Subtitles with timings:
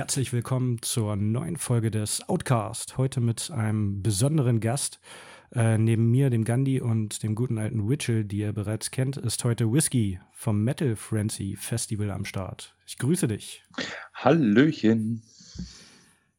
[0.00, 2.96] Herzlich willkommen zur neuen Folge des Outcast.
[2.96, 4.98] Heute mit einem besonderen Gast.
[5.54, 9.44] Äh, neben mir, dem Gandhi und dem guten alten Witchell, die ihr bereits kennt, ist
[9.44, 12.74] heute Whisky vom Metal Frenzy Festival am Start.
[12.86, 13.62] Ich grüße dich.
[14.14, 15.22] Hallöchen.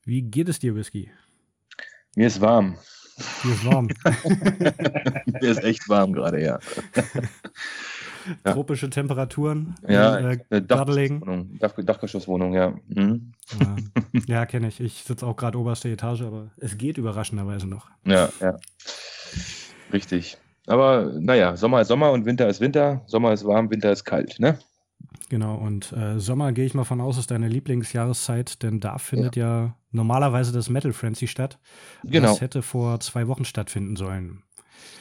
[0.05, 1.11] Wie geht es dir, Whisky?
[2.15, 2.79] Mir ist warm.
[3.43, 3.89] Mir ist warm.
[5.39, 6.59] Mir ist echt warm gerade, ja.
[8.45, 8.53] ja.
[8.53, 9.75] tropische Temperaturen.
[9.87, 12.73] Ja, in, äh, Dachgeschosswohnung, Dach, Dachgeschosswohnung, ja.
[12.87, 13.33] Mhm.
[13.59, 13.75] Ja,
[14.27, 14.79] ja kenne ich.
[14.79, 17.89] Ich sitze auch gerade oberste Etage, aber es geht überraschenderweise noch.
[18.05, 18.57] Ja, ja.
[19.93, 20.37] Richtig.
[20.67, 23.01] Aber naja, Sommer ist Sommer und Winter ist Winter.
[23.07, 24.59] Sommer ist warm, Winter ist kalt, ne?
[25.29, 29.35] Genau, und äh, Sommer gehe ich mal von aus, ist deine Lieblingsjahreszeit, denn da findet
[29.35, 31.59] ja, ja normalerweise das Metal Frenzy statt.
[32.03, 32.29] Genau.
[32.29, 34.43] Das hätte vor zwei Wochen stattfinden sollen.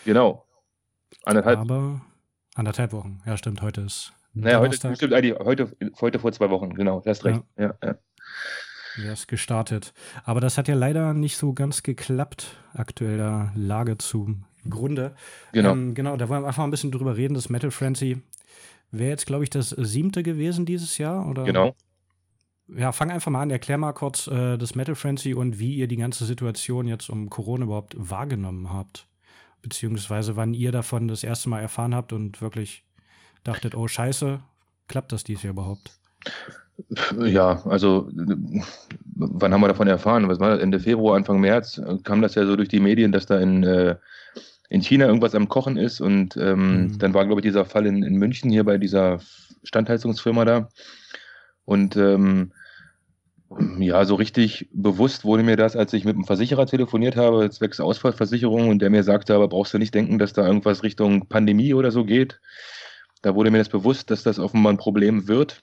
[0.04, 0.46] Genau.
[1.24, 1.58] Anderthalb.
[1.58, 2.00] Aber
[2.60, 3.62] Anderthalb Wochen, ja, stimmt.
[3.62, 4.12] Heute ist.
[4.34, 7.40] Naja, heute, stimmt, heute, heute vor zwei Wochen, genau, du hast recht.
[7.56, 7.74] Ja.
[7.82, 7.94] Ja, ja.
[9.02, 9.94] Er ist gestartet.
[10.24, 15.14] Aber das hat ja leider nicht so ganz geklappt, aktueller Lage zum Grunde.
[15.52, 15.72] Genau.
[15.72, 17.32] Ähm, genau, da wollen wir einfach ein bisschen drüber reden.
[17.32, 18.20] Das Metal Frenzy
[18.90, 21.44] wäre jetzt, glaube ich, das siebte gewesen dieses Jahr, oder?
[21.44, 21.74] Genau.
[22.68, 25.88] Ja, fang einfach mal an, erklär mal kurz äh, das Metal Frenzy und wie ihr
[25.88, 29.06] die ganze Situation jetzt um Corona überhaupt wahrgenommen habt
[29.62, 32.84] beziehungsweise wann ihr davon das erste Mal erfahren habt und wirklich
[33.44, 34.40] dachtet, oh scheiße,
[34.88, 35.92] klappt das dies Jahr überhaupt?
[37.18, 38.08] Ja, also
[39.14, 40.28] wann haben wir davon erfahren?
[40.28, 40.60] Was war das?
[40.60, 43.96] Ende Februar, Anfang März kam das ja so durch die Medien, dass da in, äh,
[44.70, 46.98] in China irgendwas am Kochen ist und ähm, mhm.
[46.98, 49.20] dann war, glaube ich, dieser Fall in, in München hier bei dieser
[49.64, 50.68] Standheizungsfirma da.
[51.64, 52.52] Und ähm,
[53.78, 57.80] ja, so richtig bewusst wurde mir das, als ich mit dem Versicherer telefoniert habe, zwecks
[57.80, 61.74] Ausfallversicherung, und der mir sagte, aber brauchst du nicht denken, dass da irgendwas Richtung Pandemie
[61.74, 62.40] oder so geht.
[63.22, 65.62] Da wurde mir das bewusst, dass das offenbar ein Problem wird.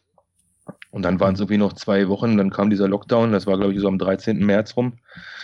[0.91, 3.73] Und dann waren es irgendwie noch zwei Wochen, dann kam dieser Lockdown, das war, glaube
[3.73, 4.45] ich, so am 13.
[4.45, 4.99] März rum.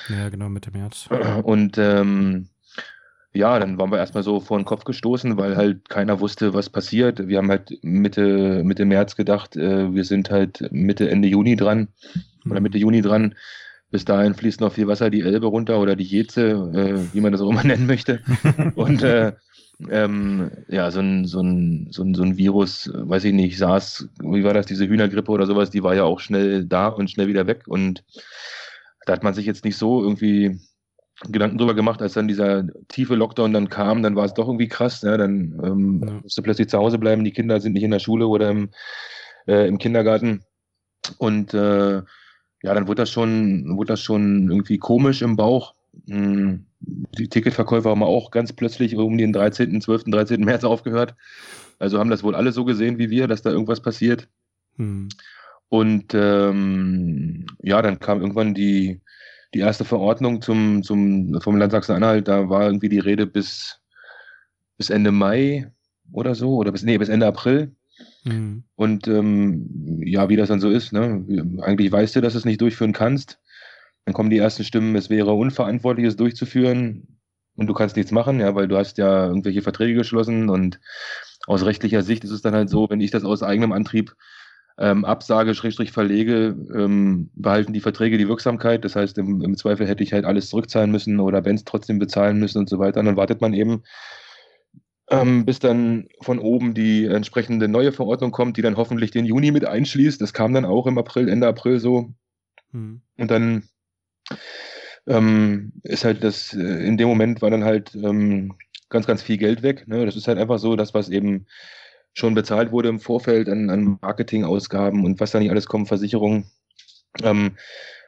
[0.09, 1.07] Ja, genau, Mitte März.
[1.43, 2.49] Und ähm,
[3.31, 6.69] ja, dann waren wir erstmal so vor den Kopf gestoßen, weil halt keiner wusste, was
[6.69, 7.25] passiert.
[7.29, 11.87] Wir haben halt Mitte, Mitte März gedacht, äh, wir sind halt Mitte, Ende Juni dran
[12.49, 13.35] oder Mitte Juni dran.
[13.91, 17.31] Bis dahin fließt noch viel Wasser die Elbe runter oder die Jeze, äh, wie man
[17.31, 18.21] das auch immer nennen möchte.
[18.75, 19.33] Und äh,
[19.89, 24.07] ähm, ja, so ein, so, ein, so, ein, so ein Virus, weiß ich nicht, SARS,
[24.21, 27.27] wie war das, diese Hühnergrippe oder sowas, die war ja auch schnell da und schnell
[27.27, 27.63] wieder weg.
[27.67, 28.03] Und
[29.05, 30.59] da hat man sich jetzt nicht so irgendwie
[31.29, 34.67] Gedanken drüber gemacht, als dann dieser tiefe Lockdown dann kam, dann war es doch irgendwie
[34.67, 35.03] krass.
[35.03, 35.17] Ne?
[35.17, 36.13] Dann ähm, ja.
[36.23, 38.71] musst du plötzlich zu Hause bleiben, die Kinder sind nicht in der Schule oder im,
[39.47, 40.43] äh, im Kindergarten.
[41.17, 42.01] Und äh,
[42.63, 45.75] ja, dann wurde das schon, wurde das schon irgendwie komisch im Bauch.
[46.07, 50.41] Hm, die Ticketverkäufer haben auch ganz plötzlich um den 13., 12., 13.
[50.41, 51.13] März aufgehört.
[51.77, 54.29] Also haben das wohl alle so gesehen wie wir, dass da irgendwas passiert.
[54.77, 55.09] Hm.
[55.67, 59.01] Und ähm, ja, dann kam irgendwann die,
[59.53, 62.29] die erste Verordnung zum, zum, vom Land Sachsen-Anhalt.
[62.29, 63.81] Da war irgendwie die Rede bis,
[64.77, 65.69] bis Ende Mai
[66.13, 67.75] oder so, oder bis, nee, bis Ende April.
[68.23, 68.63] Mhm.
[68.75, 71.25] Und ähm, ja, wie das dann so ist, ne?
[71.61, 73.39] eigentlich weißt du, dass du es nicht durchführen kannst.
[74.05, 77.19] Dann kommen die ersten Stimmen, es wäre unverantwortlich, es durchzuführen
[77.55, 80.79] und du kannst nichts machen, ja, weil du hast ja irgendwelche Verträge geschlossen und
[81.47, 84.15] aus rechtlicher Sicht ist es dann halt so, wenn ich das aus eigenem Antrieb
[84.77, 88.83] ähm, absage, Schrägstrich verlege, ähm, behalten die Verträge die Wirksamkeit.
[88.83, 92.39] Das heißt, im, im Zweifel hätte ich halt alles zurückzahlen müssen oder Bands trotzdem bezahlen
[92.39, 92.99] müssen und so weiter.
[92.99, 93.83] Und dann wartet man eben,
[95.09, 99.51] ähm, bis dann von oben die entsprechende neue Verordnung kommt, die dann hoffentlich den Juni
[99.51, 100.21] mit einschließt.
[100.21, 102.13] Das kam dann auch im April, Ende April so.
[102.71, 103.01] Hm.
[103.17, 103.63] Und dann
[105.07, 108.53] ähm, ist halt das, äh, in dem Moment war dann halt ähm,
[108.89, 109.87] ganz, ganz viel Geld weg.
[109.87, 110.05] Ne?
[110.05, 111.45] Das ist halt einfach so, das, was eben
[112.13, 116.45] schon bezahlt wurde im Vorfeld an, an Marketingausgaben und was da nicht alles kommt, Versicherungen.
[117.21, 117.57] Ähm,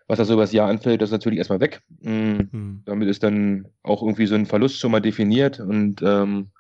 [0.07, 1.81] was da so über das Jahr anfällt, das ist natürlich erstmal weg.
[2.01, 2.49] Mhm.
[2.51, 2.81] Mhm.
[2.85, 6.51] Damit ist dann auch irgendwie so ein Verlust schon mal definiert und ähm,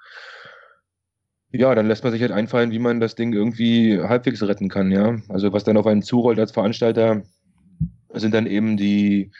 [1.57, 4.91] ja, dann lässt man sich halt einfallen, wie man das Ding irgendwie halbwegs retten kann,
[4.91, 5.17] ja.
[5.29, 7.23] Also was dann auf einen zurollt als Veranstalter,
[8.13, 9.31] sind dann eben die,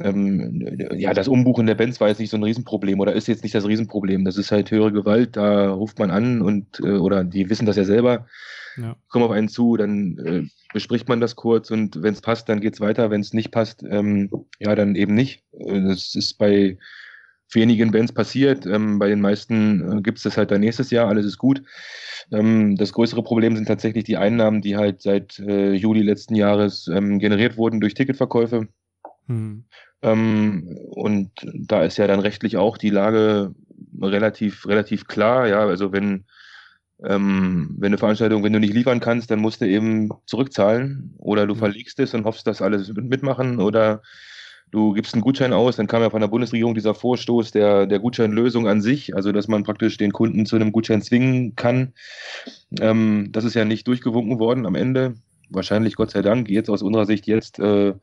[0.00, 3.42] ähm, ja, das Umbuchen der Bands war jetzt nicht so ein Riesenproblem oder ist jetzt
[3.42, 4.24] nicht das Riesenproblem.
[4.24, 7.76] Das ist halt höhere Gewalt, da ruft man an und äh, oder die wissen das
[7.76, 8.26] ja selber,
[8.76, 8.96] ja.
[9.08, 10.42] kommen auf einen zu, dann äh,
[10.72, 13.10] bespricht man das kurz und wenn es passt, dann geht's weiter.
[13.10, 15.42] Wenn es nicht passt, ähm, ja, dann eben nicht.
[15.52, 16.78] Äh, das ist bei
[17.50, 18.66] wenigen Bands passiert.
[18.66, 21.62] Ähm, bei den meisten äh, gibt es das halt dann nächstes Jahr, alles ist gut.
[22.32, 26.88] Ähm, das größere Problem sind tatsächlich die Einnahmen, die halt seit äh, Juli letzten Jahres
[26.88, 28.68] ähm, generiert wurden durch Ticketverkäufe.
[29.26, 29.64] Hm.
[30.02, 33.54] Ähm, und da ist ja dann rechtlich auch die Lage
[34.00, 35.46] relativ, relativ klar.
[35.48, 36.24] Ja, also wenn
[37.04, 41.46] ähm, wenn eine Veranstaltung, wenn du nicht liefern kannst, dann musst du eben zurückzahlen oder
[41.46, 41.58] du mhm.
[41.58, 44.02] verlegst es und hoffst, dass alle mitmachen oder
[44.76, 47.98] du gibst einen Gutschein aus, dann kam ja von der Bundesregierung dieser Vorstoß der, der
[47.98, 51.94] Gutscheinlösung an sich, also dass man praktisch den Kunden zu einem Gutschein zwingen kann.
[52.80, 55.14] Ähm, das ist ja nicht durchgewunken worden am Ende.
[55.48, 56.50] Wahrscheinlich Gott sei Dank.
[56.50, 57.94] Jetzt aus unserer Sicht jetzt äh,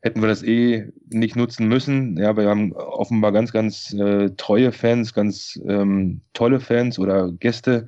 [0.00, 2.16] hätten wir das eh nicht nutzen müssen.
[2.16, 7.86] Ja, wir haben offenbar ganz, ganz äh, treue Fans, ganz ähm, tolle Fans oder Gäste.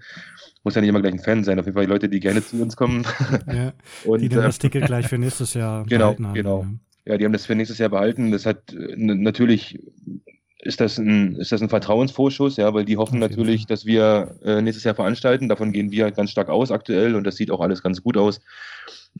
[0.62, 2.62] Muss ja nicht immer gleich ein Fan sein, auf jeden Fall Leute, die gerne zu
[2.62, 3.04] uns kommen.
[3.52, 3.72] Ja,
[4.04, 6.34] und, die dann äh, das Ticket gleich für nächstes Jahr genau, haben.
[6.34, 6.66] Genau,
[7.06, 8.30] ja, die haben das für nächstes Jahr behalten.
[8.30, 9.78] Das hat äh, natürlich
[10.64, 14.62] ist das ein, ist das ein Vertrauensvorschuss, ja, weil die hoffen natürlich, dass wir äh,
[14.62, 15.48] nächstes Jahr veranstalten.
[15.48, 18.40] Davon gehen wir ganz stark aus aktuell und das sieht auch alles ganz gut aus.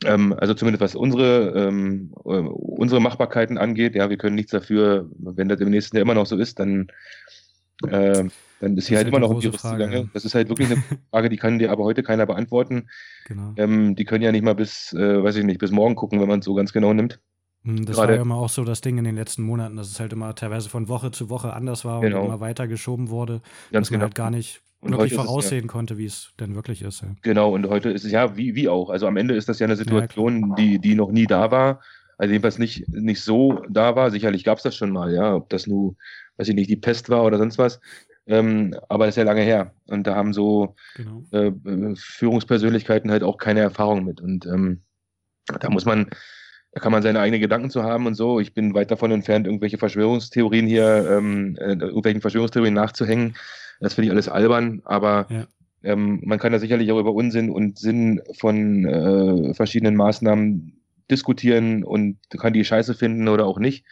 [0.03, 5.07] Ähm, also zumindest was unsere, ähm, äh, unsere Machbarkeiten angeht, ja, wir können nichts dafür,
[5.19, 6.87] wenn das im nächsten Jahr immer noch so ist, dann,
[7.87, 8.23] äh,
[8.59, 10.09] dann ist hier halt immer noch ein Virus zugange.
[10.13, 12.89] Das ist halt wirklich eine Frage, die kann dir aber heute keiner beantworten.
[13.27, 13.53] Genau.
[13.57, 16.27] Ähm, die können ja nicht mal bis, äh, weiß ich nicht, bis morgen gucken, wenn
[16.27, 17.19] man es so ganz genau nimmt.
[17.65, 19.89] Hm, das Gerade, war ja immer auch so das Ding in den letzten Monaten, dass
[19.89, 22.21] es halt immer teilweise von Woche zu Woche anders war genau.
[22.21, 23.41] und immer weiter geschoben wurde,
[23.71, 24.03] Ganz dass man genau.
[24.03, 27.01] halt gar nicht und wirklich voraussehen ja, konnte, wie es denn wirklich ist.
[27.01, 27.07] Ja.
[27.23, 28.89] Genau, und heute ist es ja wie, wie auch.
[28.89, 31.81] Also am Ende ist das ja eine Situation, ja, die, die noch nie da war.
[32.17, 34.11] Also jedenfalls nicht, nicht so da war.
[34.11, 35.35] Sicherlich gab es das schon mal, ja.
[35.35, 35.95] Ob das nur,
[36.37, 37.81] weiß ich nicht, die Pest war oder sonst was.
[38.27, 39.73] Ähm, aber das ist ja lange her.
[39.87, 41.23] Und da haben so genau.
[41.31, 41.51] äh,
[41.95, 44.21] Führungspersönlichkeiten halt auch keine Erfahrung mit.
[44.21, 44.81] Und ähm,
[45.59, 46.09] da muss man,
[46.75, 48.41] da kann man seine eigenen Gedanken zu haben und so.
[48.41, 53.35] Ich bin weit davon entfernt, irgendwelche Verschwörungstheorien hier, ähm, äh, irgendwelchen Verschwörungstheorien nachzuhängen.
[53.79, 55.47] Das finde ich alles albern, aber ja.
[55.83, 61.85] ähm, man kann da sicherlich auch über Unsinn und Sinn von äh, verschiedenen Maßnahmen diskutieren
[61.85, 63.85] und kann die Scheiße finden oder auch nicht.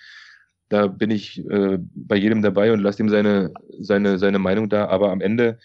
[0.68, 4.88] Da bin ich äh, bei jedem dabei und lasse ihm seine, seine, seine Meinung da.
[4.88, 5.58] Aber am Ende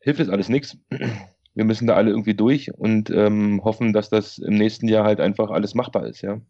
[0.00, 0.76] hilft es alles nichts
[1.58, 5.18] wir müssen da alle irgendwie durch und ähm, hoffen, dass das im nächsten Jahr halt
[5.18, 6.40] einfach alles machbar ist, ja.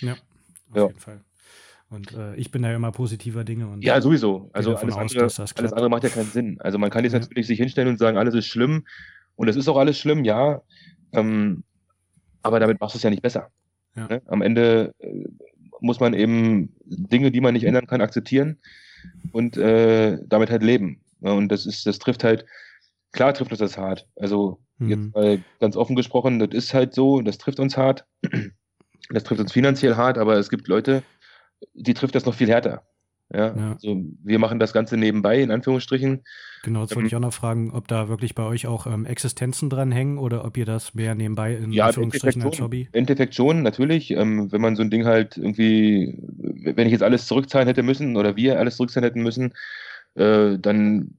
[0.00, 0.86] Ja, auf ja.
[0.88, 1.20] jeden Fall.
[1.90, 3.68] Und äh, ich bin da immer positiver Dinge.
[3.68, 4.50] Und ja, sowieso.
[4.52, 6.60] Also alles, aus, andere, alles andere macht ja keinen Sinn.
[6.60, 7.20] Also man kann jetzt ja.
[7.20, 8.84] natürlich sich hinstellen und sagen, alles ist schlimm.
[9.36, 10.60] Und es ist auch alles schlimm, ja.
[11.12, 11.62] Ähm,
[12.42, 13.50] aber damit machst du es ja nicht besser.
[13.94, 14.08] Ja.
[14.08, 14.22] Ne?
[14.26, 15.24] Am Ende äh,
[15.80, 18.58] muss man eben Dinge, die man nicht ändern kann, akzeptieren
[19.30, 21.00] und äh, damit halt leben.
[21.20, 22.44] Und das ist, das trifft halt
[23.12, 24.06] klar trifft uns das hart.
[24.16, 24.88] Also mhm.
[24.88, 28.06] jetzt mal ganz offen gesprochen, das ist halt so, das trifft uns hart.
[29.10, 31.02] Das trifft uns finanziell hart, aber es gibt Leute,
[31.72, 32.82] die trifft das noch viel härter.
[33.32, 33.72] Ja, ja.
[33.72, 36.24] Also wir machen das Ganze nebenbei, in Anführungsstrichen.
[36.62, 39.04] Genau, jetzt wollte ähm, ich auch noch fragen, ob da wirklich bei euch auch ähm,
[39.04, 42.88] Existenzen dran hängen oder ob ihr das mehr nebenbei in ja, Anführungsstrichen als Hobby?
[42.92, 44.12] Im Endeffekt schon, natürlich.
[44.12, 48.16] Ähm, wenn man so ein Ding halt irgendwie, wenn ich jetzt alles zurückzahlen hätte müssen
[48.16, 49.52] oder wir alles zurückzahlen hätten müssen,
[50.18, 51.14] äh, dann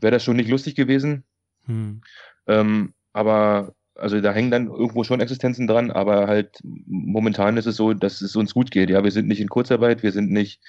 [0.00, 1.24] wäre das schon nicht lustig gewesen.
[1.66, 2.00] Hm.
[2.46, 7.76] Ähm, aber also da hängen dann irgendwo schon Existenzen dran, aber halt momentan ist es
[7.76, 8.88] so, dass es uns gut geht.
[8.90, 10.60] Ja, wir sind nicht in Kurzarbeit, wir sind nicht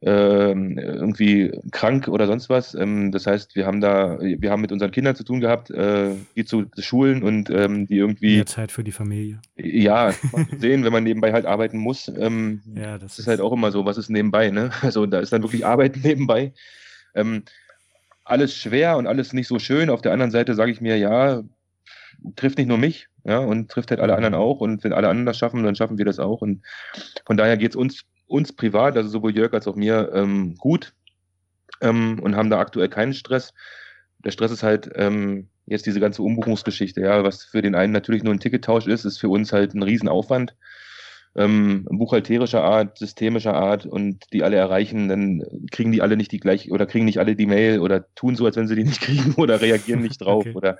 [0.00, 2.74] ähm, irgendwie krank oder sonst was.
[2.74, 6.10] Ähm, das heißt, wir haben da, wir haben mit unseren Kindern zu tun gehabt, äh,
[6.36, 8.36] die zu Schulen und ähm, die irgendwie.
[8.36, 9.40] Mehr Zeit für die Familie.
[9.56, 10.12] Ja,
[10.56, 12.08] sehen, wenn man nebenbei halt arbeiten muss.
[12.16, 14.70] Ähm, ja, das, ist, ist halt auch immer so, was ist nebenbei, ne?
[14.82, 16.52] Also da ist dann wirklich Arbeiten nebenbei.
[17.14, 17.44] Ähm,
[18.24, 19.90] alles schwer und alles nicht so schön.
[19.90, 21.42] Auf der anderen Seite sage ich mir, ja,
[22.36, 24.60] trifft nicht nur mich, ja, und trifft halt alle anderen auch.
[24.60, 26.42] Und wenn alle anderen das schaffen, dann schaffen wir das auch.
[26.42, 26.62] Und
[27.26, 30.92] von daher geht es uns, uns privat, also sowohl Jörg als auch mir, ähm, gut
[31.80, 33.54] ähm, und haben da aktuell keinen Stress.
[34.24, 38.22] Der Stress ist halt ähm, jetzt diese ganze Umbuchungsgeschichte, ja, was für den einen natürlich
[38.22, 40.54] nur ein Tickettausch ist, ist für uns halt ein Riesenaufwand
[41.38, 46.40] ähm, buchhalterischer Art, systemischer Art und die alle erreichen, dann kriegen die alle nicht die
[46.40, 49.00] gleich oder kriegen nicht alle die Mail oder tun so, als wenn sie die nicht
[49.02, 50.54] kriegen oder reagieren nicht drauf okay.
[50.54, 50.78] oder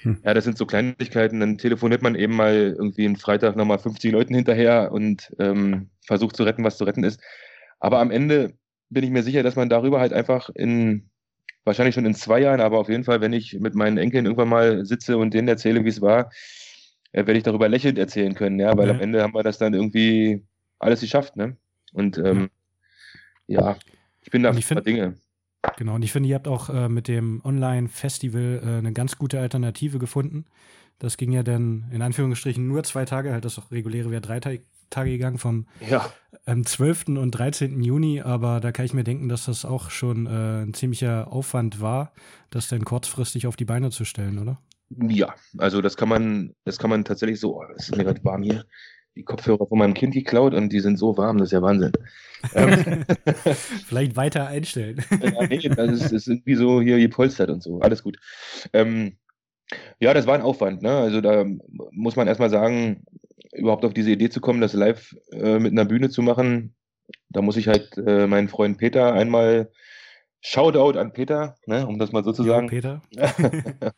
[0.00, 0.18] hm.
[0.24, 1.38] ja, das sind so Kleinigkeiten.
[1.40, 6.36] Dann telefoniert man eben mal irgendwie einen Freitag nochmal 50 Leuten hinterher und ähm, versucht
[6.36, 7.20] zu retten, was zu retten ist.
[7.78, 8.54] Aber am Ende
[8.88, 11.10] bin ich mir sicher, dass man darüber halt einfach in
[11.64, 14.48] wahrscheinlich schon in zwei Jahren, aber auf jeden Fall, wenn ich mit meinen Enkeln irgendwann
[14.48, 16.30] mal sitze und denen erzähle, wie es war,
[17.14, 18.94] äh, werde ich darüber lächelnd erzählen können, ja, weil ja.
[18.94, 20.42] am Ende haben wir das dann irgendwie
[20.80, 21.56] alles geschafft, ne?
[21.92, 22.50] Und ähm,
[23.46, 23.76] ja,
[24.20, 25.14] ich bin da für Dinge.
[25.76, 29.38] Genau, und ich finde, ihr habt auch äh, mit dem Online-Festival äh, eine ganz gute
[29.38, 30.44] Alternative gefunden.
[30.98, 34.40] Das ging ja dann in Anführungsstrichen nur zwei Tage, halt das reguläre wäre drei
[34.90, 36.12] Tage gegangen vom ja.
[36.46, 37.08] ähm, 12.
[37.08, 37.80] und 13.
[37.80, 41.80] Juni, aber da kann ich mir denken, dass das auch schon äh, ein ziemlicher Aufwand
[41.80, 42.12] war,
[42.50, 44.58] das dann kurzfristig auf die Beine zu stellen, oder?
[44.90, 48.24] Ja, also das kann man, das kann man tatsächlich so, oh, es ist mir gerade
[48.24, 48.64] warm hier.
[49.16, 51.92] die Kopfhörer von meinem Kind geklaut und die sind so warm, das ist ja Wahnsinn.
[52.54, 53.04] Ähm,
[53.86, 55.04] Vielleicht weiter einstellen.
[55.22, 57.80] ja, nee, das ist, ist irgendwie so hier gepolstert und so.
[57.80, 58.18] Alles gut.
[58.72, 59.16] Ähm,
[60.00, 60.82] ja, das war ein Aufwand.
[60.82, 60.90] Ne?
[60.90, 61.44] Also da
[61.92, 63.04] muss man erstmal sagen,
[63.52, 66.74] überhaupt auf diese Idee zu kommen, das live äh, mit einer Bühne zu machen,
[67.28, 69.70] da muss ich halt äh, meinen Freund Peter einmal
[70.40, 72.66] Shoutout an Peter, ne, um das mal so zu sagen.
[72.68, 73.00] Peter.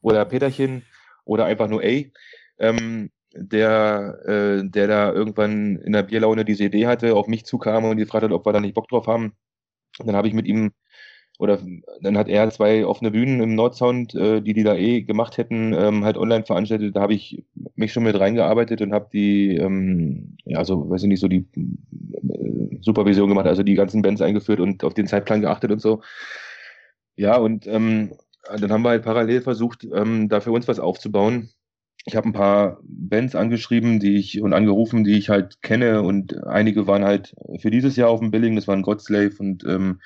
[0.00, 0.82] oder Peterchen
[1.24, 2.02] oder einfach nur A.
[2.58, 7.84] Ähm, der, äh, der da irgendwann in der Bierlaune diese Idee hatte, auf mich zukam
[7.84, 9.34] und gefragt hat, ob wir da nicht Bock drauf haben.
[9.98, 10.72] Und dann habe ich mit ihm,
[11.38, 11.58] oder
[12.02, 15.72] dann hat er zwei offene Bühnen im Nordsound, äh, die die da eh gemacht hätten,
[15.74, 16.96] ähm, halt online veranstaltet.
[16.96, 17.44] Da habe ich
[17.76, 21.46] mich schon mit reingearbeitet und habe die, ähm, ja, so, weiß ich nicht, so die
[21.54, 26.02] äh, Supervision gemacht, also die ganzen Bands eingeführt und auf den Zeitplan geachtet und so.
[27.16, 28.12] Ja, und ähm,
[28.58, 31.50] dann haben wir halt parallel versucht, ähm, da für uns was aufzubauen.
[32.06, 36.44] Ich habe ein paar Bands angeschrieben, die ich und angerufen, die ich halt kenne und
[36.46, 40.00] einige waren halt für dieses Jahr auf dem Billing, das waren Godslave und ähm,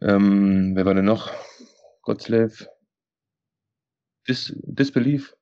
[0.00, 1.30] ähm, wer war denn noch?
[2.02, 2.68] Godslave,
[4.28, 5.34] Dis Disbelief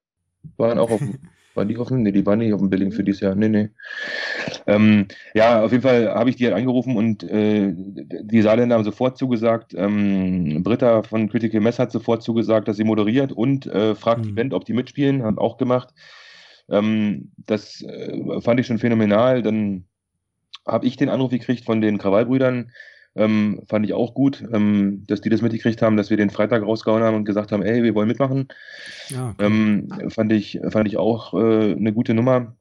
[0.57, 1.19] waren auch auf dem
[1.57, 2.03] Waren die offen?
[2.03, 3.35] Nee, die waren nicht auf dem Billing für dieses Jahr.
[3.35, 3.71] Nee, nee.
[4.67, 8.85] Ähm, ja, auf jeden Fall habe ich die halt angerufen und äh, die Saarländer haben
[8.85, 9.75] sofort zugesagt.
[9.75, 14.25] Ähm, Britta von Critical Mess hat sofort zugesagt, dass sie moderiert und äh, fragt mhm.
[14.25, 15.23] die Band, ob die mitspielen.
[15.23, 15.95] Haben auch gemacht.
[16.69, 19.43] Ähm, das äh, fand ich schon phänomenal.
[19.43, 19.85] Dann
[20.67, 22.73] habe ich den Anruf gekriegt von den Krawallbrüdern,
[23.17, 26.63] ähm, fand ich auch gut, ähm, dass die das mitgekriegt haben, dass wir den Freitag
[26.63, 28.49] rausgehauen haben und gesagt haben, ey, wir wollen mitmachen.
[29.09, 29.47] Ja, okay.
[29.47, 32.57] ähm, fand, ich, fand ich auch äh, eine gute Nummer.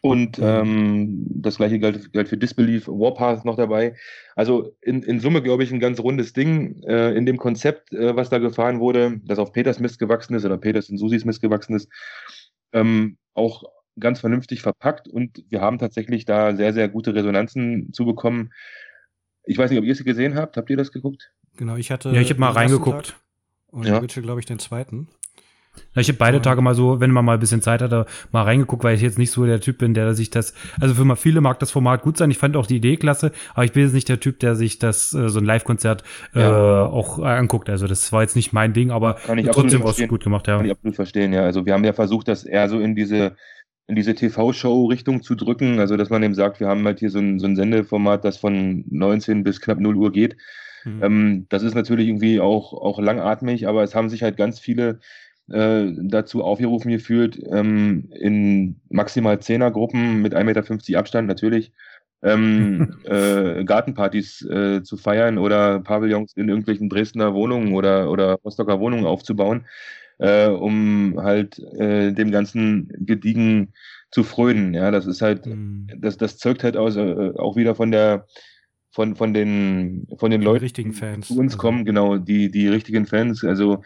[0.00, 3.94] Und ähm, das gleiche galt, galt für Disbelief, Warpath noch dabei.
[4.34, 8.16] Also in, in Summe, glaube ich, ein ganz rundes Ding äh, in dem Konzept, äh,
[8.16, 11.42] was da gefahren wurde, das auf Peters Mist gewachsen ist oder Peters und Susis Mist
[11.42, 11.88] gewachsen ist,
[12.72, 13.64] ähm, auch
[14.00, 15.08] ganz vernünftig verpackt.
[15.08, 18.50] Und wir haben tatsächlich da sehr, sehr gute Resonanzen zu bekommen.
[19.44, 20.56] Ich weiß nicht, ob ihr es gesehen habt.
[20.56, 21.32] Habt ihr das geguckt?
[21.56, 22.10] Genau, ich hatte.
[22.10, 23.16] Ja, ich habe mal reingeguckt.
[23.68, 24.02] Und ja.
[24.02, 25.08] Witcher, glaube ich, den zweiten.
[25.94, 28.42] Ja, ich habe beide Tage mal so, wenn man mal ein bisschen Zeit hatte, mal
[28.42, 31.16] reingeguckt, weil ich jetzt nicht so der Typ bin, der sich das, also für mal
[31.16, 32.30] viele mag das Format gut sein.
[32.30, 34.78] Ich fand auch die Idee klasse, aber ich bin jetzt nicht der Typ, der sich
[34.78, 36.02] das äh, so ein Live-Konzert
[36.34, 36.84] äh, ja.
[36.86, 37.70] auch äh, anguckt.
[37.70, 39.16] Also das war jetzt nicht mein Ding, aber
[39.50, 40.56] trotzdem war es gut gemacht, ja.
[40.56, 41.42] Kann ich absolut verstehen, ja.
[41.42, 43.36] Also wir haben ja versucht, dass er so in diese
[43.86, 45.78] in diese TV-Show-Richtung zu drücken.
[45.78, 48.36] Also, dass man eben sagt, wir haben halt hier so ein, so ein Sendeformat, das
[48.36, 50.36] von 19 bis knapp 0 Uhr geht.
[50.84, 51.02] Mhm.
[51.02, 55.00] Ähm, das ist natürlich irgendwie auch, auch langatmig, aber es haben sich halt ganz viele
[55.50, 61.72] äh, dazu aufgerufen gefühlt, ähm, in maximal 10er Gruppen mit 1,50 Meter Abstand natürlich
[62.22, 68.80] ähm, äh, Gartenpartys äh, zu feiern oder Pavillons in irgendwelchen Dresdner Wohnungen oder, oder Rostocker
[68.80, 69.66] Wohnungen aufzubauen
[70.22, 73.72] äh, um halt äh, dem ganzen Gediegen
[74.12, 74.72] zu frönen.
[74.72, 75.88] Ja, das ist halt, mhm.
[75.98, 78.26] das, das zeugt halt aus, äh, auch wieder von der
[78.90, 81.26] von, von den, von den Leuten, richtigen Fans.
[81.26, 81.62] die zu uns also.
[81.62, 83.42] kommen, genau, die, die richtigen Fans.
[83.42, 83.82] Also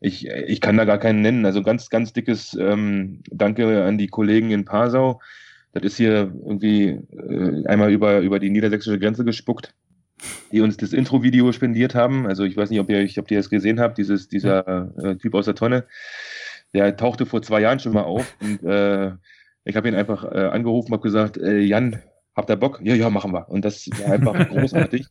[0.00, 1.44] ich, ich kann da gar keinen nennen.
[1.44, 5.20] Also ganz, ganz dickes ähm, Danke an die Kollegen in Passau.
[5.72, 9.74] Das ist hier irgendwie äh, einmal über, über die niedersächsische Grenze gespuckt
[10.52, 12.26] die uns das Intro-Video spendiert haben.
[12.26, 15.34] Also ich weiß nicht, ob ihr, ob ihr das gesehen habt, dieses, dieser äh, Typ
[15.34, 15.86] aus der Tonne.
[16.74, 19.12] Der tauchte vor zwei Jahren schon mal auf und äh,
[19.64, 22.00] ich habe ihn einfach äh, angerufen, habe gesagt, äh, Jan,
[22.36, 22.80] habt ihr Bock?
[22.82, 23.48] Ja, ja, machen wir.
[23.48, 25.06] Und das war einfach großartig,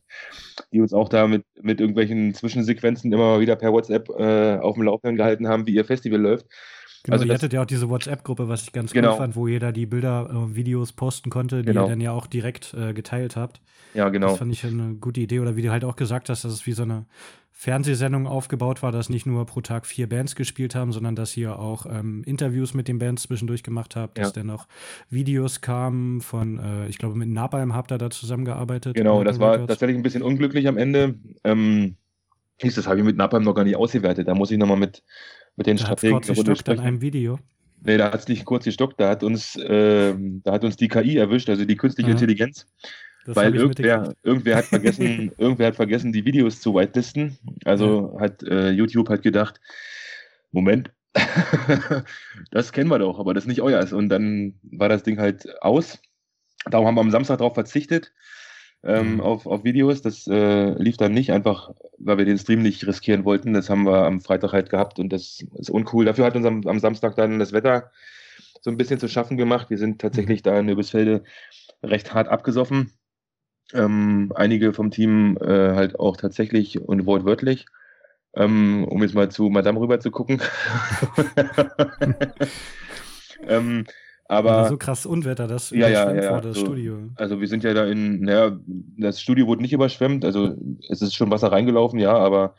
[0.72, 4.84] die uns auch da mit, mit irgendwelchen Zwischensequenzen immer wieder per WhatsApp äh, auf dem
[4.84, 6.46] Laufenden gehalten haben, wie ihr Festival läuft.
[7.06, 9.12] Genau, also ihr hattet ja auch diese WhatsApp-Gruppe, was ich ganz genau.
[9.12, 11.84] cool fand, wo jeder die Bilder, äh, Videos posten konnte, die genau.
[11.84, 13.60] ihr dann ja auch direkt äh, geteilt habt.
[13.94, 14.28] Ja, genau.
[14.28, 15.38] Das fand ich eine gute Idee.
[15.38, 17.06] Oder wie du halt auch gesagt hast, dass es wie so eine
[17.52, 21.58] Fernsehsendung aufgebaut war, dass nicht nur pro Tag vier Bands gespielt haben, sondern dass ihr
[21.58, 24.66] auch ähm, Interviews mit den Bands zwischendurch gemacht habt, dass dann noch
[25.08, 28.94] Videos kamen von, äh, ich glaube, mit Napalm habt ihr da zusammengearbeitet.
[28.94, 31.14] Genau, das war tatsächlich ein bisschen unglücklich am Ende.
[31.44, 31.96] Ähm,
[32.60, 34.28] das habe ich mit Napalm noch gar nicht ausgewertet.
[34.28, 35.02] Da muss ich nochmal mit
[35.56, 36.80] mit den da Strategen Runde sprechen.
[36.80, 37.38] in einem Video.
[37.82, 40.88] Nee, da hat es nicht kurz gestockt, da hat uns, äh, da hat uns die
[40.88, 42.14] KI erwischt, also die künstliche ja.
[42.14, 42.66] Intelligenz.
[43.26, 47.38] Das weil irgendwer, irgendwer hat vergessen, irgendwer hat vergessen, die Videos zu whitelisten.
[47.64, 48.20] Also ja.
[48.20, 49.60] hat äh, YouTube hat gedacht,
[50.52, 50.92] Moment,
[52.50, 53.92] das kennen wir doch, aber das ist nicht euer.
[53.92, 55.98] Und dann war das Ding halt aus.
[56.66, 58.12] Darum haben wir am Samstag darauf verzichtet
[58.82, 59.20] ähm, mhm.
[59.20, 60.02] auf, auf Videos.
[60.02, 63.52] Das äh, lief dann nicht, einfach weil wir den Stream nicht riskieren wollten.
[63.52, 66.04] Das haben wir am Freitag halt gehabt und das ist uncool.
[66.04, 67.90] Dafür hat uns am, am Samstag dann das Wetter
[68.60, 69.70] so ein bisschen zu schaffen gemacht.
[69.70, 70.44] Wir sind tatsächlich mhm.
[70.44, 71.24] da in Übelsfelde
[71.82, 72.92] recht hart abgesoffen.
[73.72, 77.66] Ähm, einige vom Team äh, halt auch tatsächlich und wortwörtlich.
[78.34, 80.42] Ähm, um jetzt mal zu Madame rüber zu gucken.
[83.48, 83.86] ähm,
[84.28, 86.64] Aber Ja, so krass Unwetter, das Ja, ja, ja, vor das so.
[86.66, 86.98] Studio.
[87.14, 88.58] Also wir sind ja da in, naja,
[88.98, 90.54] das Studio wurde nicht überschwemmt, also
[90.88, 92.54] es ist schon Wasser reingelaufen, ja, aber,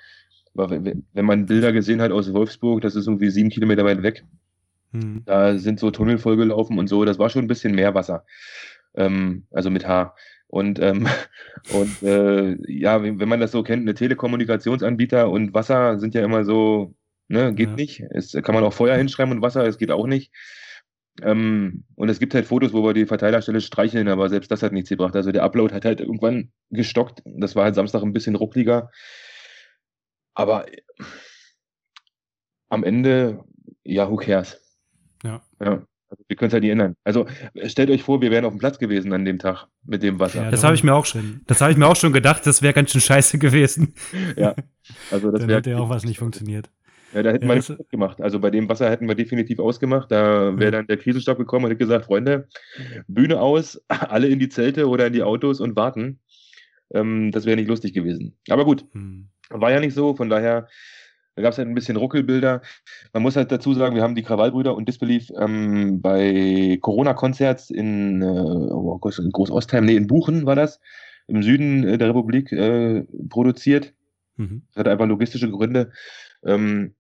[0.56, 4.24] aber wenn man Bilder gesehen hat aus Wolfsburg, das ist irgendwie sieben Kilometer weit weg,
[4.94, 5.24] Hm.
[5.26, 8.24] da sind so Tunnel vollgelaufen und so, das war schon ein bisschen mehr Wasser,
[8.96, 10.16] ähm, also mit H.
[10.50, 11.06] Und, ähm,
[11.74, 16.24] und äh, ja, wenn wenn man das so kennt, eine Telekommunikationsanbieter und Wasser sind ja
[16.24, 16.94] immer so,
[17.28, 17.76] ne, geht Ja.
[17.76, 18.02] nicht.
[18.12, 20.32] Es kann man auch Feuer hinschreiben und Wasser, es geht auch nicht.
[21.22, 24.72] Ähm, und es gibt halt Fotos, wo wir die Verteilerstelle streicheln, aber selbst das hat
[24.72, 25.16] nichts gebracht.
[25.16, 27.22] Also der Upload hat halt irgendwann gestockt.
[27.26, 28.92] Das war halt Samstag ein bisschen ruckliger.
[30.34, 30.82] Aber äh,
[32.70, 33.44] am Ende,
[33.84, 34.62] ja, who cares?
[35.24, 35.42] Ja.
[35.60, 36.96] Ja, also wir können es halt nicht ändern.
[37.04, 37.26] Also
[37.66, 40.44] stellt euch vor, wir wären auf dem Platz gewesen an dem Tag mit dem Wasser.
[40.44, 42.62] Ja, Das habe ich mir auch schon, das habe ich mir auch schon gedacht, das
[42.62, 43.96] wäre ganz schön scheiße gewesen.
[45.12, 46.70] Also das Dann hätte ja auch was nicht funktioniert.
[47.14, 48.22] Ja, da hätten Ja, wir nichts mitgemacht.
[48.22, 50.12] Also bei dem Wasser hätten wir definitiv ausgemacht.
[50.12, 52.48] Da wäre dann der Krisenstab gekommen und hätte gesagt, Freunde,
[53.08, 56.20] Bühne aus, alle in die Zelte oder in die Autos und warten.
[56.94, 58.36] Ähm, das wäre nicht lustig gewesen.
[58.50, 59.30] Aber gut, Hm.
[59.50, 60.16] war ja nicht so.
[60.16, 60.68] Von daher
[61.36, 62.62] gab es halt ein bisschen Ruckelbilder.
[63.14, 68.22] Man muss halt dazu sagen, wir haben die Krawallbrüder und Disbelief ähm, bei Corona-Konzerts in,
[68.22, 70.80] äh, oh Gott, in Großostheim, nee, in Buchen war das,
[71.28, 73.94] im Süden äh, der Republik äh, produziert.
[74.38, 74.64] Mhm.
[74.74, 75.92] Das hat einfach logistische Gründe.
[76.48, 76.96] Ähm,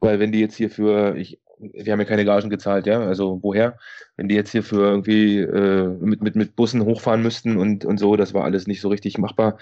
[0.00, 3.40] weil wenn die jetzt hier für, ich, wir haben ja keine Gagen gezahlt, ja, also
[3.42, 3.78] woher?
[4.16, 7.98] Wenn die jetzt hier für irgendwie äh, mit, mit, mit Bussen hochfahren müssten und, und
[7.98, 9.58] so, das war alles nicht so richtig machbar.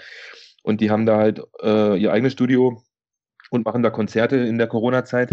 [0.63, 2.83] Und die haben da halt äh, ihr eigenes Studio
[3.49, 5.31] und machen da Konzerte in der Corona-Zeit.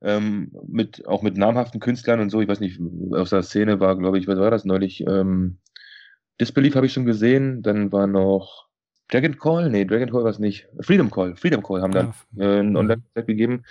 [0.00, 2.40] Ähm, mit, auch mit namhaften Künstlern und so.
[2.40, 2.80] Ich weiß nicht,
[3.12, 5.00] aus der Szene war, glaube ich, was war das neulich?
[5.00, 5.58] Ähm,
[6.40, 7.62] Disbelief habe ich schon gesehen.
[7.62, 8.67] Dann war noch
[9.10, 9.70] Dragon Call?
[9.70, 10.68] Nee, Dragon Call war es nicht.
[10.80, 11.36] Freedom Call.
[11.36, 12.44] Freedom Call haben dann Ja.
[12.44, 12.76] äh, ein Mhm.
[12.76, 13.64] Online-Konzert gegeben.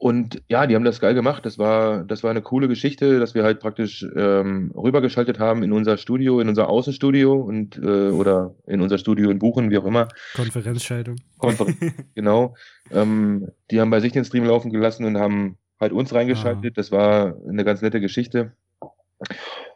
[0.00, 1.44] Und ja, die haben das geil gemacht.
[1.44, 5.72] Das war, das war eine coole Geschichte, dass wir halt praktisch ähm, rübergeschaltet haben in
[5.72, 9.84] unser Studio, in unser Außenstudio und äh, oder in unser Studio in Buchen, wie auch
[9.84, 10.06] immer.
[10.36, 11.16] Konferenzschaltung.
[11.38, 11.80] Konferenz,
[12.14, 12.54] genau.
[12.92, 16.78] Ähm, die haben bei sich den Stream laufen gelassen und haben halt uns reingeschaltet.
[16.78, 18.52] Das war eine ganz nette Geschichte.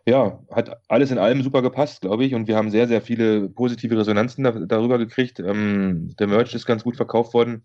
[0.07, 2.35] Ja, hat alles in allem super gepasst, glaube ich.
[2.35, 5.39] Und wir haben sehr, sehr viele positive Resonanzen da, darüber gekriegt.
[5.39, 7.63] Ähm, der Merch ist ganz gut verkauft worden,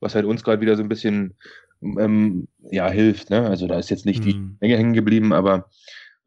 [0.00, 1.34] was halt uns gerade wieder so ein bisschen
[1.82, 3.30] ähm, ja, hilft.
[3.30, 3.48] Ne?
[3.48, 4.58] Also da ist jetzt nicht die Mhm.
[4.60, 5.68] Menge hängen geblieben, aber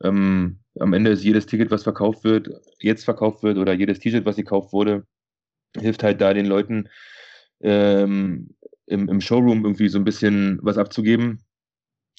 [0.04, 4.26] ähm, am Ende ist jedes Ticket, was verkauft wird, jetzt verkauft wird oder jedes T-Shirt,
[4.26, 5.06] was gekauft wurde,
[5.80, 6.89] hilft halt da den Leuten
[7.62, 8.50] ähm,
[8.88, 11.39] im, im Showroom irgendwie so ein bisschen was abzugeben,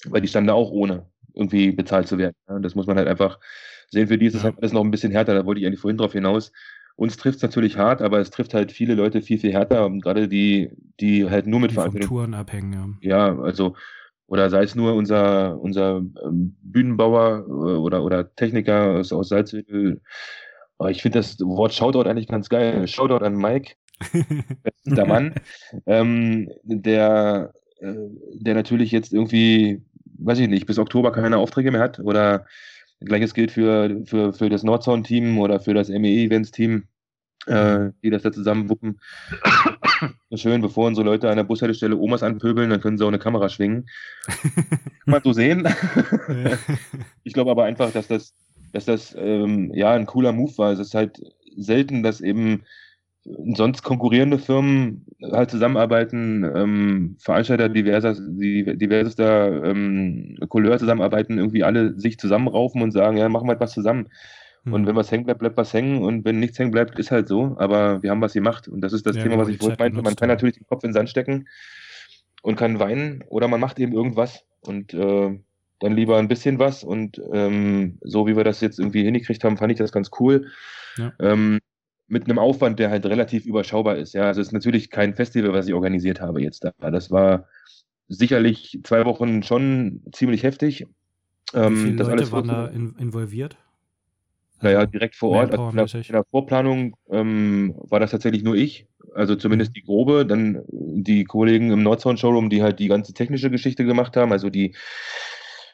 [0.07, 2.35] weil die standen da auch ohne irgendwie bezahlt zu werden.
[2.49, 3.39] Ja, das muss man halt einfach
[3.91, 4.09] sehen.
[4.09, 5.35] Für die ist es halt alles noch ein bisschen härter.
[5.35, 6.53] Da wollte ich eigentlich vorhin drauf hinaus.
[6.97, 9.91] Uns trifft es natürlich hart, aber es trifft halt viele Leute viel, viel härter.
[10.01, 13.29] Gerade die, die halt nur mit Veranstaltungen Touren abhängen, ja.
[13.29, 13.77] ja, also,
[14.27, 20.01] oder sei es nur unser, unser ähm, Bühnenbauer äh, oder, oder Techniker aus, aus Salzwedel.
[20.89, 22.87] Ich finde das Wort Shoutout eigentlich ganz geil.
[22.89, 23.75] Shoutout an Mike,
[24.85, 25.35] der Mann,
[25.87, 27.95] ähm, der, äh,
[28.35, 29.83] der natürlich jetzt irgendwie,
[30.19, 31.99] weiß ich nicht, bis Oktober keine Aufträge mehr hat.
[32.01, 32.47] Oder
[33.01, 36.85] gleiches gilt für, für, für das Nordsound-Team oder für das MEE-Events-Team,
[37.47, 39.01] äh, die das da zusammen wuppen.
[40.35, 43.49] Schön, bevor unsere Leute an der Bushaltestelle Omas anpöbeln, dann können sie auch eine Kamera
[43.49, 43.87] schwingen.
[44.27, 45.67] Kann man so sehen.
[47.23, 48.35] ich glaube aber einfach, dass das,
[48.73, 50.73] dass das ähm, ja ein cooler Move war.
[50.73, 51.21] Es ist halt
[51.57, 52.65] selten, dass eben
[53.55, 62.19] sonst konkurrierende Firmen halt zusammenarbeiten, ähm, Veranstalter diverser, diversester ähm, Couleur zusammenarbeiten, irgendwie alle sich
[62.19, 64.09] zusammenraufen und sagen, ja, machen wir etwas zusammen.
[64.69, 64.87] Und Mhm.
[64.87, 66.03] wenn was hängen bleibt, bleibt was hängen.
[66.03, 67.57] Und wenn nichts hängen bleibt, ist halt so.
[67.59, 68.69] Aber wir haben was gemacht.
[68.69, 70.03] Und das ist das Ja, Thema, genau, was ich vorhin meinte.
[70.03, 71.47] Man kann natürlich den Kopf in den Sand stecken
[72.43, 74.45] und kann weinen oder man macht eben irgendwas.
[74.61, 75.39] Und äh,
[75.81, 76.83] dann lieber ein bisschen was.
[76.85, 80.47] Und ähm, so wie wir das jetzt irgendwie hingekriegt haben, fand ich das ganz cool.
[80.97, 81.13] Ja.
[81.21, 81.59] Ähm,
[82.09, 84.15] mit einem Aufwand, der halt relativ überschaubar ist.
[84.15, 86.73] Ja, also es ist natürlich kein Festival, was ich organisiert habe jetzt da.
[86.91, 87.47] Das war
[88.09, 90.87] sicherlich zwei Wochen schon ziemlich heftig.
[91.53, 93.57] Wie Ähm, viele das Leute alles waren da in, involviert?
[94.61, 95.51] Naja, Also, direkt vor Ort.
[95.53, 99.75] Also in, der, in der Vorplanung ähm, war das tatsächlich nur ich, also zumindest Mhm.
[99.75, 100.25] die grobe.
[100.27, 104.49] Dann die Kollegen im Nordsound Showroom, die halt die ganze technische Geschichte gemacht haben, also
[104.51, 104.75] die,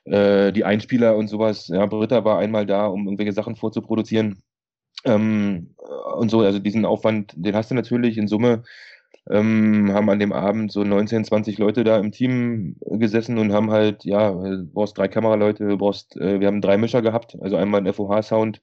[0.04, 1.68] äh, die Einspieler und sowas.
[1.68, 4.42] Ja, Britta war einmal da, um irgendwelche Sachen vorzuproduzieren.
[5.04, 5.74] Ähm,
[6.16, 8.62] und so, also diesen Aufwand, den hast du natürlich in Summe.
[9.30, 13.70] Ähm, haben an dem Abend so 19, 20 Leute da im Team gesessen und haben
[13.70, 17.56] halt, ja, du brauchst drei Kameraleute, du brauchst, äh, wir haben drei Mischer gehabt, also
[17.56, 18.62] einmal ein FOH-Sound,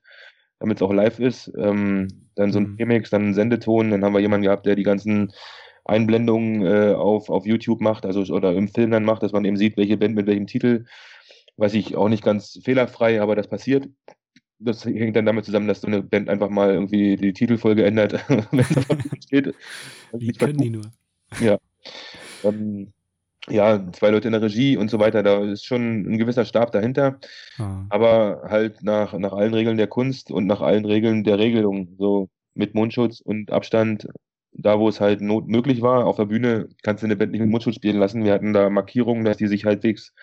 [0.59, 2.75] damit es auch live ist, ähm, dann so ein Mhm.
[2.79, 5.31] Remix, dann einen Sendeton, dann haben wir jemanden gehabt, der die ganzen
[5.85, 9.57] Einblendungen äh, auf, auf YouTube macht, also oder im Film dann macht, dass man eben
[9.57, 10.85] sieht, welche Band mit welchem Titel
[11.57, 13.87] weiß ich auch nicht ganz fehlerfrei, aber das passiert.
[14.59, 18.13] Das hängt dann damit zusammen, dass so eine Band einfach mal irgendwie die Titelfolge ändert,
[18.29, 19.55] wenn es steht.
[20.13, 20.91] Wie können die nur?
[21.39, 21.57] Ja.
[22.43, 22.91] Ähm,
[23.47, 26.71] ja, zwei Leute in der Regie und so weiter, da ist schon ein gewisser Stab
[26.71, 27.19] dahinter,
[27.57, 27.85] Ah.
[27.89, 32.29] aber halt nach, nach allen Regeln der Kunst und nach allen Regeln der Regelung, so
[32.53, 34.07] mit Mundschutz und Abstand,
[34.51, 37.41] da wo es halt not möglich war, auf der Bühne kannst du eine Band nicht
[37.41, 38.23] mit Mundschutz spielen lassen.
[38.25, 40.13] Wir hatten da Markierungen, dass die sich halbwegs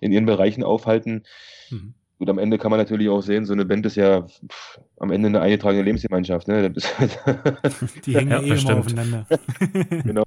[0.00, 1.22] in ihren Bereichen aufhalten.
[1.70, 1.94] Mhm.
[2.22, 5.10] Und am Ende kann man natürlich auch sehen, so eine Band ist ja pff, am
[5.10, 6.46] Ende eine eingetragene Lebensgemeinschaft.
[6.46, 6.70] Ne?
[8.06, 9.26] Die hängen ja, Ja, eh immer aufeinander.
[10.04, 10.22] Genau.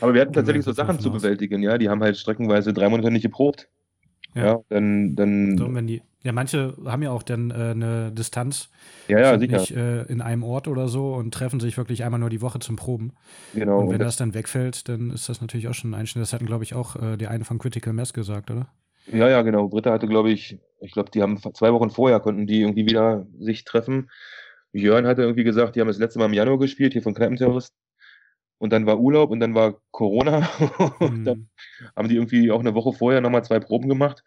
[0.00, 1.78] Aber wir hatten tatsächlich so Ja, Sachen zu bewältigen, ja.
[1.78, 3.68] Die haben halt streckenweise drei Monate nicht geprobt.
[4.34, 4.46] Ja.
[4.46, 8.68] Ja, dann, dann, So, wenn die, ja, manche haben ja auch dann äh, eine Distanz,
[9.06, 9.58] ja, ja, sicher.
[9.58, 12.58] nicht äh, in einem Ort oder so und treffen sich wirklich einmal nur die Woche
[12.58, 13.12] zum Proben.
[13.54, 13.78] Genau.
[13.78, 16.22] und Und wenn das, das dann wegfällt, dann ist das natürlich auch schon ein Einschnitt.
[16.22, 18.66] Das hatten, glaube ich, auch äh, die eine von Critical Mass gesagt, oder?
[19.12, 19.68] Ja, ja, genau.
[19.68, 23.26] Britta hatte, glaube ich, ich glaube, die haben zwei Wochen vorher konnten die irgendwie wieder
[23.38, 24.10] sich treffen.
[24.72, 27.76] Jörn hatte irgendwie gesagt, die haben das letzte Mal im Januar gespielt, hier von Kneipenterroristen.
[28.58, 30.48] Und dann war Urlaub und dann war Corona.
[31.00, 31.36] und dann
[31.78, 31.88] Hm.
[31.96, 34.22] haben die irgendwie auch eine Woche vorher nochmal zwei Proben gemacht.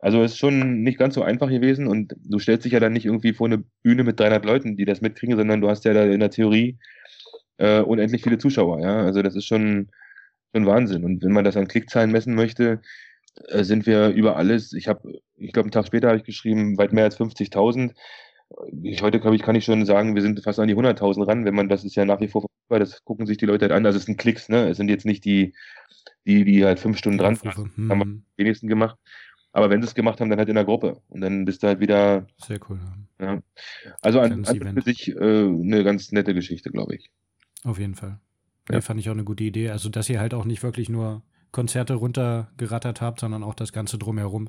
[0.00, 2.94] Also es ist schon nicht ganz so einfach gewesen und du stellst dich ja dann
[2.94, 5.92] nicht irgendwie vor eine Bühne mit 300 Leuten, die das mitkriegen, sondern du hast ja
[5.92, 6.78] da in der Theorie
[7.58, 8.80] äh, unendlich viele Zuschauer.
[8.80, 9.90] Ja, also das ist schon,
[10.54, 11.04] schon Wahnsinn.
[11.04, 12.80] Und wenn man das an Klickzahlen messen möchte,
[13.62, 14.72] sind wir über alles.
[14.72, 17.92] Ich habe, ich glaube, einen Tag später habe ich geschrieben, weit mehr als 50.000.
[18.82, 21.44] Ich, heute, glaube ich, kann ich schon sagen, wir sind fast an die 100.000 ran,
[21.44, 23.72] wenn man, das ist ja nach wie vor verfügbar, das gucken sich die Leute halt
[23.72, 23.86] an.
[23.86, 24.68] Also es sind Klicks, ne?
[24.68, 25.54] Es sind jetzt nicht die,
[26.26, 28.22] die, die halt fünf Stunden dran sind haben wir- Hm.
[28.36, 28.98] wenigsten gemacht.
[29.52, 31.00] Aber wenn sie es gemacht haben, dann halt in der Gruppe.
[31.08, 32.78] Und dann bist du halt wieder, Sehr cool.
[33.20, 33.40] ja.
[34.00, 34.78] Also an, an Event.
[34.78, 37.10] für sich äh, eine ganz nette Geschichte, glaube ich.
[37.64, 38.18] Auf jeden Fall.
[38.68, 38.76] Ja.
[38.76, 39.70] Nee, fand ich auch eine gute Idee.
[39.70, 43.98] Also, dass ihr halt auch nicht wirklich nur Konzerte runtergerattert habt, sondern auch das Ganze
[43.98, 44.48] drumherum.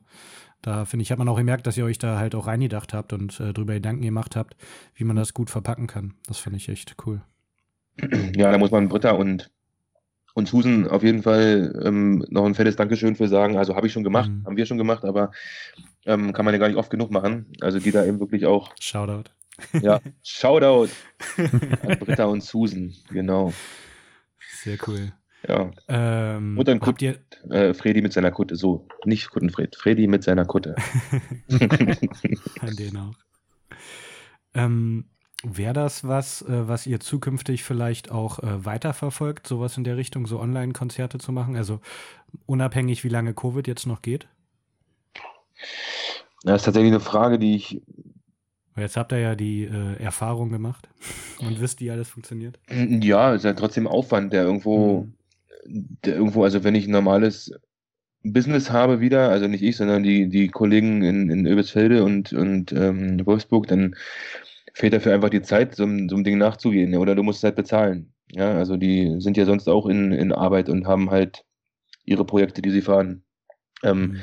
[0.61, 3.13] Da finde ich, hat man auch gemerkt, dass ihr euch da halt auch reingedacht habt
[3.13, 4.55] und äh, drüber Gedanken gemacht habt,
[4.93, 6.13] wie man das gut verpacken kann.
[6.27, 7.21] Das finde ich echt cool.
[8.35, 9.51] Ja, da muss man Britta und,
[10.33, 13.57] und Susan auf jeden Fall ähm, noch ein fettes Dankeschön für sagen.
[13.57, 14.45] Also habe ich schon gemacht, Mhm.
[14.45, 15.31] haben wir schon gemacht, aber
[16.05, 17.47] ähm, kann man ja gar nicht oft genug machen.
[17.59, 19.29] Also die da eben wirklich auch, Shoutout.
[19.81, 20.89] ja, Shoutout
[21.37, 23.51] an Britta und Susan, genau.
[24.63, 25.11] Sehr cool.
[25.47, 30.07] Ja, Ähm, Und dann habt ihr, äh, Fredi mit seiner Kutte, so, nicht Kuttenfred, Fredi
[30.07, 30.75] mit seiner Kutte.
[32.59, 33.15] An den auch.
[34.53, 35.05] Ähm,
[35.43, 40.27] Wäre das was, äh, was ihr zukünftig vielleicht auch äh, weiterverfolgt, sowas in der Richtung,
[40.27, 41.55] so Online-Konzerte zu machen?
[41.55, 41.79] Also
[42.45, 44.27] unabhängig, wie lange Covid jetzt noch geht?
[46.43, 47.81] Das ist tatsächlich eine Frage, die ich
[48.77, 50.87] Jetzt habt ihr ja die äh, Erfahrung gemacht
[51.39, 52.59] und wisst, wie alles funktioniert.
[52.69, 55.13] Ja, ist ja trotzdem Aufwand, der irgendwo, Mhm.
[56.05, 57.51] Irgendwo, also wenn ich ein normales
[58.23, 62.71] Business habe wieder, also nicht ich, sondern die, die Kollegen in, in Oebisfelde und, und
[62.73, 63.95] ähm, Wolfsburg, dann
[64.73, 67.55] fehlt dafür einfach die Zeit, so, einem- so einem Ding nachzugehen, oder du musst halt
[67.55, 68.13] bezahlen.
[68.31, 71.43] Ja, also die sind ja sonst auch in, in Arbeit und haben halt
[72.05, 73.23] ihre Projekte, die sie fahren.
[73.83, 74.21] Ähm, Mhm.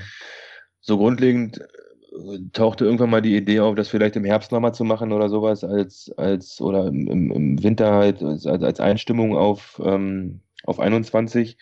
[0.81, 4.85] so grundlegend äh, tauchte irgendwann mal die Idee auf, das vielleicht im Herbst nochmal zu
[4.85, 9.81] machen oder sowas, als, als oder im, im, im Winter halt als, als Einstimmung auf,
[9.85, 11.57] ähm, auf 21.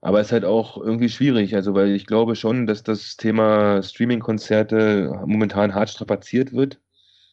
[0.00, 3.82] Aber es ist halt auch irgendwie schwierig, also weil ich glaube schon, dass das Thema
[3.82, 6.78] Streaming-Konzerte momentan hart strapaziert wird.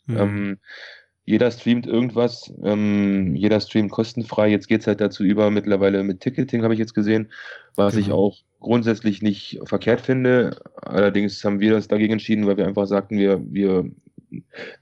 [0.07, 0.17] Mhm.
[0.17, 0.57] Ähm,
[1.25, 4.49] jeder streamt irgendwas, ähm, jeder streamt kostenfrei.
[4.49, 7.31] Jetzt geht's halt dazu über, mittlerweile mit Ticketing, habe ich jetzt gesehen,
[7.75, 8.17] was ich Genau.
[8.17, 10.57] auch grundsätzlich nicht verkehrt finde.
[10.75, 13.89] Allerdings haben wir das dagegen entschieden, weil wir einfach sagten, wir, wir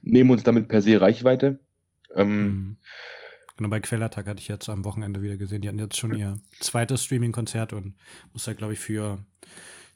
[0.02, 1.58] nehmen uns damit per se Reichweite.
[2.14, 2.76] Ähm, Mhm.
[3.62, 5.62] Genau, bei Quellertag hatte ich jetzt am Wochenende wieder gesehen.
[5.62, 7.94] Die hatten jetzt schon ihr zweites Streaming-Konzert und
[8.32, 9.18] muss da, glaube ich, für,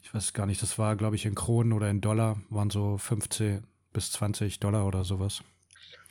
[0.03, 2.97] ich weiß gar nicht, das war, glaube ich, in Kronen oder in Dollar, waren so
[2.97, 5.43] 15 bis 20 Dollar oder sowas.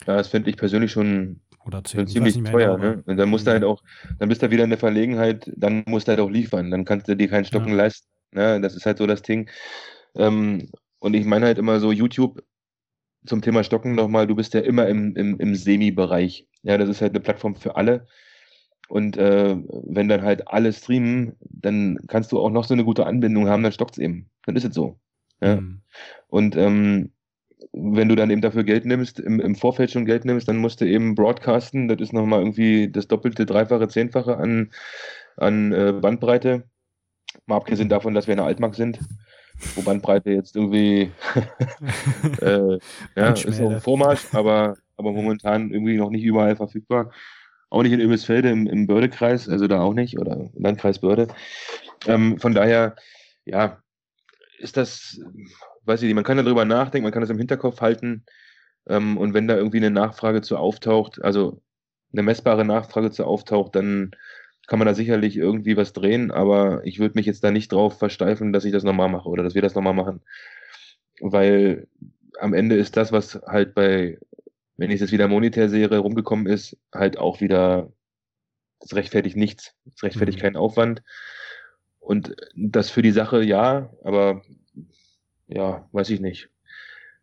[0.07, 2.07] ja, das finde ich persönlich schon Oder 10.
[2.07, 3.03] schon ich weiß ziemlich teuer, genau, ne?
[3.07, 3.53] Und dann musst du Mhm.
[3.53, 3.83] halt auch,
[4.19, 7.09] dann bist du wieder in der Verlegenheit, dann musst du halt auch liefern, dann kannst
[7.09, 7.75] du dir keinen Stocken Ja.
[7.75, 8.07] leisten.
[8.33, 8.61] Ne?
[8.61, 9.49] Das ist halt so das Ding.
[10.16, 12.42] Ähm, und ich meine halt immer so, YouTube
[13.27, 16.47] zum Thema Stocken nochmal, du bist ja immer im, im, im Semi-Bereich.
[16.62, 18.07] Ja, das ist halt eine Plattform für alle.
[18.89, 23.07] Und äh, wenn dann halt alle streamen, dann kannst du auch noch so eine gute
[23.07, 24.31] Anbindung haben, dann stockt's eben.
[24.45, 24.99] Dann ist es so.
[25.41, 25.57] Ja.
[25.61, 25.81] Mhm.
[26.29, 27.11] Und ähm,
[27.73, 30.81] wenn du dann eben dafür Geld nimmst, im, im Vorfeld schon Geld nimmst, dann musst
[30.81, 31.89] du eben broadcasten.
[31.89, 34.71] Das ist nochmal irgendwie das doppelte, dreifache, zehnfache an,
[35.37, 36.65] an äh, Bandbreite.
[37.47, 38.99] Mal abgesehen davon, dass wir in der Altmark sind,
[39.75, 41.12] wo Bandbreite jetzt irgendwie
[42.40, 42.79] äh,
[43.16, 47.11] ja, ist noch ein Vormarsch, aber, aber momentan irgendwie noch nicht überall verfügbar.
[47.69, 51.29] Auch nicht in Öbisfelde im, im Bördekreis, also da auch nicht, oder Landkreis Börde.
[52.07, 52.95] Ähm, von daher,
[53.45, 53.83] ja,
[54.59, 55.21] ist das,
[55.85, 58.25] weiß ich nicht, man kann darüber nachdenken, man kann das im Hinterkopf halten.
[58.88, 61.61] Ähm, und wenn da irgendwie eine Nachfrage zu auftaucht, also
[62.12, 64.12] eine messbare Nachfrage zu auftaucht, dann
[64.66, 67.98] kann man da sicherlich irgendwie was drehen, aber ich würde mich jetzt da nicht drauf
[67.98, 70.20] versteifen, dass ich das nochmal mache oder dass wir das nochmal machen.
[71.20, 71.87] Weil
[72.40, 74.18] am Ende ist das, was halt bei,
[74.76, 77.92] wenn ich es jetzt wieder monetär sehe, rumgekommen ist, halt auch wieder,
[78.81, 79.74] das rechtfertigt nichts.
[79.85, 80.42] Das rechtfertigt mhm.
[80.42, 81.02] keinen Aufwand.
[82.00, 84.42] Und das für die Sache ja, aber
[85.48, 86.50] ja, weiß ich nicht.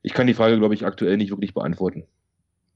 [0.01, 2.05] Ich kann die Frage, glaube ich, aktuell nicht wirklich beantworten.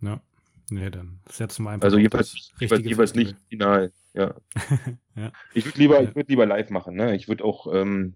[0.02, 0.22] Ja.
[0.70, 1.86] Nee, dann setzen wir einfach.
[1.86, 4.34] Also jeweils, jeweils, jeweils nicht final, ja.
[5.16, 5.32] ja.
[5.54, 6.10] Ich würde lieber, ja.
[6.14, 7.16] ich lieber live machen, ne?
[7.16, 8.16] Ich würde auch, ähm,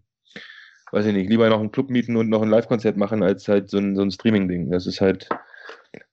[0.91, 3.69] weiß ich nicht, lieber noch einen Club mieten und noch ein Live-Konzert machen, als halt
[3.69, 4.69] so ein, so ein Streaming-Ding.
[4.69, 5.29] Das ist halt,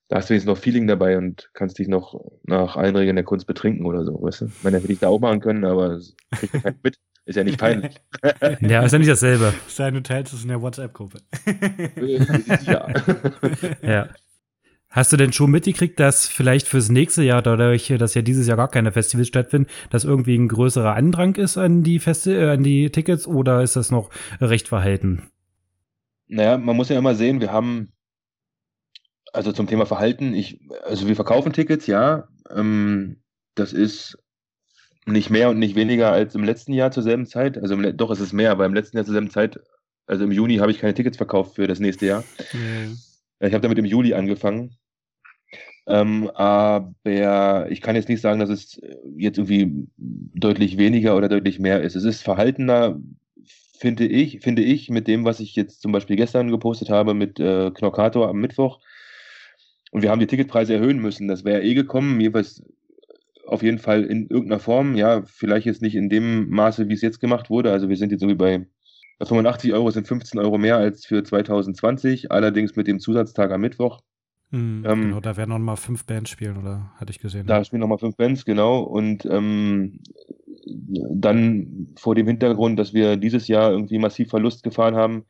[0.07, 3.25] da hast du jetzt noch Feeling dabei und kannst dich noch nach allen Regeln der
[3.25, 4.45] Kunst betrinken oder so, weißt du?
[4.45, 6.97] Ich meine, hätte ich da auch machen können, aber das kriegt ja keinen mit.
[7.25, 7.95] Ist ja nicht peinlich.
[8.61, 9.53] ja, ist ja nicht dasselbe.
[9.67, 11.19] Sein Hotel ist in der WhatsApp-Gruppe.
[12.65, 12.87] ja.
[13.83, 14.09] ja.
[14.91, 18.57] Hast du denn schon mitgekriegt, dass vielleicht fürs nächste Jahr, dadurch, dass ja dieses Jahr
[18.57, 22.63] gar keine Festivals stattfinden, dass irgendwie ein größerer Andrang ist an die Festi äh, an
[22.63, 24.09] die Tickets oder ist das noch
[24.41, 25.29] recht verhalten?
[26.27, 27.91] Naja, man muss ja immer sehen, wir haben,
[29.31, 32.27] also zum Thema Verhalten, ich, also wir verkaufen Tickets, ja.
[32.49, 33.17] Ähm,
[33.53, 34.17] das ist
[35.05, 37.59] nicht mehr und nicht weniger als im letzten Jahr zur selben Zeit.
[37.59, 39.59] Also im, doch, es ist mehr, aber im letzten Jahr zur selben Zeit,
[40.07, 42.23] also im Juni habe ich keine Tickets verkauft für das nächste Jahr.
[42.53, 42.97] Mhm.
[43.39, 44.77] Ich habe damit im Juli angefangen.
[45.87, 48.79] Ähm, aber ich kann jetzt nicht sagen, dass es
[49.17, 51.95] jetzt irgendwie deutlich weniger oder deutlich mehr ist.
[51.95, 52.99] Es ist verhaltener,
[53.79, 57.39] finde ich, finde ich, mit dem, was ich jetzt zum Beispiel gestern gepostet habe mit
[57.39, 58.79] äh, Knockator am Mittwoch.
[59.91, 61.27] Und wir haben die Ticketpreise erhöhen müssen.
[61.27, 62.61] Das wäre eh gekommen, jeweils
[63.47, 64.95] auf jeden Fall in irgendeiner Form.
[64.95, 67.71] Ja, vielleicht jetzt nicht in dem Maße, wie es jetzt gemacht wurde.
[67.71, 68.67] Also wir sind jetzt irgendwie bei
[69.19, 74.01] 85 Euro sind 15 Euro mehr als für 2020, allerdings mit dem Zusatztag am Mittwoch.
[74.51, 77.45] Mhm, ähm, genau, da werden noch mal fünf Bands spielen, oder hatte ich gesehen?
[77.45, 78.79] Da spielen noch mal fünf Bands, genau.
[78.81, 79.99] Und ähm,
[80.65, 85.25] dann vor dem Hintergrund, dass wir dieses Jahr irgendwie massiv Verlust gefahren haben,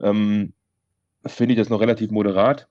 [0.00, 0.52] ähm,
[1.26, 2.68] finde ich das noch relativ moderat.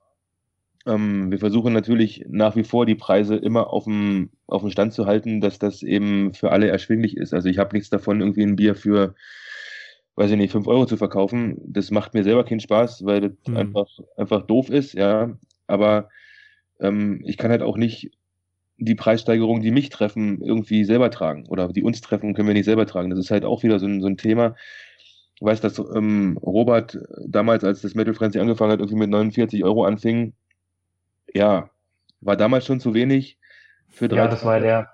[0.85, 4.93] Ähm, wir versuchen natürlich nach wie vor die Preise immer auf dem, auf dem Stand
[4.93, 7.33] zu halten, dass das eben für alle erschwinglich ist.
[7.33, 9.15] Also ich habe nichts davon, irgendwie ein Bier für
[10.19, 11.61] weiß ich nicht, 5 Euro zu verkaufen.
[11.65, 13.55] Das macht mir selber keinen Spaß, weil das mhm.
[13.55, 15.37] einfach, einfach doof ist, ja.
[15.65, 16.09] Aber
[16.81, 18.11] ähm, ich kann halt auch nicht
[18.75, 21.47] die Preissteigerungen, die mich treffen, irgendwie selber tragen.
[21.47, 23.09] Oder die uns treffen, können wir nicht selber tragen.
[23.09, 24.55] Das ist halt auch wieder so ein, so ein Thema.
[25.35, 29.63] Ich weiß, dass ähm, Robert damals, als das Metal Frenzy angefangen hat, irgendwie mit 49
[29.63, 30.33] Euro anfing.
[31.33, 31.69] Ja,
[32.19, 33.37] war damals schon zu wenig
[33.87, 34.17] für drei.
[34.17, 34.89] Ja, das war der,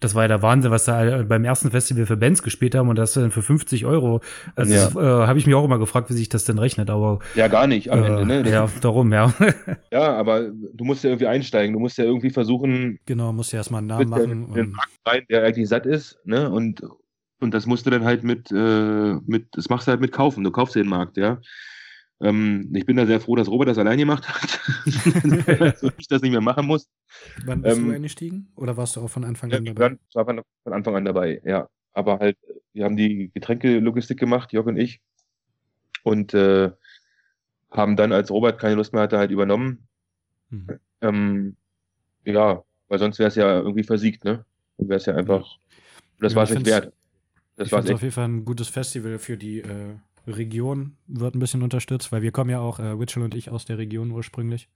[0.00, 2.96] das war ja der Wahnsinn, was da beim ersten Festival für Bands gespielt haben und
[2.96, 4.20] das dann für 50 Euro.
[4.54, 4.88] Also ja.
[4.88, 7.18] äh, habe ich mich auch immer gefragt, wie sich das denn rechnet, aber.
[7.34, 8.50] Ja, gar nicht am äh, Ende, ne?
[8.50, 9.34] Ja, darum, ja.
[9.92, 11.72] ja, aber du musst ja irgendwie einsteigen.
[11.72, 12.98] Du musst ja irgendwie versuchen.
[13.06, 14.54] Genau, musst ja erstmal einen Namen machen.
[14.54, 16.48] Den Markt rein, der eigentlich satt ist, ne?
[16.50, 16.82] Und,
[17.40, 20.44] und das musst du dann halt mit, äh, mit, das machst du halt mit kaufen.
[20.44, 21.40] Du kaufst den Markt, ja.
[22.20, 24.60] Ähm, ich bin da sehr froh, dass Robert das allein gemacht hat,
[25.60, 26.88] dass ich das nicht mehr machen muss.
[27.44, 28.52] Wann bist ähm, du eingestiegen?
[28.56, 29.96] Oder warst du auch von Anfang an dabei?
[30.08, 31.68] Ich war von Anfang an dabei, ja.
[31.92, 32.36] Aber halt,
[32.72, 35.00] wir haben die Getränkelogistik gemacht, Jörg und ich.
[36.02, 36.70] Und äh,
[37.70, 39.86] haben dann, als Robert keine Lust mehr hatte, halt übernommen.
[40.50, 40.80] Mhm.
[41.00, 41.56] Ähm,
[42.24, 44.44] ja, weil sonst wäre es ja irgendwie versiegt, ne?
[44.78, 45.58] Dann wäre es ja einfach,
[46.18, 46.92] das ja, war es nicht wert.
[47.56, 49.96] Das war auf jeden Fall ein gutes Festival für die äh,
[50.36, 53.64] Region wird ein bisschen unterstützt, weil wir kommen ja auch, äh, Witchell und ich, aus
[53.64, 54.68] der Region ursprünglich.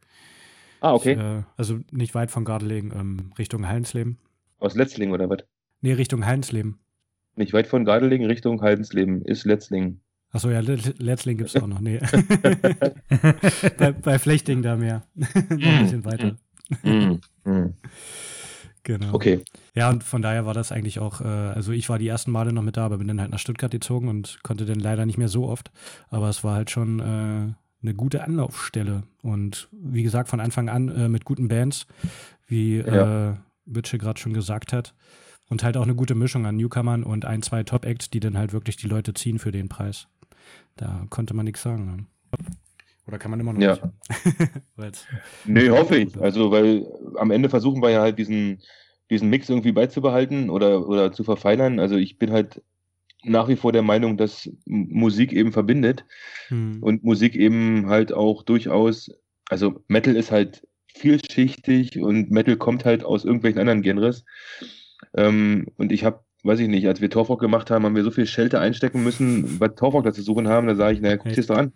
[0.81, 1.13] Ah, okay.
[1.13, 4.19] Ich, äh, also nicht weit von Gardelegen, ähm, Richtung Hallensleben.
[4.59, 5.45] Aus Letzlingen oder was?
[5.81, 6.79] Nee, Richtung Hallensleben.
[7.37, 10.01] Nicht weit von Gardelegen, Richtung Hallensleben ist Letzlingen.
[10.31, 11.81] Achso, ja, Letzling gibt es auch noch.
[11.81, 11.99] Nee.
[13.79, 15.05] bei, bei Flechting da mehr.
[15.15, 15.83] noch ein mm.
[15.83, 16.37] bisschen weiter.
[18.85, 19.15] Genau.
[19.15, 19.45] Okay.
[19.75, 22.53] Ja, und von daher war das eigentlich auch, äh, also ich war die ersten Male
[22.53, 25.19] noch mit da, aber bin dann halt nach Stuttgart gezogen und konnte dann leider nicht
[25.19, 25.71] mehr so oft.
[26.09, 27.03] Aber es war halt schon äh,
[27.83, 29.05] eine gute Anlaufstelle.
[29.23, 31.87] Und wie gesagt, von Anfang an äh, mit guten Bands,
[32.47, 33.31] wie ja.
[33.31, 33.35] äh,
[33.67, 34.95] Witsche gerade schon gesagt hat.
[35.49, 38.53] Und halt auch eine gute Mischung an Newcomern und ein, zwei Top-Acts, die dann halt
[38.53, 40.09] wirklich die Leute ziehen für den Preis.
[40.77, 41.87] Da konnte man nichts sagen.
[41.87, 42.07] Ne?
[43.07, 43.79] Oder kann man immer noch ja.
[44.77, 45.07] nicht?
[45.45, 46.17] nee, hoffe ich.
[46.21, 46.87] Also, weil
[47.17, 48.63] am Ende versuchen wir ja halt diesen,
[49.11, 51.81] diesen Mix irgendwie beizubehalten oder, oder zu verfeinern.
[51.81, 52.63] Also ich bin halt
[53.25, 56.05] nach wie vor der Meinung, dass Musik eben verbindet
[56.49, 56.83] hm.
[56.83, 59.11] und Musik eben halt auch durchaus,
[59.49, 64.25] also Metal ist halt vielschichtig und Metal kommt halt aus irgendwelchen anderen Genres.
[65.17, 68.11] Ähm, und ich habe weiß ich nicht, als wir Torfolk gemacht haben, haben wir so
[68.11, 71.29] viel Schelte einstecken müssen, was Torfolk da zu suchen haben, da sage ich, naja, guck
[71.29, 71.73] dir das doch an.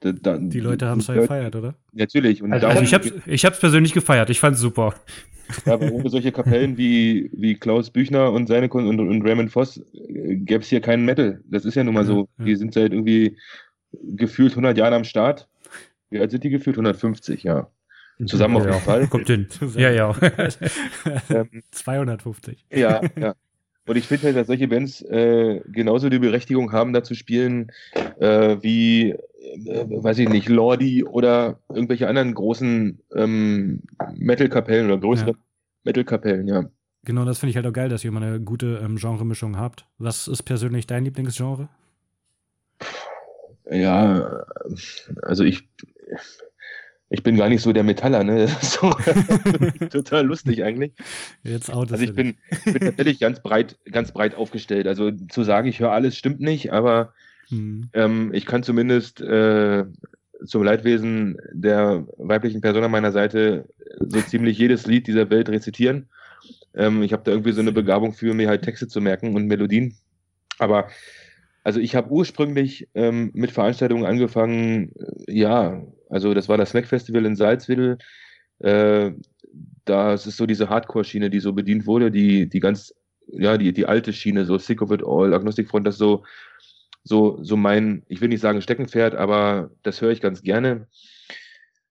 [0.00, 1.74] Da, da, die Leute haben es ja gefeiert, oder?
[1.92, 2.42] Natürlich.
[2.42, 4.94] Und also, also ich habe es ich hab's persönlich gefeiert, ich fand es super.
[5.66, 9.52] Ja, aber ohne solche Kapellen wie, wie Klaus Büchner und seine und, und, und Raymond
[9.52, 11.40] Voss äh, gäbe es hier keinen Metal.
[11.44, 12.20] Das ist ja nun mal so.
[12.20, 12.44] Ja, ja.
[12.46, 13.36] Die sind seit irgendwie
[13.92, 15.48] gefühlt 100 Jahren am Start.
[16.08, 16.76] Wie alt sind die gefühlt?
[16.76, 17.70] 150, ja.
[18.26, 19.06] Zusammen ja, auf jeden Fall.
[19.06, 19.48] Kommt hin.
[19.76, 20.14] Ja, ja.
[21.70, 22.66] 250.
[22.70, 23.34] Ähm, ja, ja.
[23.90, 27.72] Und ich finde halt, dass solche Bands äh, genauso die Berechtigung haben, da zu spielen,
[28.20, 29.16] äh, wie, äh,
[29.88, 33.82] weiß ich nicht, Lordi oder irgendwelche anderen großen ähm,
[34.14, 35.36] Metal-Kapellen oder größere ja.
[35.82, 36.70] Metal-Kapellen, ja.
[37.02, 39.88] Genau, das finde ich halt auch geil, dass ihr immer eine gute ähm, Genremischung habt.
[39.98, 41.68] Was ist persönlich dein Lieblingsgenre?
[43.68, 44.44] Ja,
[45.22, 45.68] also ich,
[47.12, 48.48] ich bin gar nicht so der Metaller, ne?
[48.62, 48.90] So,
[49.90, 50.92] total lustig eigentlich.
[51.42, 54.86] Jetzt out also ich bin, bin tatsächlich ganz breit, ganz breit aufgestellt.
[54.86, 57.12] Also zu sagen, ich höre alles, stimmt nicht, aber
[57.48, 57.90] hm.
[57.94, 59.84] ähm, ich kann zumindest äh,
[60.44, 63.68] zum Leidwesen der weiblichen Person an meiner Seite
[63.98, 66.08] so ziemlich jedes Lied dieser Welt rezitieren.
[66.74, 69.46] Ähm, ich habe da irgendwie so eine Begabung für, mir halt Texte zu merken und
[69.46, 69.96] Melodien.
[70.58, 70.88] Aber
[71.64, 74.92] also ich habe ursprünglich ähm, mit Veranstaltungen angefangen,
[75.26, 77.98] äh, ja, also das war das Snack Festival in Salzwedel.
[78.58, 79.12] Äh,
[79.84, 82.94] das ist so diese Hardcore-Schiene, die so bedient wurde, die, die ganz,
[83.26, 86.24] ja, die, die alte Schiene, so Sick of It All, Agnostic Front, das so,
[87.02, 90.86] so, so mein, ich will nicht sagen Steckenpferd, aber das höre ich ganz gerne.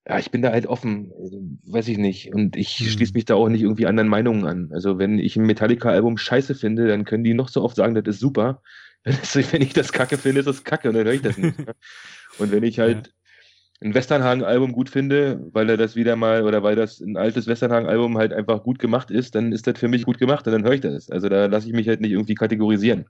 [0.08, 1.12] Ja, ich bin da halt offen,
[1.65, 2.34] weiß ich nicht.
[2.34, 2.88] Und ich hm.
[2.88, 4.69] schließe mich da auch nicht irgendwie anderen Meinungen an.
[4.73, 8.08] Also wenn ich ein Metallica-Album scheiße finde, dann können die noch so oft sagen, das
[8.08, 8.62] ist super.
[9.05, 11.58] wenn ich das kacke finde, ist das kacke und dann höre ich das nicht.
[12.38, 13.13] und wenn ich halt.
[13.82, 18.18] Ein Westernhagen-Album gut finde, weil er das wieder mal oder weil das ein altes Westernhagen-Album
[18.18, 20.74] halt einfach gut gemacht ist, dann ist das für mich gut gemacht und dann höre
[20.74, 21.10] ich das.
[21.10, 23.06] Also da lasse ich mich halt nicht irgendwie kategorisieren,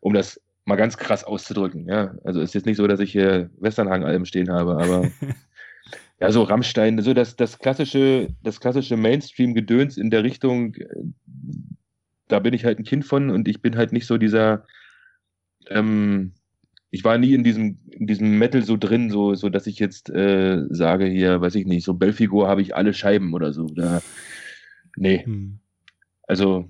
[0.00, 1.88] um das mal ganz krass auszudrücken.
[1.88, 5.10] Ja, also ist jetzt nicht so, dass ich hier Westernhagen-Alben stehen habe, aber
[6.20, 10.76] ja, so Rammstein, so das, das klassische, das klassische Mainstream-Gedöns in der Richtung,
[12.28, 14.64] da bin ich halt ein Kind von und ich bin halt nicht so dieser
[15.68, 16.32] ähm,
[16.90, 20.10] ich war nie in diesem, in diesem Metal so drin, so, so dass ich jetzt
[20.10, 23.66] äh, sage hier, weiß ich nicht, so Belfigur habe ich alle Scheiben oder so.
[23.66, 24.02] Da,
[24.96, 25.24] nee.
[25.24, 25.58] Hm.
[26.26, 26.68] Also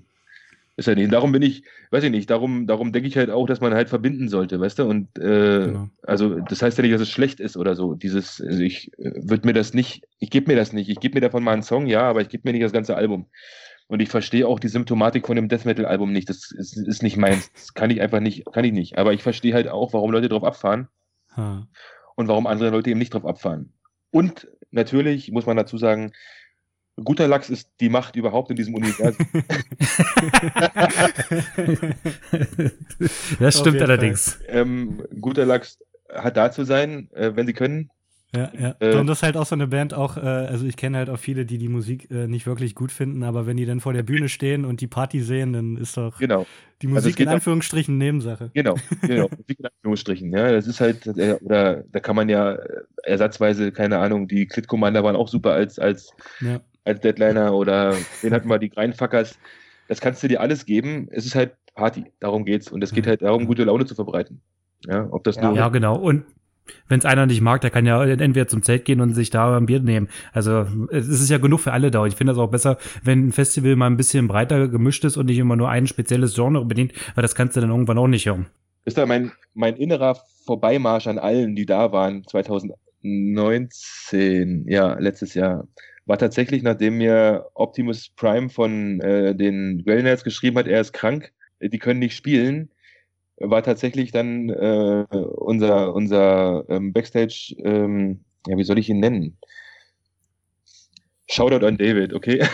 [0.77, 1.11] ist ja nicht.
[1.11, 3.89] Darum bin ich, weiß ich nicht, darum, darum denke ich halt auch, dass man halt
[3.89, 4.83] verbinden sollte, weißt du?
[4.85, 5.89] Und äh, genau.
[6.03, 7.95] also das heißt ja nicht, dass es schlecht ist oder so.
[7.95, 10.89] Dieses, also ich äh, würde mir das nicht, ich gebe mir das nicht.
[10.89, 12.95] Ich gebe mir davon mal einen Song, ja, aber ich gebe mir nicht das ganze
[12.95, 13.27] Album.
[13.91, 16.29] Und ich verstehe auch die Symptomatik von dem Death Metal Album nicht.
[16.29, 17.51] Das ist, ist nicht meins.
[17.51, 18.97] Das kann ich einfach nicht, kann ich nicht.
[18.97, 20.87] Aber ich verstehe halt auch, warum Leute drauf abfahren.
[21.33, 21.67] Hm.
[22.15, 23.73] Und warum andere Leute eben nicht drauf abfahren.
[24.09, 26.13] Und natürlich muss man dazu sagen,
[27.03, 29.27] guter Lachs ist die Macht überhaupt in diesem Universum.
[33.41, 34.39] das stimmt allerdings.
[34.47, 37.89] Ähm, guter Lachs hat da zu sein, äh, wenn sie können.
[38.33, 38.75] Ja, ja.
[38.79, 41.09] Äh, und das ist halt auch so eine Band auch, äh, also ich kenne halt
[41.09, 43.91] auch viele, die die Musik äh, nicht wirklich gut finden, aber wenn die dann vor
[43.91, 46.45] der Bühne stehen und die Party sehen, dann ist doch genau.
[46.81, 48.51] die also Musik also in Anführungsstrichen auch, Nebensache.
[48.53, 52.53] Genau, genau, Musik in Anführungsstrichen, ja, das ist halt, äh, oder da kann man ja
[52.53, 56.61] äh, ersatzweise, keine Ahnung, die Clit Commander waren auch super als, als, ja.
[56.85, 59.37] als Deadliner oder den hatten wir die Greinfuckers,
[59.89, 63.07] das kannst du dir alles geben, es ist halt Party, darum geht's und es geht
[63.07, 64.41] halt darum, gute Laune zu verbreiten.
[64.87, 65.55] Ja, ob das ja, nur.
[65.55, 65.95] Ja, genau.
[65.95, 66.25] Und
[66.87, 69.57] wenn es einer nicht mag, der kann ja entweder zum Zelt gehen und sich da
[69.57, 70.09] ein Bier nehmen.
[70.33, 72.05] Also es ist ja genug für alle da.
[72.05, 75.27] Ich finde das auch besser, wenn ein Festival mal ein bisschen breiter gemischt ist und
[75.27, 78.25] nicht immer nur ein spezielles Genre bedient, weil das kannst du dann irgendwann auch nicht
[78.25, 78.47] hören.
[78.85, 85.67] Ist da mein, mein innerer Vorbeimarsch an allen, die da waren, 2019, ja, letztes Jahr,
[86.05, 91.31] war tatsächlich, nachdem mir Optimus Prime von äh, den Grellnets geschrieben hat, er ist krank,
[91.61, 92.71] die können nicht spielen,
[93.41, 99.37] war tatsächlich dann äh, unser, unser ähm, Backstage, ähm, ja, wie soll ich ihn nennen?
[101.29, 102.41] Shoutout an David, okay?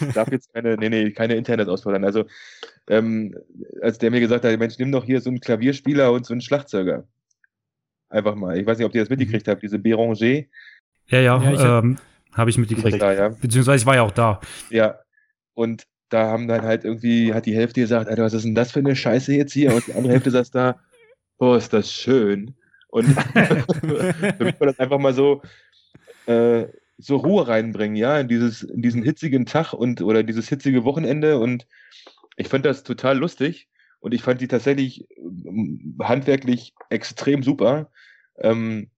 [0.00, 2.04] ich darf jetzt keine, nee, nee, keine Internet ausfordern.
[2.04, 2.24] Also,
[2.88, 3.36] ähm,
[3.82, 6.40] als der mir gesagt hat, Mensch, nimm doch hier so einen Klavierspieler und so einen
[6.40, 7.06] Schlagzeuger.
[8.08, 8.58] Einfach mal.
[8.58, 10.46] Ich weiß nicht, ob ihr das mitgekriegt habt, diese Béranger.
[11.08, 11.98] Ja, ja, ja ähm,
[12.32, 13.02] habe ich mitgekriegt.
[13.02, 13.28] Da, ja.
[13.28, 14.40] Beziehungsweise ich war ja auch da.
[14.70, 15.00] Ja.
[15.52, 18.72] Und da haben dann halt irgendwie, hat die Hälfte gesagt, Alter, was ist denn das
[18.72, 19.74] für eine Scheiße jetzt hier?
[19.74, 20.80] Und die andere Hälfte saß da,
[21.38, 22.54] oh, ist das schön.
[22.88, 23.08] Und
[24.40, 25.42] mich war das einfach mal so,
[26.26, 30.84] äh, so Ruhe reinbringen, ja, in dieses, in diesen hitzigen Tag und oder dieses hitzige
[30.84, 31.38] Wochenende.
[31.38, 31.66] Und
[32.36, 33.68] ich fand das total lustig
[34.00, 37.90] und ich fand die tatsächlich ähm, handwerklich extrem super.
[38.38, 38.90] Ähm,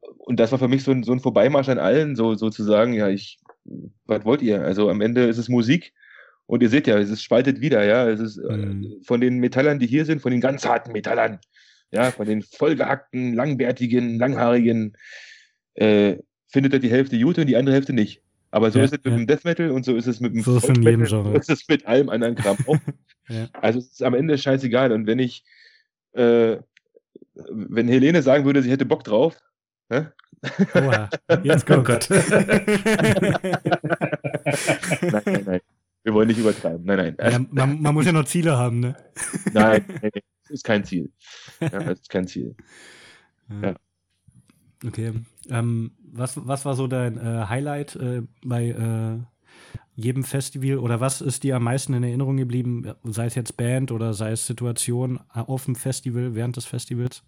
[0.00, 3.08] und das war für mich so ein, so ein Vorbeimarsch an allen, so sozusagen, ja,
[3.08, 3.40] ich,
[4.06, 4.62] was wollt ihr?
[4.62, 5.92] Also am Ende ist es Musik
[6.46, 8.08] Und ihr seht ja, es ist spaltet wieder, ja.
[8.08, 9.02] Es ist äh, mhm.
[9.04, 11.38] von den Metallern, die hier sind, von den ganz harten Metallern,
[11.90, 14.96] ja, von den vollgehackten, langbärtigen, langhaarigen,
[15.74, 16.16] äh,
[16.48, 18.22] findet er die Hälfte gut und die andere Hälfte nicht.
[18.50, 19.16] Aber so ja, ist es mit ja.
[19.16, 21.30] dem Death Metal und so ist es mit dem so ist jedem Genre.
[21.32, 22.78] So ist es mit allem anderen Kram auch.
[23.28, 23.48] ja.
[23.52, 24.92] Also es ist am Ende scheißegal.
[24.92, 25.44] Und wenn ich,
[26.12, 26.58] äh,
[27.50, 29.36] wenn Helene sagen würde, sie hätte Bock drauf,
[29.88, 30.12] ne?
[30.74, 31.10] Oha,
[31.42, 32.08] jetzt kommt Gott.
[32.10, 32.66] nein,
[35.24, 35.60] nein, nein.
[36.04, 36.84] Wir wollen nicht übertreiben.
[36.84, 37.32] Nein, nein.
[37.32, 38.96] Ja, man, man, muss ja noch Ziele haben, ne?
[39.52, 40.10] nein, nein.
[40.42, 41.10] Das ist kein Ziel.
[41.60, 42.54] Ja, das ist kein Ziel.
[43.62, 43.74] Ja.
[44.86, 45.12] Okay.
[45.48, 49.18] Ähm, was, was war so dein äh, Highlight äh, bei äh,
[49.96, 53.90] jedem Festival oder was ist dir am meisten in Erinnerung geblieben, sei es jetzt Band
[53.90, 57.22] oder sei es Situation auf dem Festival, während des Festivals?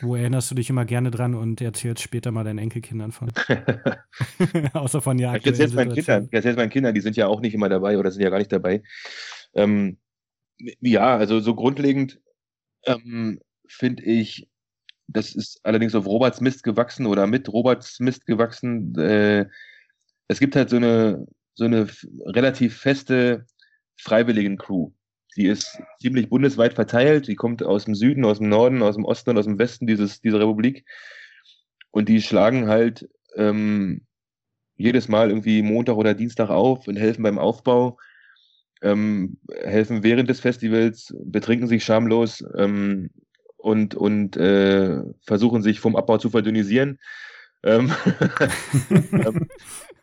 [0.00, 3.30] Wo erinnerst du dich immer gerne dran und erzählst später mal deinen Enkelkindern von?
[4.72, 5.34] Außer von ja.
[5.36, 7.98] Ich erzähl's meinen Kindern, ich erzähl's meinen Kindern, die sind ja auch nicht immer dabei
[7.98, 8.82] oder sind ja gar nicht dabei.
[9.54, 9.98] Ähm,
[10.80, 12.20] ja, also so grundlegend
[12.84, 14.48] ähm, finde ich,
[15.06, 18.94] das ist allerdings auf Roberts Mist gewachsen oder mit Roberts Mist gewachsen.
[18.98, 19.46] Äh,
[20.28, 21.88] es gibt halt so eine, so eine
[22.26, 23.46] relativ feste
[23.96, 24.90] freiwilligen Crew.
[25.38, 27.28] Die ist ziemlich bundesweit verteilt.
[27.28, 29.86] Die kommt aus dem Süden, aus dem Norden, aus dem Osten und aus dem Westen
[29.86, 30.84] dieses, dieser Republik.
[31.92, 34.02] Und die schlagen halt ähm,
[34.74, 37.98] jedes Mal irgendwie Montag oder Dienstag auf und helfen beim Aufbau,
[38.82, 43.10] ähm, helfen während des Festivals, betrinken sich schamlos ähm,
[43.56, 46.98] und, und äh, versuchen sich vom Abbau zu verdünnisieren.
[47.62, 47.92] Ähm,
[48.90, 49.46] ähm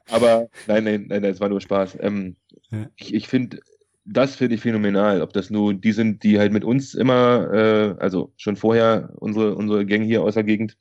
[0.09, 1.97] aber nein, nein, nein, es war nur Spaß.
[1.99, 2.37] Ähm,
[2.71, 2.89] ja.
[2.95, 3.59] Ich, ich finde
[4.05, 5.21] das finde ich phänomenal.
[5.21, 9.55] Ob das nur die sind, die halt mit uns immer, äh, also schon vorher unsere,
[9.55, 10.77] unsere Gang hier aus der Gegend,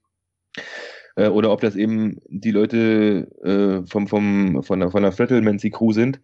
[1.16, 5.70] äh, oder ob das eben die Leute äh, vom, vom, von der, von der Frettlemancy
[5.70, 6.20] Crew sind.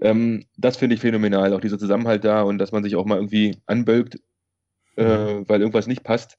[0.00, 1.52] Ähm, das finde ich phänomenal.
[1.52, 4.18] Auch dieser Zusammenhalt da und dass man sich auch mal irgendwie anbölkt,
[4.96, 6.38] äh, weil irgendwas nicht passt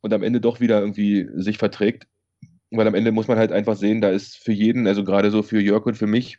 [0.00, 2.06] und am Ende doch wieder irgendwie sich verträgt.
[2.70, 5.42] Weil am Ende muss man halt einfach sehen, da ist für jeden, also gerade so
[5.42, 6.38] für Jörg und für mich,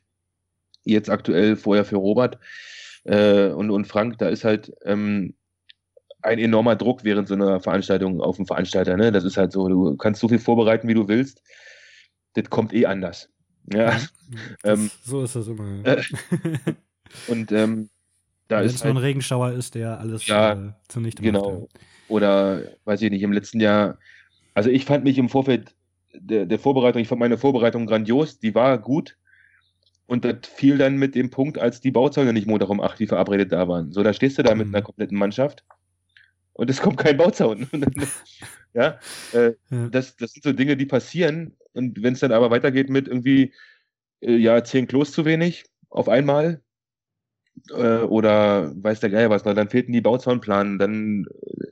[0.84, 2.40] jetzt aktuell vorher für Robert
[3.04, 5.34] äh, und, und Frank, da ist halt ähm,
[6.22, 8.96] ein enormer Druck während so einer Veranstaltung auf den Veranstalter.
[8.98, 9.12] Ne?
[9.12, 11.42] Das ist halt so, du kannst so viel vorbereiten, wie du willst.
[12.34, 13.30] Das kommt eh anders.
[13.74, 13.98] Ja.
[14.64, 15.86] ähm, so ist das immer.
[15.86, 16.04] Äh,
[17.28, 17.90] und ähm,
[18.48, 21.34] da Wenn es halt, nur ein Regenschauer ist, der alles ja, äh, zunichte macht.
[21.34, 21.70] Genau.
[22.08, 23.98] Oder, weiß ich nicht, im letzten Jahr.
[24.54, 25.74] Also, ich fand mich im Vorfeld
[26.14, 28.40] der, der Vorbereitung, ich fand meine Vorbereitung grandios.
[28.40, 29.18] Die war gut.
[30.12, 33.08] Und das fiel dann mit dem Punkt, als die Bauzeuge nicht Montag um 8 wie
[33.08, 33.94] verabredet da waren.
[33.94, 34.76] So, da stehst du da mit mhm.
[34.76, 35.64] einer kompletten Mannschaft
[36.52, 37.66] und es kommt kein Bauzaun.
[38.74, 39.00] ja,
[39.32, 41.56] äh, ja, Das, das sind so Dinge, die passieren.
[41.72, 43.54] Und wenn es dann aber weitergeht mit irgendwie,
[44.20, 46.60] äh, ja, zehn Klos zu wenig auf einmal,
[47.70, 51.26] äh, oder weiß der Geier was, dann fehlten die Bauzaunplan, dann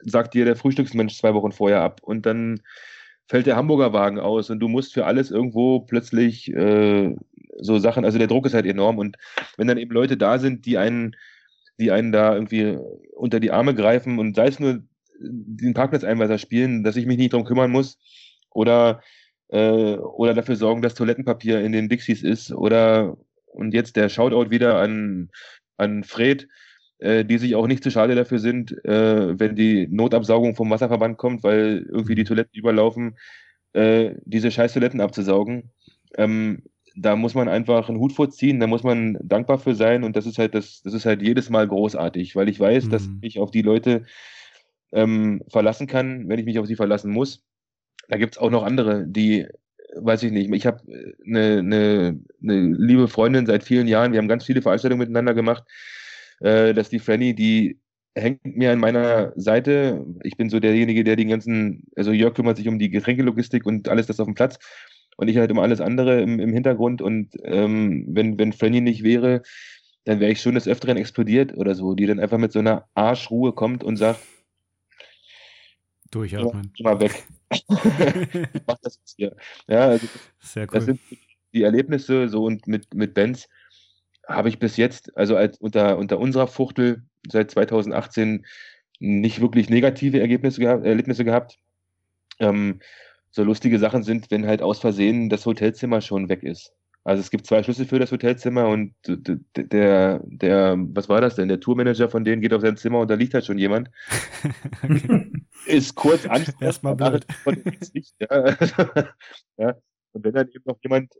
[0.04, 2.62] sagt dir der Frühstücksmensch zwei Wochen vorher ab und dann
[3.30, 7.16] fällt der Hamburger Wagen aus und du musst für alles irgendwo plötzlich äh,
[7.62, 9.18] so Sachen, also der Druck ist halt enorm und
[9.58, 11.16] wenn dann eben Leute da sind, die einen,
[11.80, 12.78] die einen da irgendwie
[13.16, 14.82] unter die Arme greifen und sei es nur
[15.20, 17.98] den Parkplatzeinweiser spielen, dass ich mich nicht drum kümmern muss
[18.52, 19.02] oder
[19.50, 24.52] äh, oder dafür sorgen, dass Toilettenpapier in den Dixies ist oder und jetzt der Shoutout
[24.52, 25.30] wieder an
[25.78, 26.48] an Fred,
[27.00, 31.18] äh, die sich auch nicht zu schade dafür sind, äh, wenn die Notabsaugung vom Wasserverband
[31.18, 33.18] kommt, weil irgendwie die Toiletten überlaufen,
[33.74, 35.72] äh, diese scheiß Toiletten abzusaugen.
[36.18, 36.64] Ähm,
[37.02, 40.26] da muss man einfach einen Hut vorziehen, da muss man dankbar für sein und das
[40.26, 42.90] ist halt das, das ist halt jedes Mal großartig, weil ich weiß, mhm.
[42.90, 44.06] dass ich auf die Leute
[44.92, 47.44] ähm, verlassen kann, wenn ich mich auf sie verlassen muss.
[48.08, 49.48] Da gibt es auch noch andere, die,
[49.96, 50.82] weiß ich nicht, ich habe
[51.26, 55.64] eine, eine, eine liebe Freundin seit vielen Jahren, wir haben ganz viele Veranstaltungen miteinander gemacht
[56.40, 57.80] äh, dass die Franny, die
[58.16, 60.06] hängt mir an meiner Seite.
[60.24, 63.88] Ich bin so derjenige, der die ganzen, also Jörg kümmert sich um die Getränkelogistik und
[63.88, 64.58] alles das auf dem Platz
[65.20, 69.04] und ich halt um alles andere im, im Hintergrund und ähm, wenn, wenn Franny nicht
[69.04, 69.42] wäre,
[70.06, 72.88] dann wäre ich schon des Öfteren explodiert oder so, die dann einfach mit so einer
[72.94, 74.22] Arschruhe kommt und sagt,
[76.10, 76.72] Durchatmen.
[76.78, 77.24] Ja, mal weg.
[78.66, 79.36] mach das jetzt hier.
[79.68, 80.08] Ja, also
[80.40, 80.70] Sehr cool.
[80.72, 81.02] Das sind
[81.54, 83.50] die Erlebnisse so und mit, mit Bands,
[84.26, 88.46] habe ich bis jetzt, also als unter, unter unserer Fuchtel seit 2018
[89.00, 91.60] nicht wirklich negative Ergebnisse Erlebnisse gehabt.
[92.40, 92.80] Ähm,
[93.32, 96.74] so lustige Sachen sind, wenn halt aus Versehen das Hotelzimmer schon weg ist.
[97.04, 98.94] Also es gibt zwei Schlüssel für das Hotelzimmer und
[99.56, 101.48] der, der, was war das denn?
[101.48, 103.90] Der Tourmanager von denen geht auf sein Zimmer und da liegt halt schon jemand.
[105.66, 106.62] ist kurz anstrengend.
[106.62, 107.26] Erstmal blöd.
[108.20, 108.28] ja.
[109.58, 109.76] ja.
[110.12, 111.14] Und wenn dann eben noch jemand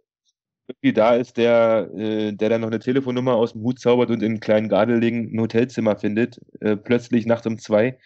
[0.68, 4.22] irgendwie da ist, der, äh, der dann noch eine Telefonnummer aus dem Hut zaubert und
[4.22, 7.98] in kleinen Gardeling ein Hotelzimmer findet, äh, plötzlich nachts um zwei,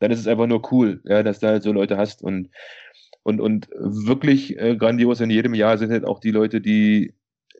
[0.00, 2.50] dann ist es einfach nur cool, ja, dass du halt so Leute hast und
[3.22, 7.14] und, und wirklich äh, grandios in jedem Jahr sind halt auch die Leute, die,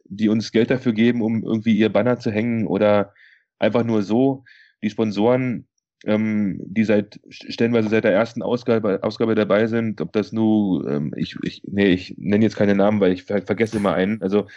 [0.04, 3.14] die uns Geld dafür geben, um irgendwie ihr Banner zu hängen oder
[3.58, 4.44] einfach nur so.
[4.82, 5.68] Die Sponsoren,
[6.04, 11.14] ähm, die seit stellenweise seit der ersten Ausgabe, Ausgabe dabei sind, ob das nur, ähm,
[11.16, 14.20] ich, ich, nee, ich nenne jetzt keine Namen, weil ich ver vergesse immer einen.
[14.20, 14.48] Also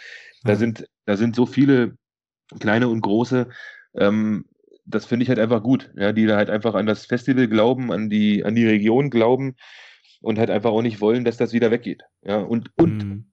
[0.42, 0.56] da ja.
[0.56, 1.96] sind, da sind so viele
[2.58, 3.48] kleine und große,
[3.94, 4.46] ähm,
[4.84, 7.92] das finde ich halt einfach gut, ja, die da halt einfach an das Festival glauben,
[7.92, 9.56] an die, an die Region glauben
[10.26, 12.02] und halt einfach auch nicht wollen, dass das wieder weggeht.
[12.22, 13.24] Ja, und, und mhm.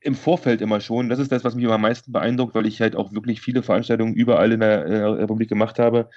[0.00, 2.96] im Vorfeld immer schon, das ist das, was mich am meisten beeindruckt, weil ich halt
[2.96, 6.08] auch wirklich viele Veranstaltungen überall in der, in der Republik gemacht habe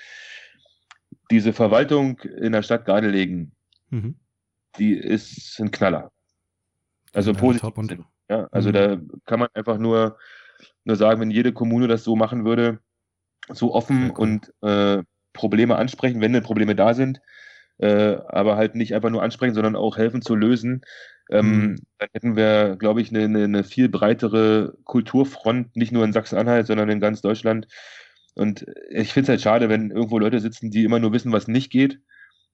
[1.31, 3.51] diese Verwaltung in der Stadt Gardelegen,
[3.89, 4.15] mhm.
[4.77, 6.11] die ist ein Knaller.
[7.13, 7.77] Also ja, positiv.
[7.77, 7.97] Und,
[8.29, 8.73] ja, also mhm.
[8.73, 10.17] da kann man einfach nur,
[10.83, 12.79] nur sagen, wenn jede Kommune das so machen würde,
[13.49, 14.17] so offen cool.
[14.17, 15.03] und äh,
[15.33, 17.21] Probleme ansprechen, wenn denn Probleme da sind,
[17.78, 20.82] äh, aber halt nicht einfach nur ansprechen, sondern auch helfen zu lösen,
[21.30, 21.76] ähm, mhm.
[21.97, 26.89] dann hätten wir, glaube ich, eine, eine, viel breitere Kulturfront, nicht nur in Sachsen-Anhalt, sondern
[26.89, 27.67] in ganz Deutschland,
[28.36, 31.47] und ich finde es halt schade, wenn irgendwo Leute sitzen, die immer nur wissen, was
[31.47, 31.99] nicht geht.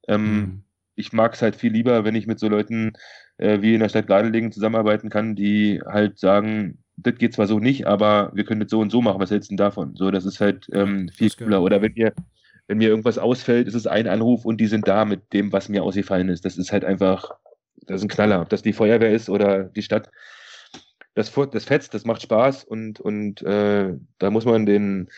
[0.08, 0.64] Ähm, mhm.
[0.96, 2.94] Ich mag es halt viel lieber, wenn ich mit so Leuten
[3.38, 7.60] äh, wie in der Stadt Gladelegen zusammenarbeiten kann, die halt sagen, das geht zwar so
[7.60, 9.20] nicht, aber wir können das so und so machen.
[9.20, 9.96] Was hältst du denn davon?
[9.96, 11.64] So, das ist halt ähm, viel cooler.
[11.64, 12.14] Oder wenn mir,
[12.72, 15.68] wenn mir irgendwas ausfällt, ist es ein Anruf und die sind da mit dem, was
[15.68, 16.46] mir ausgefallen ist.
[16.46, 17.32] Das ist halt einfach,
[17.86, 18.42] das ist ein Knaller.
[18.42, 20.10] Ob das die Feuerwehr ist oder die Stadt.
[21.14, 25.10] Das, das fetzt, das macht Spaß und, und äh, da muss man den,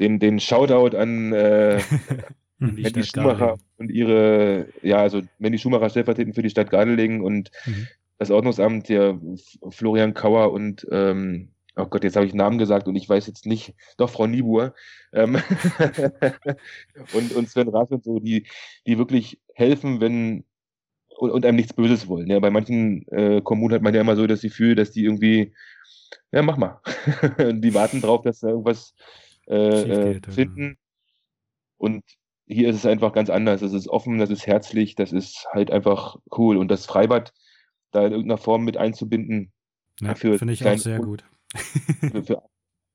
[0.00, 1.78] den, den Shoutout an äh,
[2.58, 7.86] Mandy Schumacher und ihre, ja, also Mandy Schumacher stellvertretend für die Stadt Gardelegen und mhm.
[8.16, 9.20] das Ordnungsamt, der
[9.68, 13.26] Florian Kauer und ähm, oh Gott, jetzt habe ich einen Namen gesagt und ich weiß
[13.26, 14.74] jetzt nicht, doch Frau Niebuhr
[15.12, 15.36] ähm,
[17.14, 18.46] und, und Sven Rath und so, die,
[18.86, 20.44] die wirklich helfen, wenn
[21.16, 22.28] und, und einem nichts Böses wollen.
[22.28, 25.54] Ja, bei manchen äh, Kommunen hat man ja immer so das Gefühl, dass die irgendwie,
[26.32, 26.80] ja, mach mal.
[27.38, 28.94] die warten drauf, dass da irgendwas
[29.46, 30.78] äh, äh finden.
[31.78, 32.04] Und
[32.46, 33.62] hier ist es einfach ganz anders.
[33.62, 36.56] Es ist offen, das ist herzlich, das ist halt einfach cool.
[36.56, 37.32] Und das Freibad
[37.92, 39.52] da in irgendeiner Form mit einzubinden.
[40.00, 41.24] Ja, finde ich auch sehr gut.
[42.24, 42.42] Für,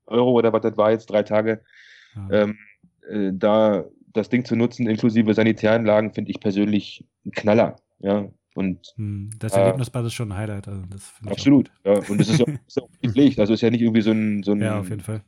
[0.06, 1.62] Euro oder was das war jetzt, drei Tage.
[2.14, 2.42] Ja.
[2.42, 2.58] Ähm,
[3.08, 7.76] äh, da das Ding zu nutzen, inklusive Sanitäranlagen, finde ich persönlich ein Knaller.
[8.00, 10.66] Ja, und, hm, das Erlebnisbad ist schon ein Highlight.
[10.66, 10.82] Also
[11.26, 11.70] absolut.
[11.84, 12.00] Ja.
[12.08, 13.38] Und es ist, ist auch die Pflicht.
[13.38, 15.22] Also ist ja nicht irgendwie so ein, so ein ja, auf jeden Fall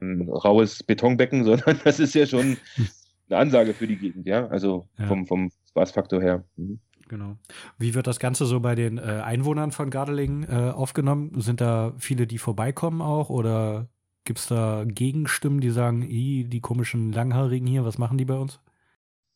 [0.00, 2.58] ein raues Betonbecken, sondern das ist ja schon
[3.30, 4.46] eine Ansage für die Gegend, ja.
[4.48, 5.06] Also ja.
[5.06, 6.44] vom, vom Spaßfaktor her.
[6.56, 6.78] Mhm.
[7.08, 7.36] Genau.
[7.78, 11.40] Wie wird das Ganze so bei den äh, Einwohnern von Gardeling äh, aufgenommen?
[11.40, 13.88] Sind da viele, die vorbeikommen auch oder
[14.24, 18.58] gibt es da Gegenstimmen, die sagen, die komischen Langhaarigen hier, was machen die bei uns?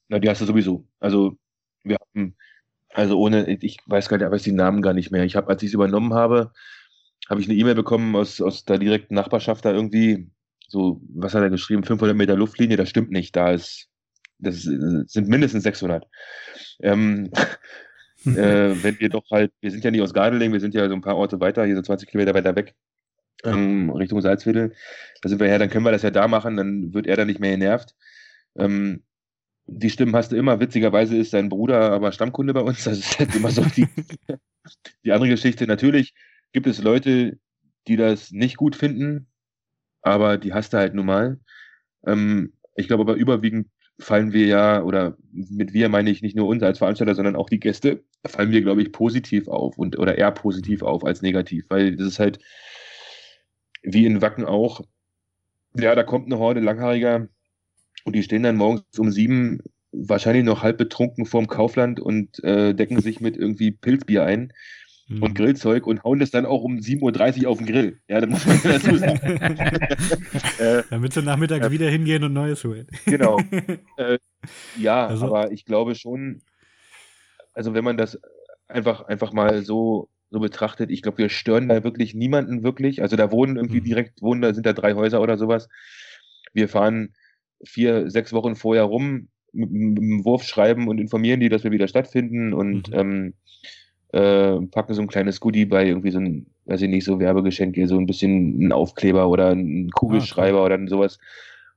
[0.08, 0.86] Na, die hast du sowieso.
[0.98, 1.36] Also
[1.84, 2.34] wir haben,
[2.94, 5.24] also ohne, ich weiß gar nicht, weiß die Namen gar nicht mehr.
[5.24, 6.52] Ich habe, als ich es übernommen habe,
[7.28, 10.30] habe ich eine E-Mail bekommen aus, aus der direkten Nachbarschaft da irgendwie,
[10.68, 13.88] so, was hat er geschrieben, 500 Meter Luftlinie, das stimmt nicht, da ist,
[14.38, 16.06] das sind mindestens 600.
[16.80, 17.30] Ähm,
[18.24, 20.94] äh, wenn wir doch halt, wir sind ja nicht aus Gardeling, wir sind ja so
[20.94, 22.74] ein paar Orte weiter, hier so 20 Kilometer weiter weg,
[23.44, 24.74] ähm, Richtung Salzwedel,
[25.22, 27.28] da sind wir her, dann können wir das ja da machen, dann wird er dann
[27.28, 27.94] nicht mehr genervt.
[28.56, 29.04] Ähm,
[29.68, 30.60] die Stimmen hast du immer.
[30.60, 32.84] Witzigerweise ist sein Bruder aber Stammkunde bei uns.
[32.84, 33.86] Das ist halt immer so die,
[35.04, 35.66] die andere Geschichte.
[35.66, 36.14] Natürlich
[36.52, 37.38] gibt es Leute,
[37.86, 39.28] die das nicht gut finden,
[40.00, 41.38] aber die hast du halt nun mal.
[42.06, 43.68] Ähm, ich glaube aber überwiegend
[43.98, 47.48] fallen wir ja, oder mit wir meine ich nicht nur uns als Veranstalter, sondern auch
[47.48, 51.64] die Gäste, fallen wir, glaube ich, positiv auf und oder eher positiv auf als negativ,
[51.68, 52.38] weil das ist halt
[53.82, 54.82] wie in Wacken auch.
[55.76, 57.28] Ja, da kommt eine Horde Langhaariger
[58.04, 59.60] und die stehen dann morgens um sieben
[59.92, 64.52] wahrscheinlich noch halb betrunken vorm Kaufland und äh, decken sich mit irgendwie Pilzbier ein
[65.08, 65.22] mhm.
[65.22, 68.00] und Grillzeug und hauen das dann auch um 7.30 Uhr auf den Grill.
[68.08, 69.18] Ja, da muss man dazu sagen.
[70.58, 72.86] äh, Damit sie nachmittags äh, wieder hingehen und Neues holen.
[73.04, 73.40] genau.
[73.96, 74.18] Äh,
[74.78, 75.26] ja, also.
[75.26, 76.40] aber ich glaube schon,
[77.52, 78.20] also wenn man das
[78.68, 83.02] einfach, einfach mal so, so betrachtet, ich glaube, wir stören da wirklich niemanden wirklich.
[83.02, 83.84] Also da wohnen irgendwie mhm.
[83.84, 85.68] direkt, wohnen, da sind da drei Häuser oder sowas.
[86.52, 87.14] Wir fahren
[87.64, 91.88] vier, sechs Wochen vorher rum, mit, dem Wurf schreiben und informieren die, dass wir wieder
[91.88, 92.94] stattfinden und mhm.
[92.94, 93.34] ähm,
[94.12, 97.86] äh, packen so ein kleines Goodie bei irgendwie so ein, weiß ich nicht, so Werbegeschenke,
[97.88, 101.18] so ein bisschen ein Aufkleber oder ein Kugelschreiber ah, oder sowas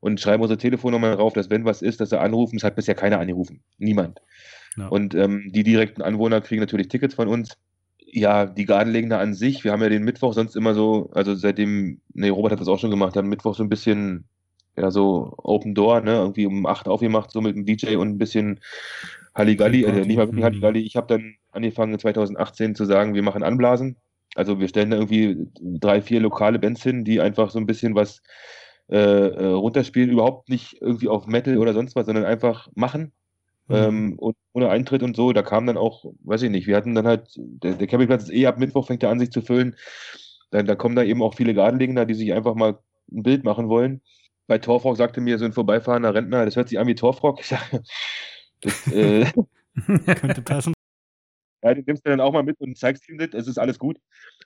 [0.02, 2.58] und schreiben unsere Telefonnummer drauf, dass wenn was ist, dass sie anrufen.
[2.58, 3.62] Es hat bisher keiner angerufen.
[3.78, 4.20] Niemand.
[4.76, 4.88] Ja.
[4.88, 7.58] Und ähm, die direkten Anwohner kriegen natürlich Tickets von uns.
[8.14, 12.02] ja, die Gartenlegende an sich, wir haben ja den Mittwoch sonst immer so, also seitdem,
[12.14, 14.26] nee, Robert hat das auch schon gemacht, haben Mittwoch so ein bisschen,
[14.76, 18.18] ja, so Open Door, ne, irgendwie um 8 aufgemacht, so mit dem DJ und ein
[18.18, 18.60] bisschen
[19.34, 20.80] Halligalli, also nicht mal wirklich Halligalli.
[20.82, 23.98] Ich habe dann angefangen 2018 zu sagen, wir machen Anblasen.
[24.36, 27.96] Also wir stellen da irgendwie drei, vier lokale Bands hin, die einfach so ein bisschen
[27.96, 28.22] was
[28.90, 33.12] äh, äh runterspielen, überhaupt nicht irgendwie auf Metal oder sonst was, sondern einfach machen.
[33.68, 33.76] Mhm.
[33.76, 36.96] Ähm, und ohne Eintritt und so, da kam dann auch, weiß ich nicht, wir hatten
[36.96, 39.76] dann halt, der, der Campingplatz ist eh ab Mittwoch, fängt er an, sich zu füllen.
[40.52, 42.80] Dann, da kommen da eben auch viele Gartenlegender, die sich einfach mal
[43.12, 44.02] ein Bild machen wollen.
[44.48, 47.40] Bei Torfrock sagte mir so ein vorbeifahrender Rentner, das hört sich an wie Torfrock.
[47.40, 47.84] Ich sage,
[48.62, 49.26] das äh,
[50.16, 50.74] könnte passen.
[51.64, 53.78] Ja, den nimmst du dann auch mal mit und zeigst ihm das, es ist alles
[53.78, 53.98] gut.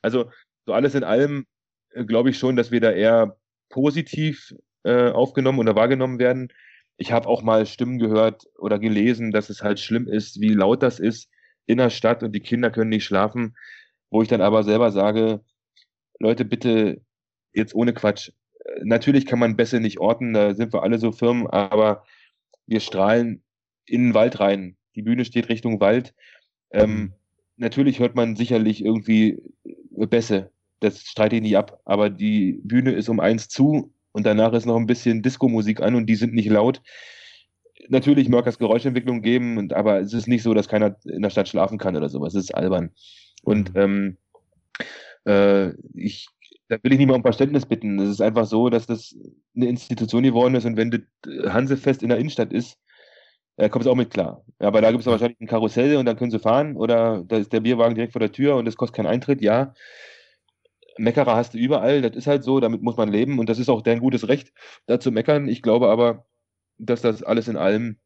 [0.01, 0.31] Also,
[0.65, 1.45] so alles in allem
[1.91, 3.37] äh, glaube ich schon, dass wir da eher
[3.69, 4.53] positiv
[4.83, 6.49] äh, aufgenommen oder wahrgenommen werden.
[6.97, 10.83] Ich habe auch mal Stimmen gehört oder gelesen, dass es halt schlimm ist, wie laut
[10.83, 11.29] das ist
[11.65, 13.55] in der Stadt und die Kinder können nicht schlafen,
[14.09, 15.41] wo ich dann aber selber sage,
[16.19, 17.01] Leute, bitte
[17.53, 18.29] jetzt ohne Quatsch.
[18.59, 22.05] Äh, natürlich kann man besser nicht orten, da sind wir alle so firm, aber
[22.67, 23.43] wir strahlen
[23.85, 24.75] in den Wald rein.
[24.95, 26.13] Die Bühne steht Richtung Wald.
[26.71, 27.13] Ähm, mhm.
[27.57, 29.41] natürlich hört man sicherlich irgendwie
[29.91, 30.51] Bässe.
[30.79, 31.79] Das streite ich nicht ab.
[31.85, 35.95] Aber die Bühne ist um eins zu und danach ist noch ein bisschen Disco-Musik an
[35.95, 36.81] und die sind nicht laut.
[37.89, 41.29] Natürlich mag es Geräuschentwicklung geben, und, aber es ist nicht so, dass keiner in der
[41.29, 42.33] Stadt schlafen kann oder sowas.
[42.33, 42.91] Es ist albern.
[43.43, 43.81] Und mhm.
[43.81, 44.17] ähm,
[45.25, 46.27] äh, ich,
[46.67, 47.99] da will ich nicht mal um Verständnis bitten.
[47.99, 49.15] Es ist einfach so, dass das
[49.55, 52.77] eine Institution geworden ist und wenn das Hansefest in der Innenstadt ist,
[53.57, 54.43] äh, kommt es auch mit klar.
[54.59, 57.37] Ja, aber da gibt es wahrscheinlich ein Karussell und dann können sie fahren oder da
[57.37, 59.73] ist der Bierwagen direkt vor der Tür und das kostet keinen Eintritt, ja.
[60.97, 63.69] Meckerer hast du überall, das ist halt so, damit muss man leben und das ist
[63.69, 64.53] auch dein gutes Recht,
[64.85, 65.47] da zu meckern.
[65.47, 66.25] Ich glaube aber,
[66.77, 67.97] dass das alles in allem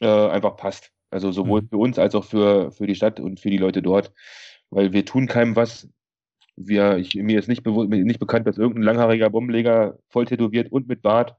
[0.00, 0.92] äh, einfach passt.
[1.10, 1.68] Also sowohl mhm.
[1.68, 4.12] für uns als auch für, für die Stadt und für die Leute dort,
[4.70, 5.88] weil wir tun keinem was.
[6.56, 11.02] Wir, ich, mir ist nicht, nicht bekannt, dass irgendein langhaariger Bombenleger voll tätowiert und mit
[11.02, 11.36] Bart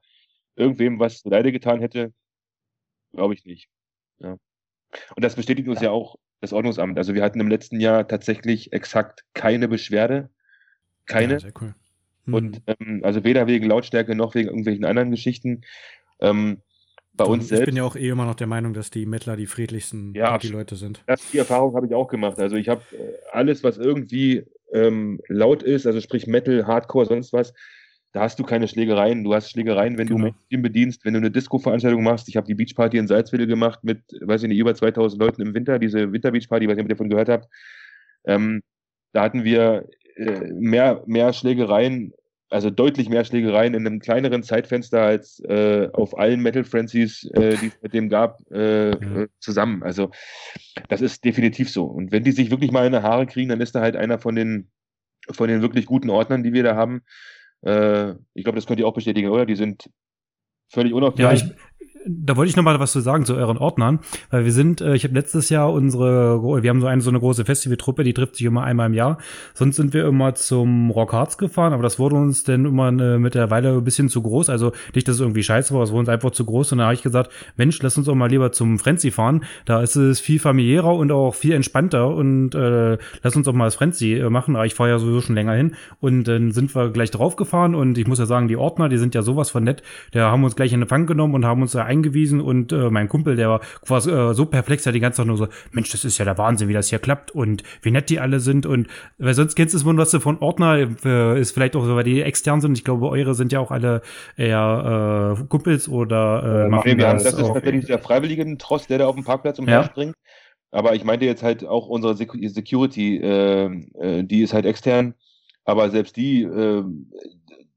[0.55, 2.11] irgendwem was Leide getan hätte.
[3.13, 3.69] Glaube ich nicht.
[4.19, 4.37] Ja.
[5.15, 5.85] Und das bestätigt uns ja.
[5.85, 6.97] ja auch das Ordnungsamt.
[6.97, 10.29] Also wir hatten im letzten Jahr tatsächlich exakt keine Beschwerde.
[11.05, 11.33] Keine.
[11.33, 11.75] Ja, sehr cool.
[12.25, 12.33] Hm.
[12.33, 15.61] Und ähm, also weder wegen Lautstärke noch wegen irgendwelchen anderen Geschichten.
[16.19, 16.61] Ähm,
[17.13, 17.61] bei uns ich selbst.
[17.61, 20.37] Ich bin ja auch eh immer noch der Meinung, dass die Mittler die friedlichsten ja,
[20.37, 21.03] die Leute sind.
[21.07, 22.39] Das, die Erfahrung habe ich auch gemacht.
[22.39, 27.33] Also ich habe äh, alles, was irgendwie ähm, laut ist, also sprich Metal, Hardcore, sonst
[27.33, 27.53] was,
[28.13, 29.23] da hast du keine Schlägereien.
[29.23, 30.19] Du hast Schlägereien, wenn genau.
[30.19, 32.27] du Mainstream bedienst, wenn du eine Disco-Veranstaltung machst.
[32.27, 35.53] Ich habe die Beachparty in Salzwedel gemacht mit, weiß ich nicht, über 2000 Leuten im
[35.53, 37.47] Winter, diese Winterbeachparty, weiß nicht, ob ihr davon gehört habt.
[38.25, 38.61] Ähm,
[39.13, 42.13] da hatten wir äh, mehr, mehr Schlägereien,
[42.49, 47.55] also deutlich mehr Schlägereien in einem kleineren Zeitfenster als äh, auf allen Metal Frenzies, äh,
[47.55, 48.97] die es mit dem gab, ja.
[49.39, 49.83] zusammen.
[49.83, 50.11] Also
[50.89, 51.85] das ist definitiv so.
[51.85, 54.19] Und wenn die sich wirklich mal in die Haare kriegen, dann ist da halt einer
[54.19, 54.69] von den,
[55.31, 57.03] von den wirklich guten Ordnern, die wir da haben,
[57.61, 59.45] äh, ich glaube, das könnt ihr auch bestätigen, oder?
[59.45, 59.89] Die sind
[60.71, 61.41] völlig unauffällig.
[61.41, 61.55] Ja, ich,
[62.07, 63.99] da wollte ich noch mal was zu sagen zu euren Ordnern,
[64.29, 67.19] weil wir sind, äh, ich habe letztes Jahr unsere, wir haben so eine so eine
[67.19, 69.17] große Festivaltruppe, die trifft sich immer einmal im Jahr.
[69.53, 73.19] Sonst sind wir immer zum Rock Hearts gefahren, aber das wurde uns dann immer eine,
[73.19, 74.49] mit der Weile ein bisschen zu groß.
[74.49, 76.71] Also nicht, dass es irgendwie scheiße war, es wurde uns einfach zu groß.
[76.71, 79.43] Und dann habe ich gesagt, Mensch, lass uns auch mal lieber zum Frenzy fahren.
[79.65, 83.65] Da ist es viel familiärer und auch viel entspannter und äh, lass uns auch mal
[83.65, 84.55] das Frenzy äh, machen.
[84.55, 87.75] Aber ich fahre ja sowieso schon länger hin und dann sind wir gleich drauf gefahren
[87.75, 89.83] und ich muss ja sagen, die Ordner, die sind ja sowas von nett.
[90.13, 93.09] Der haben uns gleich in Empfang genommen und haben uns da eingewiesen und äh, mein
[93.09, 96.05] Kumpel, der war quasi äh, so perplex, der die ganze Zeit nur so, Mensch, das
[96.05, 98.87] ist ja der Wahnsinn, wie das hier klappt und wie nett die alle sind und
[99.17, 102.03] weil sonst kennst du es was du von Ordner äh, ist vielleicht auch so, weil
[102.03, 102.77] die extern sind.
[102.77, 104.01] Ich glaube, eure sind ja auch alle
[104.37, 107.25] eher äh, Kumpels oder äh, machen nee, wir das.
[107.25, 110.15] Haben, das ist tatsächlich der freiwilligen Trost, der da auf dem Parkplatz umherspringt.
[110.15, 110.31] Ja.
[110.71, 113.65] Aber ich meinte jetzt halt auch unsere Security, äh,
[113.99, 115.15] äh, die ist halt extern.
[115.65, 116.83] Aber selbst die, äh,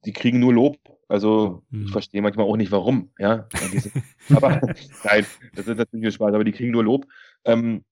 [0.05, 0.79] die kriegen nur Lob
[1.09, 1.87] also hm.
[1.87, 3.11] ich verstehe manchmal auch nicht, warum.
[3.19, 3.49] Ja,
[4.35, 4.61] aber
[5.05, 7.07] nein, das ist natürlich Spaß, aber die kriegen nur Lob.
[7.45, 7.85] Ähm,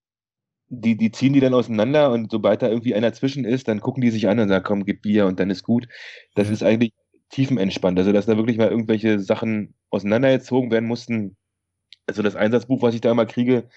[0.69, 4.01] die, die ziehen die dann auseinander und sobald da irgendwie einer zwischen ist, dann gucken
[4.01, 5.87] die sich an und sagen, komm, gib Bier und dann ist gut.
[6.35, 6.55] Das ja.
[6.55, 6.93] ist eigentlich
[7.29, 7.99] tiefenentspannt.
[7.99, 11.37] Also, dass da wirklich mal irgendwelche Sachen auseinandergezogen werden mussten.
[12.07, 13.69] Also das Einsatzbuch, was ich da immer kriege,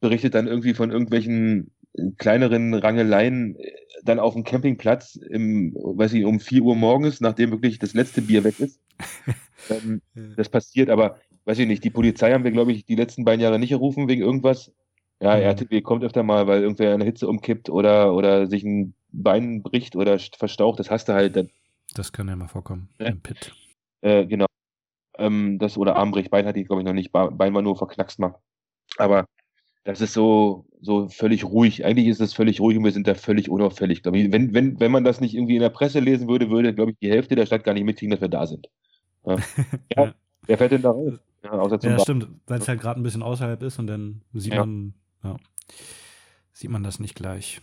[0.00, 1.72] berichtet dann irgendwie von irgendwelchen
[2.18, 3.72] kleineren Rangeleien äh,
[4.02, 8.22] dann auf dem Campingplatz im, weiß ich, um 4 Uhr morgens, nachdem wirklich das letzte
[8.22, 8.80] Bier weg ist.
[9.70, 10.02] ähm,
[10.36, 13.40] das passiert, aber weiß ich nicht, die Polizei haben wir, glaube ich, die letzten beiden
[13.40, 14.72] Jahre nicht gerufen wegen irgendwas.
[15.20, 15.42] Ja, mhm.
[15.42, 19.96] RTW kommt öfter mal, weil irgendwer eine Hitze umkippt oder, oder sich ein Bein bricht
[19.96, 21.36] oder verstaucht, das hast du halt.
[21.36, 21.50] Dann,
[21.94, 23.54] das kann ja mal vorkommen, äh, im Pit.
[24.00, 24.46] Äh, genau.
[25.16, 27.12] Ähm, das, oder Armbrich, Bein hatte ich, glaube ich, noch nicht.
[27.12, 28.34] Bein war nur verknackst mal.
[28.98, 29.26] Aber
[29.84, 31.84] das ist so, so völlig ruhig.
[31.84, 34.02] Eigentlich ist es völlig ruhig und wir sind da völlig unauffällig.
[34.02, 34.32] Glaube ich.
[34.32, 36.98] Wenn, wenn, wenn man das nicht irgendwie in der Presse lesen würde, würde, glaube ich,
[36.98, 38.68] die Hälfte der Stadt gar nicht mitkriegen, dass wir da sind.
[39.26, 39.36] Ja.
[39.96, 40.14] ja.
[40.46, 41.14] Wer fährt denn da raus?
[41.42, 44.22] Ja, außer zum ja stimmt, weil es halt gerade ein bisschen außerhalb ist und dann
[44.32, 44.60] sieht ja.
[44.60, 45.36] man, ja,
[46.52, 47.60] sieht man das nicht gleich.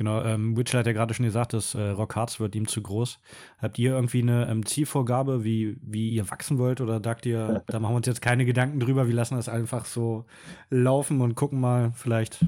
[0.00, 2.80] Genau, ähm, Witchell hat ja gerade schon gesagt, das äh, Rock Hearts wird ihm zu
[2.80, 3.18] groß.
[3.58, 6.80] Habt ihr irgendwie eine ähm, Zielvorgabe, wie, wie ihr wachsen wollt?
[6.80, 9.84] Oder sagt ihr, da machen wir uns jetzt keine Gedanken drüber, wir lassen das einfach
[9.84, 10.24] so
[10.70, 12.42] laufen und gucken mal vielleicht,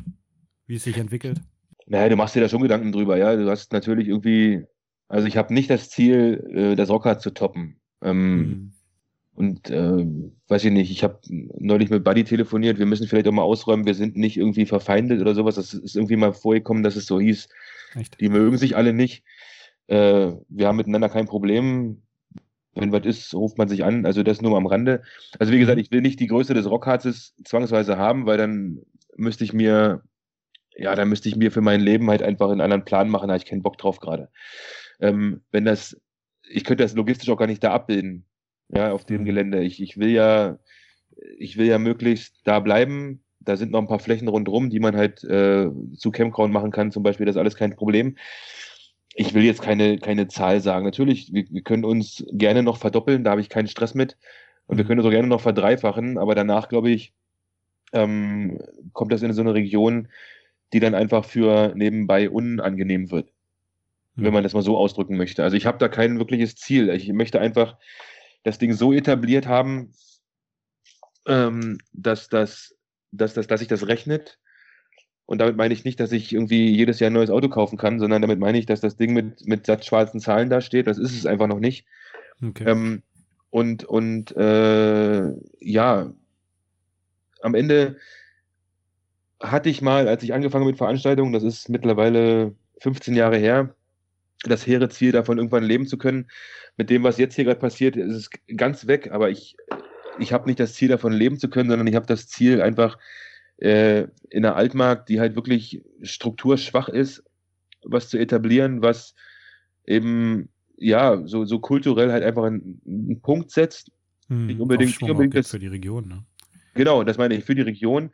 [0.66, 1.42] wie es sich entwickelt?
[1.86, 3.36] Naja, du machst dir da schon Gedanken drüber, ja.
[3.36, 4.64] Du hast natürlich irgendwie,
[5.08, 7.82] also ich habe nicht das Ziel, äh, das Rock Hearts zu toppen.
[8.02, 8.72] Ähm, mhm.
[9.34, 10.06] Und äh,
[10.48, 13.86] weiß ich nicht, ich habe neulich mit Buddy telefoniert, wir müssen vielleicht auch mal ausräumen,
[13.86, 15.54] wir sind nicht irgendwie verfeindet oder sowas.
[15.54, 17.48] Das ist irgendwie mal vorgekommen, dass es so hieß.
[17.94, 18.20] Echt?
[18.20, 19.24] Die mögen sich alle nicht.
[19.86, 22.02] Äh, wir haben miteinander kein Problem.
[22.74, 24.06] Wenn was ist, ruft man sich an.
[24.06, 25.02] Also das nur mal am Rande.
[25.38, 28.80] Also wie gesagt, ich will nicht die Größe des Rockharzes zwangsweise haben, weil dann
[29.16, 30.02] müsste ich mir,
[30.76, 33.34] ja, dann müsste ich mir für mein Leben halt einfach einen anderen Plan machen, da
[33.34, 34.30] habe ich keinen Bock drauf gerade.
[35.00, 36.00] Ähm, wenn das,
[36.48, 38.26] ich könnte das logistisch auch gar nicht da abbilden
[38.74, 39.24] ja, auf dem.
[39.24, 39.62] Gelände.
[39.62, 40.58] Ich, ich will ja,
[41.38, 43.22] ich will ja möglichst da bleiben.
[43.40, 46.92] Da sind noch ein paar Flächen rundherum, die man halt äh, zu Campground machen kann,
[46.92, 47.26] zum Beispiel.
[47.26, 48.16] Das ist alles kein Problem.
[49.14, 50.84] Ich will jetzt keine, keine Zahl sagen.
[50.84, 54.16] Natürlich, wir, wir können uns gerne noch verdoppeln, da habe ich keinen Stress mit.
[54.66, 54.88] Und wir mhm.
[54.88, 57.12] können uns auch gerne noch verdreifachen, aber danach, glaube ich,
[57.92, 58.58] ähm,
[58.92, 60.08] kommt das in so eine Region,
[60.72, 63.28] die dann einfach für nebenbei unangenehm wird.
[64.14, 64.24] Mhm.
[64.24, 65.42] Wenn man das mal so ausdrücken möchte.
[65.42, 66.88] Also ich habe da kein wirkliches Ziel.
[66.90, 67.76] Ich möchte einfach
[68.42, 69.92] das Ding so etabliert haben,
[71.26, 72.74] ähm, dass, das,
[73.12, 74.38] dass, das, dass sich das rechnet.
[75.26, 77.98] Und damit meine ich nicht, dass ich irgendwie jedes Jahr ein neues Auto kaufen kann,
[77.98, 80.86] sondern damit meine ich, dass das Ding mit, mit satt schwarzen Zahlen da steht.
[80.86, 81.86] Das ist es einfach noch nicht.
[82.42, 82.64] Okay.
[82.68, 83.02] Ähm,
[83.50, 86.12] und und äh, ja,
[87.42, 87.96] am Ende
[89.40, 93.74] hatte ich mal, als ich angefangen mit Veranstaltungen, das ist mittlerweile 15 Jahre her,
[94.44, 96.26] das hehre Ziel, davon irgendwann leben zu können.
[96.76, 99.56] Mit dem, was jetzt hier gerade passiert, ist es ganz weg, aber ich,
[100.18, 102.98] ich habe nicht das Ziel, davon leben zu können, sondern ich habe das Ziel, einfach
[103.58, 107.22] äh, in der Altmark, die halt wirklich strukturschwach ist,
[107.84, 109.14] was zu etablieren, was
[109.86, 113.92] eben ja so, so kulturell halt einfach einen, einen Punkt setzt.
[114.28, 116.24] Hm, nicht unbedingt, nicht unbedingt das, für die Region, ne?
[116.74, 118.10] Genau, das meine ich, für die Region.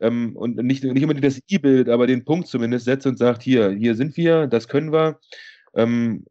[0.00, 3.70] Ähm, und nicht, nicht unbedingt das I-Bild, aber den Punkt zumindest setzt und sagt, hier,
[3.70, 5.18] hier sind wir, das können wir.
[5.76, 6.24] Ähm,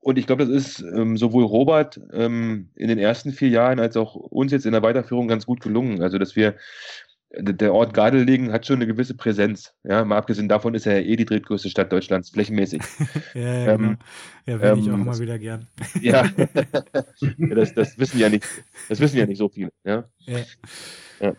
[0.00, 3.96] und ich glaube, das ist ähm, sowohl Robert ähm, in den ersten vier Jahren als
[3.96, 6.02] auch uns jetzt in der Weiterführung ganz gut gelungen.
[6.02, 6.56] Also, dass wir,
[7.32, 9.74] der Ort Gardelegen hat schon eine gewisse Präsenz.
[9.84, 12.82] Ja, mal abgesehen davon ist er ja eh die drittgrößte Stadt Deutschlands, flächenmäßig.
[13.34, 13.94] ja, ja, genau.
[14.46, 15.68] ja, wäre ich auch ähm, mal wieder gern.
[16.00, 16.24] ja,
[17.20, 18.46] ja das, das, wissen ja nicht,
[18.88, 19.70] das wissen ja nicht so viele.
[19.84, 20.04] Ja.
[20.20, 20.38] ja.
[21.20, 21.34] ja.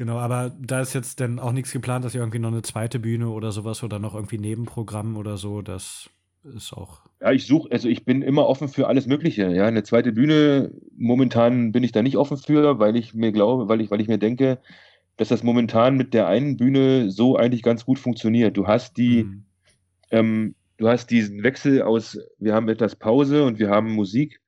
[0.00, 2.98] Genau, aber da ist jetzt dann auch nichts geplant, dass ihr irgendwie noch eine zweite
[2.98, 6.08] Bühne oder sowas oder noch irgendwie Nebenprogramm oder so, das
[6.42, 7.02] ist auch.
[7.20, 9.50] Ja, ich suche, also ich bin immer offen für alles Mögliche.
[9.50, 13.68] Ja, eine zweite Bühne, momentan bin ich da nicht offen für, weil ich mir glaube,
[13.68, 14.58] weil ich, weil ich mir denke,
[15.18, 18.56] dass das momentan mit der einen Bühne so eigentlich ganz gut funktioniert.
[18.56, 19.44] Du hast die, mhm.
[20.12, 24.40] ähm, du hast diesen Wechsel aus, wir haben etwas Pause und wir haben Musik.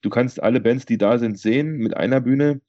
[0.00, 2.60] Du kannst alle Bands, die da sind, sehen mit einer Bühne.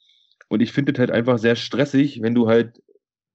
[0.47, 2.81] Und ich finde es halt einfach sehr stressig, wenn du halt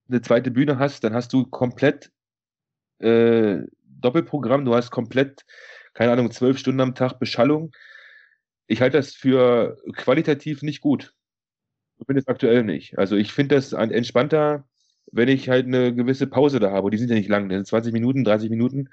[0.09, 2.11] eine zweite Bühne hast, dann hast du komplett
[2.99, 5.45] äh, Doppelprogramm, du hast komplett,
[5.95, 7.73] keine Ahnung, zwölf Stunden am Tag Beschallung.
[8.67, 11.15] Ich halte das für qualitativ nicht gut.
[11.99, 12.99] Zumindest aktuell nicht.
[12.99, 14.65] Also ich finde das entspannter,
[15.13, 16.91] wenn ich halt eine gewisse Pause da habe.
[16.91, 18.89] Die sind ja nicht lang, das sind 20 Minuten, 30 Minuten.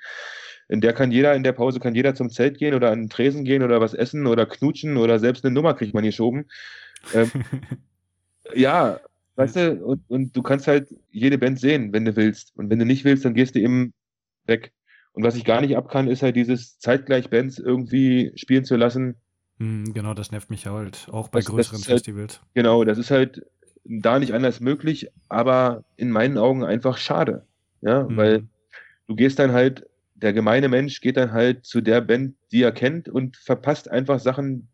[0.67, 3.09] In der kann jeder, in der Pause kann jeder zum Zelt gehen oder an den
[3.09, 6.45] Tresen gehen oder was essen oder knutschen oder selbst eine Nummer kriegt man hier schoben.
[7.13, 7.31] Ähm,
[8.55, 8.99] ja,
[9.35, 12.51] weißt du, und, und du kannst halt jede Band sehen, wenn du willst.
[12.55, 13.93] Und wenn du nicht willst, dann gehst du eben
[14.45, 14.73] weg.
[15.13, 18.75] Und was ich gar nicht ab kann, ist halt dieses zeitgleich Bands irgendwie spielen zu
[18.75, 19.15] lassen.
[19.57, 22.41] Hm, genau, das nervt mich halt, auch bei das, größeren das halt, Festivals.
[22.53, 23.45] Genau, das ist halt
[23.85, 27.45] da nicht anders möglich, aber in meinen Augen einfach schade.
[27.81, 28.17] Ja, mhm.
[28.17, 28.47] weil
[29.07, 29.85] du gehst dann halt,
[30.15, 34.19] der gemeine Mensch geht dann halt zu der Band, die er kennt und verpasst einfach
[34.19, 34.67] Sachen,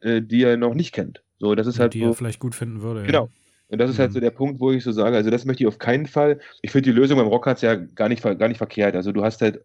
[0.00, 1.22] äh, die er noch nicht kennt.
[1.42, 3.02] So, das ist halt die so, er vielleicht gut finden würde.
[3.02, 3.24] Genau.
[3.24, 3.30] Ja.
[3.68, 4.22] Und das ist halt so mhm.
[4.22, 6.38] der Punkt, wo ich so sage, also das möchte ich auf keinen Fall.
[6.60, 8.94] Ich finde die Lösung beim Rockharz ja gar nicht, gar nicht verkehrt.
[8.94, 9.64] Also du hast halt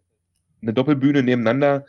[0.60, 1.86] eine Doppelbühne nebeneinander.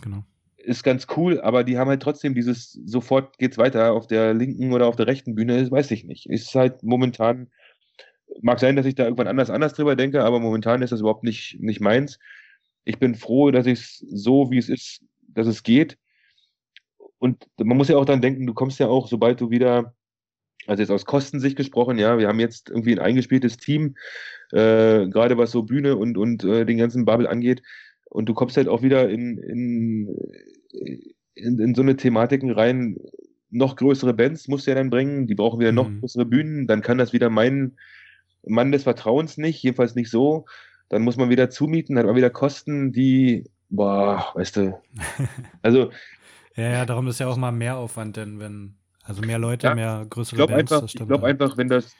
[0.00, 0.24] Genau.
[0.56, 4.72] Ist ganz cool, aber die haben halt trotzdem dieses, sofort geht's weiter auf der linken
[4.72, 6.24] oder auf der rechten Bühne, das weiß ich nicht.
[6.30, 7.48] Ist halt momentan,
[8.40, 11.24] mag sein, dass ich da irgendwann anders, anders drüber denke, aber momentan ist das überhaupt
[11.24, 12.18] nicht, nicht meins.
[12.84, 15.98] Ich bin froh, dass ich es so, wie es ist, dass es geht
[17.18, 19.94] und man muss ja auch dann denken, du kommst ja auch, sobald du wieder
[20.66, 23.96] also jetzt aus Kostensicht gesprochen, ja, wir haben jetzt irgendwie ein eingespieltes Team,
[24.52, 27.62] äh, gerade was so Bühne und, und äh, den ganzen Bubble angeht.
[28.10, 30.16] Und du kommst halt auch wieder in, in,
[31.34, 32.96] in, in so eine Thematiken rein,
[33.50, 36.00] noch größere Bands musst du ja dann bringen, die brauchen wieder noch Mhm.
[36.00, 37.76] größere Bühnen, dann kann das wieder mein
[38.44, 40.46] Mann des Vertrauens nicht, jedenfalls nicht so.
[40.88, 44.80] Dann muss man wieder zumieten, hat man wieder Kosten, die, boah, weißt du,
[45.62, 45.90] also
[46.56, 49.74] Ja, ja, darum ist ja auch mal mehr Aufwand, denn wenn, also mehr Leute, Ja,
[49.74, 51.94] mehr ich größere glaube Bands, einfach, ich glaube einfach, wenn das,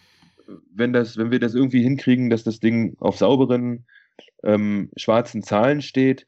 [0.73, 3.87] wenn das, wenn wir das irgendwie hinkriegen, dass das Ding auf sauberen,
[4.43, 6.27] ähm, schwarzen Zahlen steht,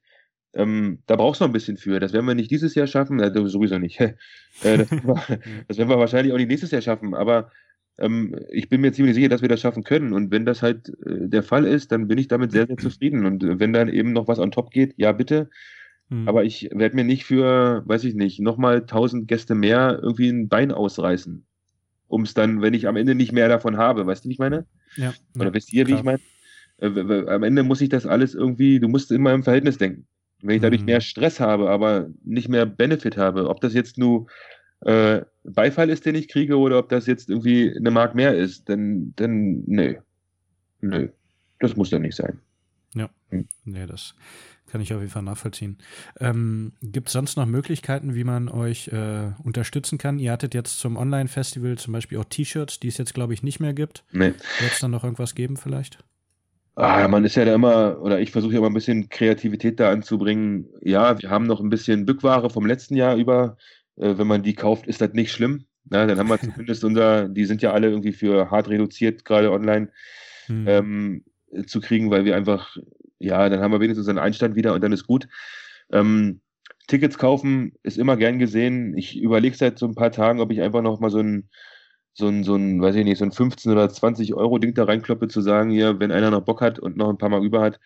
[0.54, 2.00] ähm, da brauchst du noch ein bisschen für.
[2.00, 4.00] Das werden wir nicht dieses Jahr schaffen, äh, sowieso nicht.
[4.00, 4.14] äh,
[4.62, 7.50] das, werden wir, das werden wir wahrscheinlich auch nicht nächstes Jahr schaffen, aber
[7.98, 10.12] ähm, ich bin mir ziemlich sicher, dass wir das schaffen können.
[10.12, 13.26] Und wenn das halt äh, der Fall ist, dann bin ich damit sehr, sehr zufrieden.
[13.26, 15.50] Und wenn dann eben noch was on top geht, ja bitte.
[16.10, 16.28] Hm.
[16.28, 20.48] Aber ich werde mir nicht für, weiß ich nicht, nochmal tausend Gäste mehr irgendwie ein
[20.48, 21.44] Bein ausreißen.
[22.08, 24.38] Um es dann, wenn ich am Ende nicht mehr davon habe, weißt du, wie ich
[24.38, 24.66] meine?
[24.96, 25.98] ja, Oder ja, wisst ihr, wie klar.
[25.98, 26.20] ich meine?
[26.78, 30.06] Äh, Am Ende muss ich das alles irgendwie, du musst immer im Verhältnis denken.
[30.40, 30.86] Wenn ich dadurch Mhm.
[30.86, 34.28] mehr Stress habe, aber nicht mehr Benefit habe, ob das jetzt nur
[34.82, 38.68] äh, Beifall ist, den ich kriege, oder ob das jetzt irgendwie eine Mark mehr ist,
[38.68, 39.96] dann, dann, nö.
[40.80, 41.08] Nö.
[41.58, 42.38] Das muss ja nicht sein.
[43.64, 44.14] Nee, das
[44.70, 45.78] kann ich auf jeden Fall nachvollziehen.
[46.20, 50.18] Ähm, Gibt es sonst noch Möglichkeiten, wie man euch äh, unterstützen kann?
[50.18, 53.60] Ihr hattet jetzt zum Online-Festival zum Beispiel auch T-Shirts, die es jetzt, glaube ich, nicht
[53.60, 54.04] mehr gibt.
[54.12, 54.34] Nee.
[54.60, 55.98] Wird es dann noch irgendwas geben vielleicht?
[56.74, 59.90] Ah, man ist ja da immer, oder ich versuche ja immer ein bisschen Kreativität da
[59.90, 60.66] anzubringen.
[60.80, 63.56] Ja, wir haben noch ein bisschen Bückware vom letzten Jahr über.
[63.96, 65.64] Äh, wenn man die kauft, ist das nicht schlimm.
[65.90, 69.50] Na, dann haben wir zumindest unser, die sind ja alle irgendwie für hart reduziert, gerade
[69.50, 69.90] online,
[70.46, 70.64] Hm.
[70.66, 71.24] ähm,
[71.66, 72.76] zu kriegen, weil wir einfach,
[73.18, 75.28] ja, dann haben wir wenigstens einen Einstand wieder und dann ist gut.
[75.92, 76.40] Ähm,
[76.88, 78.96] Tickets kaufen ist immer gern gesehen.
[78.96, 81.48] Ich überlege seit so ein paar Tagen, ob ich einfach noch mal so ein,
[82.14, 84.84] so ein, so ein, weiß ich nicht, so ein 15 oder 20 Euro Ding da
[84.84, 87.60] reinkloppe, zu sagen, hier, wenn einer noch Bock hat und noch ein paar Mal über
[87.60, 87.78] hat.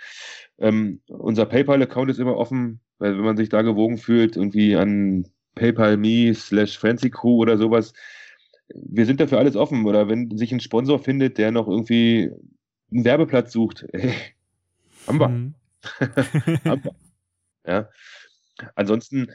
[0.58, 5.26] Ähm, unser PayPal-Account ist immer offen, weil wenn man sich da gewogen fühlt, irgendwie an
[5.56, 7.92] PayPal.me slash Fancy Crew oder sowas,
[8.74, 9.84] wir sind dafür alles offen.
[9.84, 12.30] Oder wenn sich ein Sponsor findet, der noch irgendwie
[12.92, 13.86] einen Werbeplatz sucht,
[15.06, 15.28] haben wir.
[15.28, 15.54] Hm.
[16.64, 16.94] Haben wir.
[17.66, 17.88] Ja.
[18.74, 19.30] Ansonsten,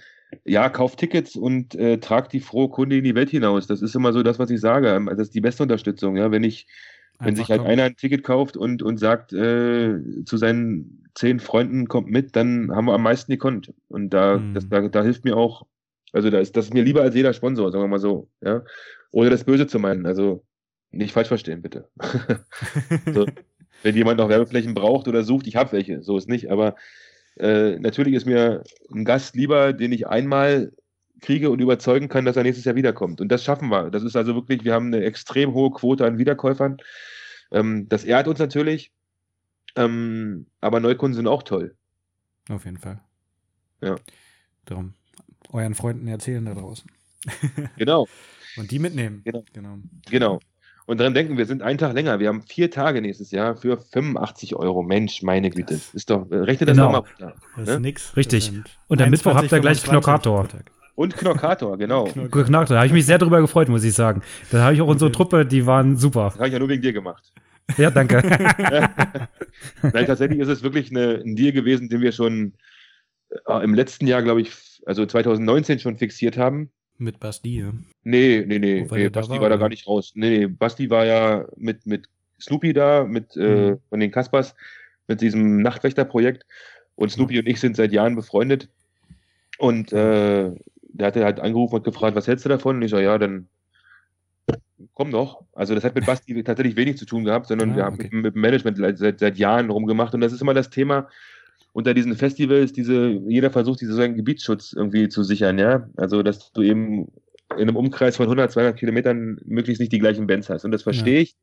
[0.46, 3.68] ja, kauft Tickets und äh, tragt die frohe Kunde in die Welt hinaus.
[3.68, 5.04] Das ist immer so das, was ich sage.
[5.10, 6.18] Das ist die beste Unterstützung.
[6.18, 6.68] Ja, wenn ich,
[7.20, 11.40] wenn Einfach sich halt einer ein Ticket kauft und, und sagt äh, zu seinen zehn
[11.40, 13.74] Freunden, kommt mit, dann haben wir am meisten gekonnt.
[13.88, 14.54] Und da, Mhm.
[14.54, 15.66] das, da, da hilft mir auch,
[16.14, 18.30] also da ist das ist mir lieber als jeder Sponsor, sagen wir mal so.
[18.42, 18.64] Ja,
[19.12, 20.06] ohne das Böse zu meinen.
[20.06, 20.46] Also
[20.92, 21.90] nicht falsch verstehen, bitte.
[23.14, 23.26] so,
[23.84, 26.76] wenn jemand noch Werbeflächen braucht oder sucht, ich habe welche, so ist nicht, aber
[27.38, 30.72] äh, natürlich ist mir ein Gast lieber, den ich einmal
[31.22, 33.22] kriege und überzeugen kann, dass er nächstes Jahr wiederkommt.
[33.22, 33.90] Und das schaffen wir.
[33.90, 36.78] Das ist also wirklich, wir haben eine extrem hohe Quote an Wiederkäufern.
[37.52, 38.92] Ähm, das ehrt uns natürlich.
[39.76, 41.76] Ähm, aber Neukunden sind auch toll.
[42.50, 43.02] Auf jeden Fall.
[43.82, 43.96] Ja.
[44.66, 44.94] Darum
[45.52, 46.90] euren Freunden erzählen da draußen.
[47.78, 48.08] Genau,
[48.58, 49.22] Und die mitnehmen.
[49.24, 49.44] Genau.
[49.54, 49.78] genau.
[50.10, 50.40] genau.
[50.88, 52.20] Und daran denken, wir sind einen Tag länger.
[52.20, 54.82] Wir haben vier Tage nächstes Jahr für 85 Euro.
[54.84, 55.80] Mensch, meine Güte.
[55.94, 56.88] Ist doch, rechne das Genau.
[56.88, 57.36] doch mal runter.
[57.58, 57.74] Das Ne?
[57.74, 58.16] ist nix.
[58.18, 58.52] Richtig.
[58.52, 60.48] Das Und am Mittwoch habt ihr 21, gleich 25 Knockator.
[60.96, 62.06] Und Knockator, genau.
[62.06, 64.22] Knock- Geknackt, da habe ich mich sehr drüber gefreut, muss ich sagen.
[64.50, 66.30] Da habe ich auch unsere Truppe, die waren super.
[66.30, 67.32] Das habe ich ja nur wegen dir gemacht.
[67.78, 68.22] Ja, danke.
[69.82, 72.54] Nein, tatsächlich ist es wirklich eine, ein Deal gewesen, den wir schon
[73.46, 74.52] äh, im letzten Jahr, glaube ich,
[74.86, 76.72] also 2019 schon fixiert haben.
[76.98, 77.60] Mit Basti.
[77.60, 77.72] ja.
[78.04, 80.14] Nee, nee, nee, Oh, nee Basti war, war, da gar nicht raus.
[80.16, 82.08] Nee, nee, Basti war ja mit, mit
[82.42, 83.80] Snoopy da, mit äh, Mhm.
[83.90, 84.56] von den Kaspers,
[85.08, 86.46] mit diesem Nachtwächterprojekt.
[86.96, 88.70] Und Snoopy und ich sind seit Jahren befreundet.
[89.60, 92.78] Und äh, der hatte halt angerufen und gefragt, was hältst du davon?
[92.78, 93.48] Und ich so, ja, dann
[94.94, 95.44] komm doch.
[95.54, 98.10] Also das hat mit Basti tatsächlich wenig zu tun gehabt, sondern Ah, wir haben okay.
[98.12, 100.14] mit, mit dem Management seit, seit Jahren rumgemacht.
[100.16, 101.08] Und das ist immer das Thema
[101.78, 105.88] unter diesen Festivals, diese, jeder versucht, diese so einen Gebietsschutz irgendwie zu sichern, ja.
[105.96, 107.12] Also dass du eben
[107.52, 110.66] in einem Umkreis von 100, 200 Kilometern möglichst nicht die gleichen Bands hast.
[110.66, 111.36] Und das verstehe ich.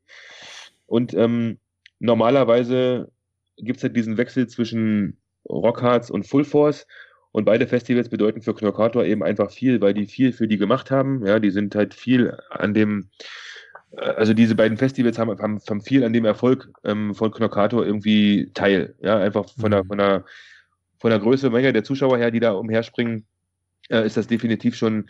[0.87, 1.57] Und ähm,
[1.99, 3.09] normalerweise
[3.55, 5.15] gibt es halt diesen Wechsel zwischen
[5.47, 6.85] Rockhards und Full Force.
[7.31, 10.91] Und beide Festivals bedeuten für Knockator eben einfach viel, weil die viel für die gemacht
[10.91, 11.25] haben.
[11.25, 13.09] Ja, die sind halt viel an dem,
[13.97, 18.51] also diese beiden Festivals haben, haben, haben viel an dem Erfolg ähm, von Knockator irgendwie
[18.53, 18.95] teil.
[19.01, 19.87] Ja, einfach von der, Mhm.
[19.87, 20.25] von der,
[20.99, 23.25] von der Größe, Menge der Zuschauer her, die da umherspringen,
[23.89, 25.09] äh, ist das definitiv schon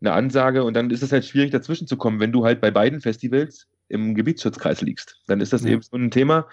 [0.00, 0.64] eine Ansage.
[0.64, 3.66] Und dann ist es halt schwierig, dazwischen zu kommen, wenn du halt bei beiden Festivals
[3.88, 5.20] im Gebietsschutzkreis liegst.
[5.26, 5.70] Dann ist das Ja.
[5.70, 6.48] eben so ein Thema.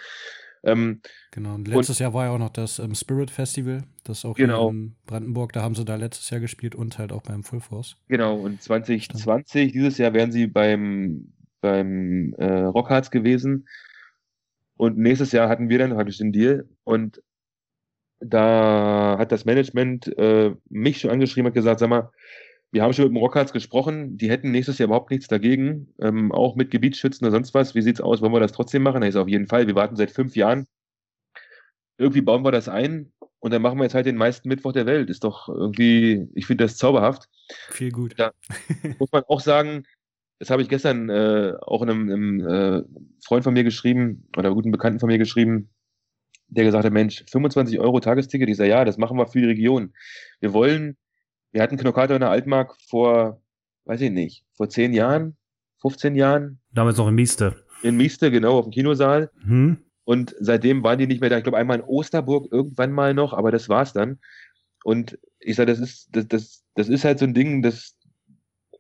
[0.64, 1.02] Ähm,
[1.32, 1.56] Genau.
[1.56, 4.70] Und letztes Jahr war ja auch noch das ähm, Spirit Festival, das auch Genau.
[4.70, 7.98] in Brandenburg, da haben sie da letztes Jahr gespielt und halt auch beim Full Force.
[8.08, 11.34] Genau, und 2020, dieses Jahr werden sie beim
[11.64, 13.68] beim äh, Rockharz gewesen.
[14.76, 16.68] Und nächstes Jahr hatten wir dann praktisch den Deal.
[16.84, 17.24] Und
[18.20, 22.12] da hat das Management äh, mich schon angeschrieben und gesagt, sag mal,
[22.72, 26.32] wir haben schon mit dem Rockharz gesprochen, die hätten nächstes Jahr überhaupt nichts dagegen, ähm,
[26.32, 27.76] auch mit Gebietsschützen oder sonst was.
[27.76, 28.22] Wie sieht's aus?
[28.22, 29.02] Wollen wir das trotzdem machen?
[29.02, 29.68] Da ist auf jeden Fall.
[29.68, 30.68] Wir warten seit fünf Jahren.
[31.98, 34.86] Irgendwie bauen wir das ein und dann machen wir jetzt halt den meisten Mittwoch der
[34.86, 35.10] Welt.
[35.10, 37.30] Ist doch irgendwie, ich finde das zauberhaft.
[37.70, 38.16] Viel gut.
[38.18, 38.32] Da
[39.00, 39.84] muss man auch sagen,
[40.44, 42.84] das habe ich gestern äh, auch einem, einem äh,
[43.26, 45.70] Freund von mir geschrieben oder guten Bekannten von mir geschrieben,
[46.48, 49.94] der gesagt hat, Mensch, 25 Euro Tagesticket, dieser ja, das machen wir für die Region.
[50.42, 50.98] Wir wollen,
[51.54, 53.42] wir hatten Knockator in der Altmark vor,
[53.86, 55.38] weiß ich nicht, vor zehn Jahren,
[55.80, 56.60] 15 Jahren.
[56.74, 57.64] Damals noch in Mieste.
[57.82, 59.32] In Mieste, genau, auf dem Kinosaal.
[59.46, 59.78] Hm?
[60.04, 61.38] Und seitdem waren die nicht mehr da.
[61.38, 64.20] Ich glaube, einmal in Osterburg irgendwann mal noch, aber das war's dann.
[64.84, 67.96] Und ich sage, das ist, das, das, das ist halt so ein Ding, das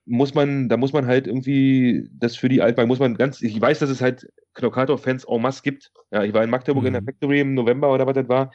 [0.05, 3.59] muss man, da muss man halt irgendwie das für die Altmark, muss man ganz, ich
[3.59, 5.91] weiß, dass es halt Knockator-Fans en masse gibt.
[6.11, 6.87] Ja, ich war in Magdeburg Mhm.
[6.87, 8.51] in der Factory im November oder was das war.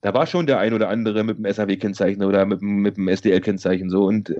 [0.00, 3.08] Da war schon der ein oder andere mit dem SAW-Kennzeichen oder mit, dem- mit dem
[3.08, 4.36] SDL-Kennzeichen so und äh,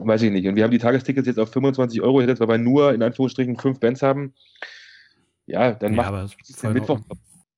[0.00, 0.48] weiß ich nicht.
[0.48, 3.56] Und wir haben die Tagestickets jetzt auf 25 Euro gesetzt, weil wir nur in Anführungsstrichen
[3.56, 4.34] fünf Bands haben.
[5.46, 7.00] Ja, dann Ja, macht es den in Mittwoch.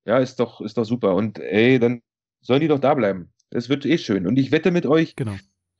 [0.04, 1.14] Ja, ist doch, ist doch super.
[1.14, 2.02] Und ey, dann
[2.42, 3.30] sollen die doch da bleiben.
[3.50, 4.26] Das wird eh schön.
[4.26, 5.36] Und ich wette mit euch, Genau.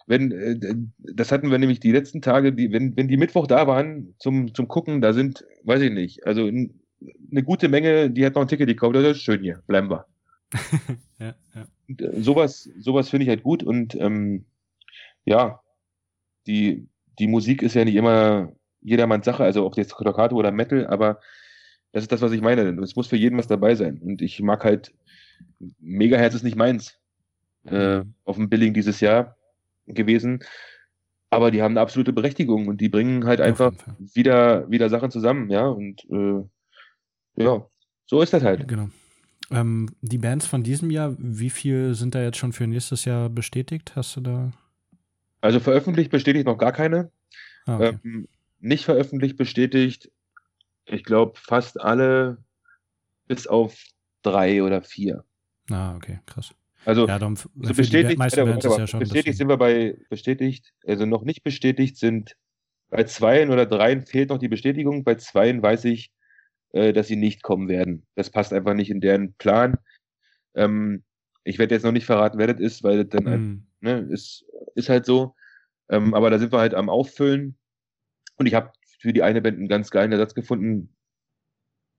[0.08, 3.66] Wenn, äh, das hatten wir nämlich die letzten Tage, die, wenn, wenn die Mittwoch da
[3.66, 6.80] waren zum, zum Gucken, da sind, weiß ich nicht, also n-
[7.30, 10.06] eine gute Menge, die hat noch ein Ticket gekauft, das ist schön hier, bleiben wir.
[11.18, 11.66] ja, ja.
[11.88, 14.46] Und, äh, sowas, sowas finde ich halt gut und ähm,
[15.26, 15.60] ja,
[16.46, 16.88] die,
[17.18, 18.52] die Musik ist ja nicht immer
[18.82, 21.20] jedermanns Sache, also ob jetzt Staccato oder Metal, aber
[21.92, 22.62] das ist das, was ich meine.
[22.82, 23.98] Es muss für jeden was dabei sein.
[23.98, 24.92] Und ich mag halt,
[25.80, 26.98] Megahertz ist nicht meins.
[27.66, 29.37] Äh, auf dem Billing dieses Jahr
[29.88, 30.44] gewesen.
[31.30, 35.50] Aber die haben eine absolute Berechtigung und die bringen halt einfach wieder, wieder Sachen zusammen,
[35.50, 35.66] ja.
[35.66, 36.42] Und äh,
[37.42, 37.66] ja,
[38.06, 38.66] so ist das halt.
[38.66, 38.88] Genau.
[39.50, 43.28] Ähm, die Bands von diesem Jahr, wie viel sind da jetzt schon für nächstes Jahr
[43.28, 43.92] bestätigt?
[43.94, 44.52] Hast du da?
[45.40, 47.10] Also veröffentlicht bestätigt noch gar keine.
[47.66, 47.98] Ah, okay.
[48.04, 48.28] Ähm,
[48.60, 50.10] nicht veröffentlicht bestätigt,
[50.84, 52.38] ich glaube, fast alle
[53.26, 53.76] bis auf
[54.22, 55.24] drei oder vier.
[55.70, 56.54] ah, okay, krass.
[56.84, 58.44] Also, Ja, darum, also bestätigt, warte,
[58.78, 59.00] ja schon.
[59.00, 62.36] bestätigt sind wir bei bestätigt, also noch nicht bestätigt sind
[62.90, 65.04] bei zweien oder dreien fehlt noch die Bestätigung.
[65.04, 66.10] Bei zweien weiß ich,
[66.72, 68.06] äh, dass sie nicht kommen werden.
[68.14, 69.76] Das passt einfach nicht in deren Plan.
[70.54, 71.04] Ähm,
[71.44, 73.66] ich werde jetzt noch nicht verraten, wer das ist, weil das dann ein- Hm.
[73.80, 75.34] ne, ist, ist halt so.
[75.90, 77.58] Ähm, aber da sind wir halt am Auffüllen.
[78.36, 80.94] Und ich habe für die eine Band einen ganz geilen Ersatz gefunden,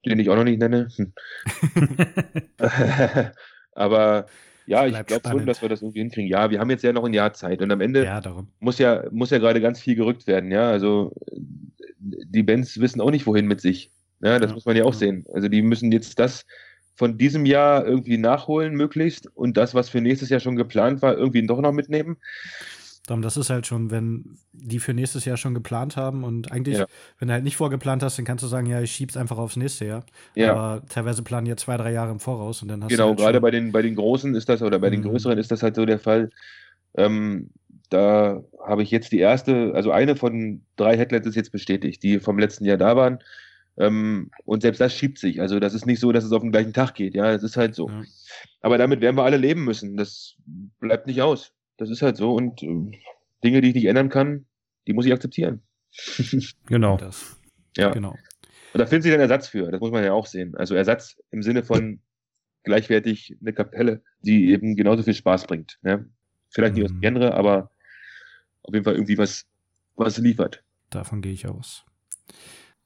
[0.05, 0.87] den ich auch noch nicht nenne.
[0.95, 1.13] Hm.
[3.73, 4.25] aber
[4.69, 6.29] ja, ich glaube schon, dass wir das irgendwie hinkriegen.
[6.29, 8.21] Ja, wir haben jetzt ja noch ein Jahr Zeit und am Ende ja,
[8.59, 10.69] muss ja, muss ja gerade ganz viel gerückt werden, ja.
[10.69, 11.11] Also
[11.99, 13.91] die Bands wissen auch nicht, wohin mit sich.
[14.21, 14.99] Ja, das Ja, muss man ja auch ja.
[14.99, 15.25] sehen.
[15.33, 16.45] Also die müssen jetzt das
[16.93, 21.17] von diesem Jahr irgendwie nachholen, möglichst, und das, was für nächstes Jahr schon geplant war,
[21.17, 22.17] irgendwie doch noch mitnehmen.
[23.09, 26.77] Darum, das ist halt schon, wenn die für nächstes Jahr schon geplant haben und eigentlich,
[26.77, 26.85] Ja.
[27.17, 29.55] wenn du halt nicht vorgeplant hast, dann kannst du sagen, ja, ich schieb's einfach aufs
[29.55, 30.05] nächste Jahr.
[30.35, 30.53] Ja.
[30.53, 33.17] Aber teilweise planen ja zwei, drei Jahre im Voraus und dann hast du Genau, halt
[33.19, 35.05] gerade bei den, bei den Großen ist das, oder bei den Mhm.
[35.09, 36.29] Größeren ist das halt so der Fall.
[36.95, 37.49] Ähm,
[37.89, 42.19] da habe ich jetzt die erste, also eine von drei Headlines ist jetzt bestätigt, die
[42.19, 43.19] vom letzten Jahr da waren.
[43.77, 45.41] Ähm, und selbst das schiebt sich.
[45.41, 47.15] Also das ist nicht so, dass es auf den gleichen Tag geht.
[47.15, 47.89] Ja, es ist halt so.
[47.89, 48.03] Ja.
[48.61, 49.95] Aber damit werden wir alle leben müssen.
[49.97, 50.35] Das
[50.79, 51.51] bleibt nicht aus.
[51.79, 52.33] Das ist halt so.
[52.33, 52.91] Und äh,
[53.43, 54.45] Dinge, die ich nicht ändern kann,
[54.85, 55.61] die muss ich akzeptieren.
[56.67, 56.97] Genau.
[56.97, 57.39] das.
[57.75, 57.89] Ja.
[57.91, 58.11] Genau.
[58.73, 59.71] Und da finden sie dann Ersatz für.
[59.71, 60.55] Das muss man ja auch sehen.
[60.55, 62.01] Also Ersatz im Sinne von
[62.63, 65.79] gleichwertig eine Kapelle, die eben genauso viel Spaß bringt.
[65.81, 66.05] Ja?
[66.49, 67.01] Vielleicht nicht aus dem Mhm.
[67.01, 67.71] Genre, aber
[68.61, 69.47] auf jeden Fall irgendwie was,
[69.95, 70.63] was liefert.
[70.89, 71.85] Davon gehe ich aus.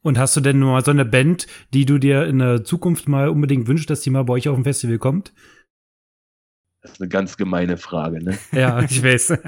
[0.02, 3.08] Und hast du denn nur mal so eine Band, die du dir in der Zukunft
[3.08, 5.34] mal unbedingt wünschst, dass die mal bei euch auf dem Festival kommt?
[6.84, 8.38] Das ist eine ganz gemeine Frage, ne?
[8.52, 9.34] Ja, ich weiß.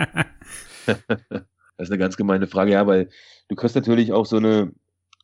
[1.78, 3.10] Das ist eine ganz gemeine Frage, ja, weil
[3.50, 4.72] du kriegst natürlich auch so eine,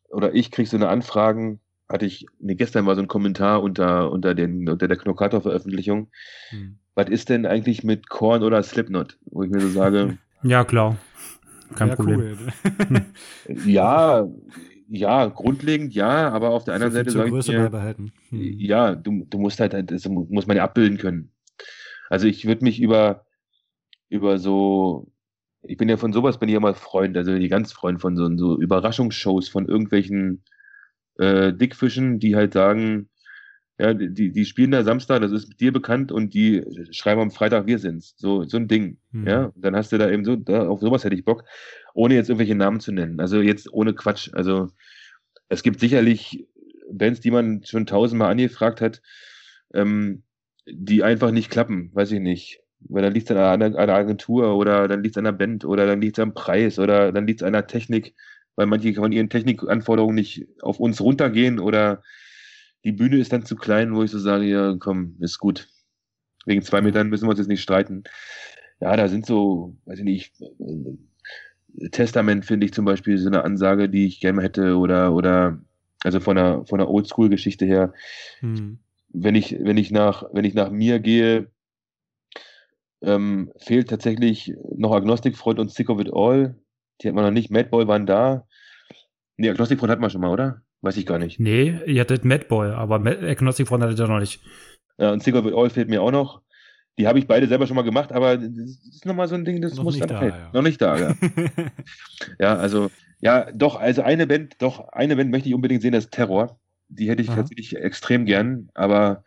[0.09, 4.11] oder ich krieg so eine Anfragen, hatte ich, nee, gestern war so ein Kommentar unter,
[4.11, 6.09] unter, den, unter der Knockator-Veröffentlichung.
[6.49, 6.77] Hm.
[6.93, 9.17] Was ist denn eigentlich mit Korn oder Slipknot?
[9.25, 10.97] Wo ich mir so sage, ja, klar.
[11.75, 12.37] Kein ja, Problem.
[12.89, 13.05] Cool.
[13.65, 14.27] ja,
[14.89, 18.11] ja, grundlegend ja, aber auf der anderen Seite zur sage ich beibehalten.
[18.29, 18.59] Hm.
[18.59, 21.30] ja, du, du musst halt, das muss man ja abbilden können.
[22.11, 23.25] Also ich würde mich über,
[24.09, 25.11] über so,
[25.63, 28.15] ich bin ja von sowas, bin ich ja mal Freund, also die ganz Freund von
[28.17, 30.43] so, so Überraschungsshows von irgendwelchen
[31.19, 33.09] äh, Dickfischen, die halt sagen,
[33.79, 37.65] Ja, die, die spielen da Samstag, das ist dir bekannt und die schreiben am Freitag,
[37.65, 38.13] wir sind's.
[38.17, 38.99] So, so ein Ding.
[39.11, 39.27] Mhm.
[39.27, 41.45] Ja, dann hast du da eben so, da, auf sowas hätte ich Bock,
[41.95, 43.19] ohne jetzt irgendwelche Namen zu nennen.
[43.19, 44.29] Also jetzt ohne Quatsch.
[44.33, 44.69] Also
[45.49, 46.47] es gibt sicherlich
[46.91, 49.01] Bands, die man schon tausendmal angefragt hat,
[49.73, 50.23] ähm,
[50.65, 52.61] die einfach nicht klappen, weiß ich nicht.
[52.81, 55.65] Weil dann liegt es an einer, einer Agentur oder dann liegt es an einer Band
[55.65, 58.15] oder dann liegt es am Preis oder dann liegt es an der Technik,
[58.55, 62.01] weil manche von ihren Technikanforderungen nicht auf uns runtergehen oder
[62.83, 65.67] die Bühne ist dann zu klein, wo ich so sage, ja, komm, ist gut.
[66.45, 68.03] Wegen zwei Metern müssen wir uns jetzt nicht streiten.
[68.79, 70.33] Ja, da sind so, weiß ich nicht,
[71.91, 75.59] Testament finde ich zum Beispiel so eine Ansage, die ich gerne hätte oder, oder,
[76.03, 77.93] also von der, von der Oldschool-Geschichte her.
[78.39, 78.79] Hm.
[79.13, 81.51] Wenn ich, wenn ich nach, wenn ich nach mir gehe,
[83.01, 86.55] ähm, fehlt tatsächlich noch Agnostic Front und Sick of It All.
[87.01, 87.51] Die hat man noch nicht.
[87.51, 88.47] Madball waren da.
[89.37, 90.61] Nee, Agnostic Front hat man schon mal, oder?
[90.81, 91.39] Weiß ich gar nicht.
[91.39, 94.41] Nee, ihr hattet Madball, aber Agnostic Front hattet ihr noch nicht.
[94.97, 96.41] Ja, und Sick of It All fehlt mir auch noch.
[96.97, 99.61] Die habe ich beide selber schon mal gemacht, aber das ist nochmal so ein Ding,
[99.61, 100.49] das noch muss dann da, ja.
[100.53, 101.15] Noch nicht da, ja.
[102.39, 102.91] ja, also,
[103.21, 106.59] ja, doch, also eine Band, doch, eine Band möchte ich unbedingt sehen, das ist Terror.
[106.93, 107.37] Die hätte ich Aha.
[107.37, 109.23] tatsächlich extrem gern, aber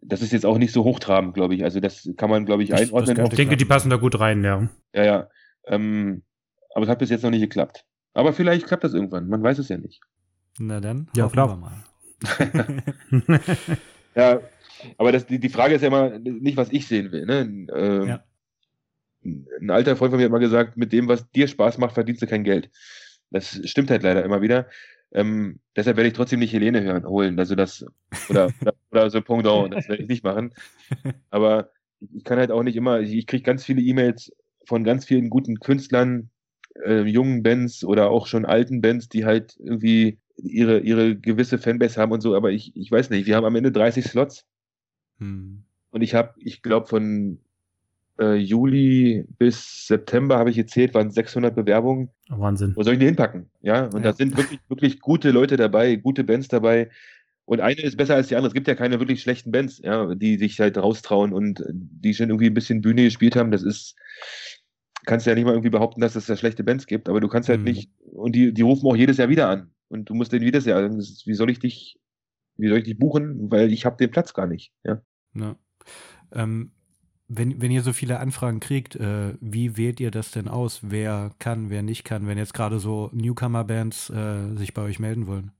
[0.00, 1.64] das ist jetzt auch nicht so hochtrabend, glaube ich.
[1.64, 3.26] Also das kann man, glaube ich, einordnen.
[3.26, 4.68] ich denke, die passen da gut rein, ja.
[4.94, 5.28] Ja, ja.
[5.66, 6.22] Ähm,
[6.74, 7.84] aber es hat bis jetzt noch nicht geklappt.
[8.14, 9.28] Aber vielleicht klappt das irgendwann.
[9.28, 10.00] Man weiß es ja nicht.
[10.58, 11.56] Na dann, ja, klar.
[11.56, 11.84] mal.
[14.14, 14.40] ja,
[14.98, 17.26] aber das, die, die Frage ist ja immer nicht, was ich sehen will.
[17.26, 17.66] Ne?
[17.74, 18.24] Ähm, ja.
[19.24, 22.22] Ein alter Freund von mir hat mal gesagt, mit dem, was dir Spaß macht, verdienst
[22.22, 22.70] du kein Geld.
[23.30, 24.66] Das stimmt halt leider immer wieder.
[25.14, 27.38] Ähm, deshalb werde ich trotzdem nicht Helene hören, holen.
[27.38, 27.84] Also das,
[28.28, 30.54] oder, oder, oder so Pendant, das werde ich nicht machen.
[31.30, 31.70] Aber
[32.14, 34.32] ich kann halt auch nicht immer, ich, kriege ganz viele E-Mails
[34.64, 36.30] von ganz vielen guten Künstlern,
[36.84, 42.00] äh, jungen Bands oder auch schon alten Bands, die halt irgendwie ihre, ihre gewisse Fanbase
[42.00, 44.46] haben und so, aber ich, ich weiß nicht, wir haben am Ende 30 Slots.
[45.18, 45.64] Hm.
[45.90, 47.38] Und ich habe, ich glaube, von
[48.22, 52.10] äh, Juli bis September habe ich gezählt, waren 600 Bewerbungen.
[52.28, 52.72] Wahnsinn.
[52.76, 53.50] Wo soll ich die hinpacken?
[53.60, 54.10] Ja, und ja.
[54.10, 56.90] da sind wirklich, wirklich gute Leute dabei, gute Bands dabei.
[57.44, 58.48] Und eine ist besser als die andere.
[58.48, 62.28] Es gibt ja keine wirklich schlechten Bands, ja, die sich halt raustrauen und die schon
[62.28, 63.50] irgendwie ein bisschen Bühne gespielt haben.
[63.50, 63.96] Das ist,
[65.04, 67.48] kannst ja nicht mal irgendwie behaupten, dass es da schlechte Bands gibt, aber du kannst
[67.48, 67.66] halt mhm.
[67.66, 69.72] nicht, und die, die rufen auch jedes Jahr wieder an.
[69.88, 71.98] Und du musst den jedes Jahr, wie soll ich dich,
[72.56, 73.50] wie soll ich dich buchen?
[73.50, 75.02] Weil ich habe den Platz gar nicht, ja.
[75.34, 75.56] ja.
[76.32, 76.70] Ähm,
[77.34, 80.80] wenn, wenn ihr so viele Anfragen kriegt, äh, wie wählt ihr das denn aus?
[80.82, 85.26] Wer kann, wer nicht kann, wenn jetzt gerade so Newcomer-Bands äh, sich bei euch melden
[85.26, 85.52] wollen?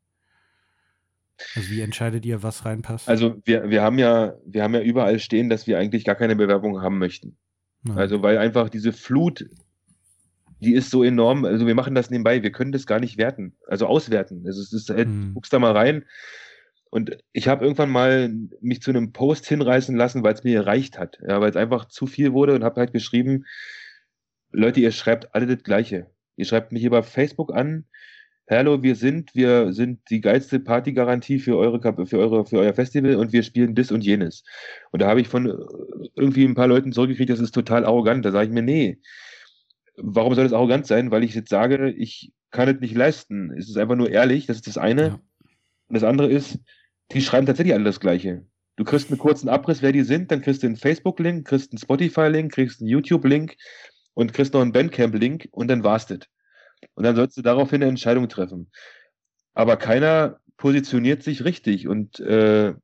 [1.56, 3.08] Also wie entscheidet ihr, was reinpasst?
[3.08, 6.36] Also wir, wir haben ja, wir haben ja überall stehen, dass wir eigentlich gar keine
[6.36, 7.36] Bewerbung haben möchten.
[7.84, 7.98] Nein.
[7.98, 9.48] Also weil einfach diese Flut,
[10.60, 13.56] die ist so enorm, also wir machen das nebenbei, wir können das gar nicht werten,
[13.66, 14.44] also auswerten.
[14.46, 15.32] Also es ist halt, hm.
[15.34, 16.04] guckst da mal rein,
[16.92, 18.30] und ich habe irgendwann mal
[18.60, 21.18] mich zu einem Post hinreißen lassen, weil es mir gereicht hat.
[21.26, 23.46] Ja, weil es einfach zu viel wurde und habe halt geschrieben,
[24.50, 26.10] Leute, ihr schreibt alle das Gleiche.
[26.36, 27.86] Ihr schreibt mich über Facebook an.
[28.46, 33.16] Hallo, wir sind, wir sind die geilste Partygarantie für eure, für eure, für euer Festival
[33.16, 34.44] und wir spielen das und jenes.
[34.90, 35.46] Und da habe ich von
[36.14, 38.22] irgendwie ein paar Leuten zurückgekriegt, das ist total arrogant.
[38.26, 39.00] Da sage ich mir, nee.
[39.96, 41.10] Warum soll das arrogant sein?
[41.10, 43.50] Weil ich jetzt sage, ich kann es nicht leisten.
[43.56, 45.02] Es ist einfach nur ehrlich, das ist das eine.
[45.02, 45.20] Ja.
[45.88, 46.58] Und das andere ist,
[47.14, 48.46] die schreiben tatsächlich alle das Gleiche.
[48.76, 51.78] Du kriegst einen kurzen Abriss, wer die sind, dann kriegst du einen Facebook-Link, kriegst einen
[51.78, 53.56] Spotify-Link, kriegst einen YouTube-Link
[54.14, 56.20] und kriegst noch einen Bandcamp-Link und dann war's das.
[56.94, 58.70] Und dann sollst du daraufhin eine Entscheidung treffen.
[59.54, 62.74] Aber keiner positioniert sich richtig und äh,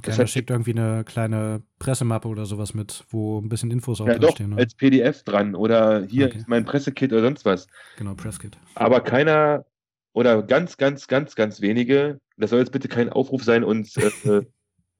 [0.00, 4.18] Keiner schickt irgendwie eine kleine Pressemappe oder sowas mit, wo ein bisschen Infos auch ja,
[4.18, 4.50] drinstehen.
[4.50, 4.62] Doch, ne?
[4.62, 6.38] als PDF dran oder hier okay.
[6.38, 7.66] ist mein Pressekit oder sonst was.
[7.98, 8.56] Genau, Presskit.
[8.74, 9.66] Aber keiner
[10.12, 14.10] oder ganz, ganz, ganz, ganz wenige das soll jetzt bitte kein Aufruf sein, uns, äh,
[14.28, 14.44] äh,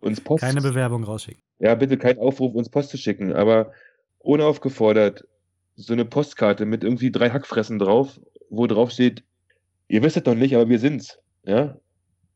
[0.00, 0.42] uns Post.
[0.42, 1.42] Keine Bewerbung rausschicken.
[1.58, 3.72] Ja, bitte kein Aufruf, uns Post zu schicken, aber
[4.18, 5.26] unaufgefordert
[5.74, 8.20] so eine Postkarte mit irgendwie drei Hackfressen drauf,
[8.50, 9.24] wo drauf steht,
[9.88, 11.18] ihr wisst es doch nicht, aber wir sind's.
[11.44, 11.76] Ja?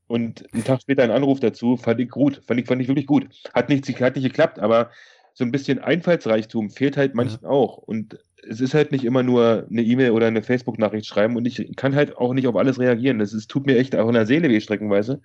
[0.08, 3.06] Und einen Tag später ein Anruf dazu, fand ich gut, fand ich, fand ich wirklich
[3.06, 3.28] gut.
[3.54, 4.90] Hat nicht, hat nicht geklappt, aber
[5.36, 7.50] so ein bisschen Einfallsreichtum fehlt halt manchen ja.
[7.50, 7.76] auch.
[7.76, 8.18] Und
[8.48, 11.94] es ist halt nicht immer nur eine E-Mail oder eine Facebook-Nachricht schreiben und ich kann
[11.94, 13.18] halt auch nicht auf alles reagieren.
[13.18, 15.20] Das ist, tut mir echt auch in der Seele weh streckenweise.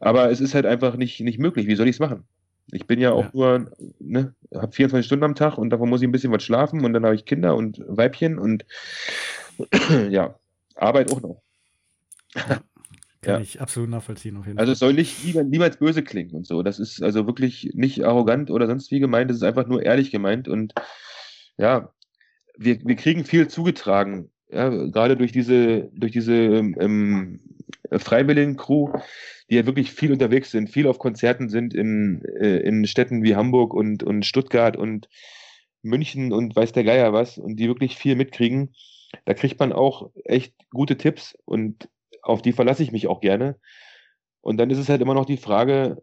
[0.00, 1.68] Aber es ist halt einfach nicht, nicht möglich.
[1.68, 2.24] Wie soll ich es machen?
[2.72, 3.30] Ich bin ja auch ja.
[3.32, 3.70] nur,
[4.00, 6.92] ne, habe 24 Stunden am Tag und davon muss ich ein bisschen was schlafen und
[6.92, 8.64] dann habe ich Kinder und Weibchen und
[10.10, 10.34] ja,
[10.74, 11.42] Arbeit auch noch.
[13.22, 13.40] Kann ja.
[13.40, 14.36] ich absolut nachvollziehen.
[14.36, 14.72] Auf jeden also Fall.
[14.72, 16.62] es soll nicht niemals böse klingen und so.
[16.62, 19.30] Das ist also wirklich nicht arrogant oder sonst wie gemeint.
[19.30, 20.74] Es ist einfach nur ehrlich gemeint und
[21.56, 21.92] ja,
[22.56, 27.40] wir, wir kriegen viel zugetragen, ja, gerade durch diese, durch diese ähm,
[27.90, 28.92] freiwilligen Crew,
[29.48, 33.36] die ja wirklich viel unterwegs sind, viel auf Konzerten sind in, äh, in Städten wie
[33.36, 35.08] Hamburg und, und Stuttgart und
[35.82, 38.74] München und weiß der Geier was und die wirklich viel mitkriegen.
[39.24, 41.88] Da kriegt man auch echt gute Tipps und
[42.22, 43.56] auf die verlasse ich mich auch gerne.
[44.40, 46.02] Und dann ist es halt immer noch die Frage,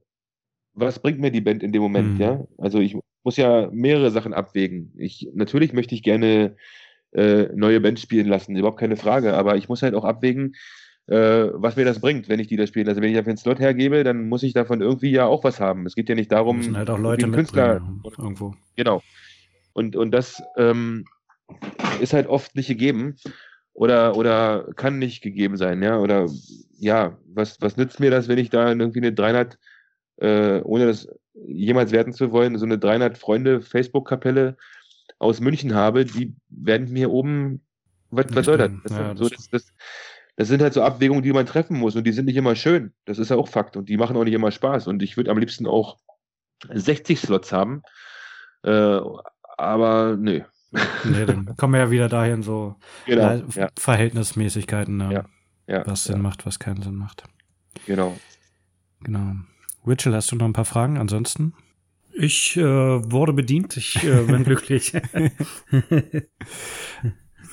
[0.74, 2.22] was bringt mir die Band in dem Moment, mhm.
[2.22, 2.48] ja?
[2.58, 4.94] Also ich muss ja mehrere Sachen abwägen.
[4.98, 6.56] Ich, natürlich möchte ich gerne
[7.12, 10.56] äh, neue Bands spielen lassen, überhaupt keine Frage, aber ich muss halt auch abwägen,
[11.08, 12.90] äh, was mir das bringt, wenn ich die da spiele.
[12.90, 15.60] Also wenn ich dafür einen Slot hergebe, dann muss ich davon irgendwie ja auch was
[15.60, 15.86] haben.
[15.86, 17.82] Es geht ja nicht darum, müssen halt auch Leute Künstler
[18.18, 18.56] irgendwo.
[18.76, 19.02] Genau.
[19.74, 21.06] Und, und das ähm,
[22.00, 23.16] ist halt oft nicht gegeben
[23.80, 26.28] oder, oder kann nicht gegeben sein, ja, oder
[26.80, 29.58] ja, was, was nützt mir das, wenn ich da irgendwie eine 300,
[30.18, 34.58] äh, ohne das jemals werten zu wollen, so eine 300 Freunde Facebook-Kapelle
[35.18, 37.62] aus München habe, die werden mir oben,
[38.12, 38.72] was, was soll das?
[38.84, 39.68] Das, ja, so, das, das,
[40.36, 42.92] das, sind halt so Abwägungen, die man treffen muss und die sind nicht immer schön.
[43.06, 45.32] Das ist ja auch Fakt und die machen auch nicht immer Spaß und ich würde
[45.32, 46.00] am liebsten auch
[46.70, 47.84] 60 Slots haben,
[48.64, 49.00] äh,
[49.58, 50.42] aber nö.
[50.72, 52.76] Nee, dann kommen wir ja wieder dahin, so
[53.06, 53.70] genau, ja.
[53.78, 55.14] Verhältnismäßigkeiten, ne?
[55.14, 55.26] ja.
[55.68, 57.26] Ja, was Sinn macht, was keinen Sinn macht.
[57.86, 58.18] Genau.
[59.02, 59.36] Genau.
[59.86, 61.54] Rachel, hast du noch ein paar Fragen ansonsten?
[62.12, 64.94] Ich äh, wurde bedient, ich äh, bin glücklich.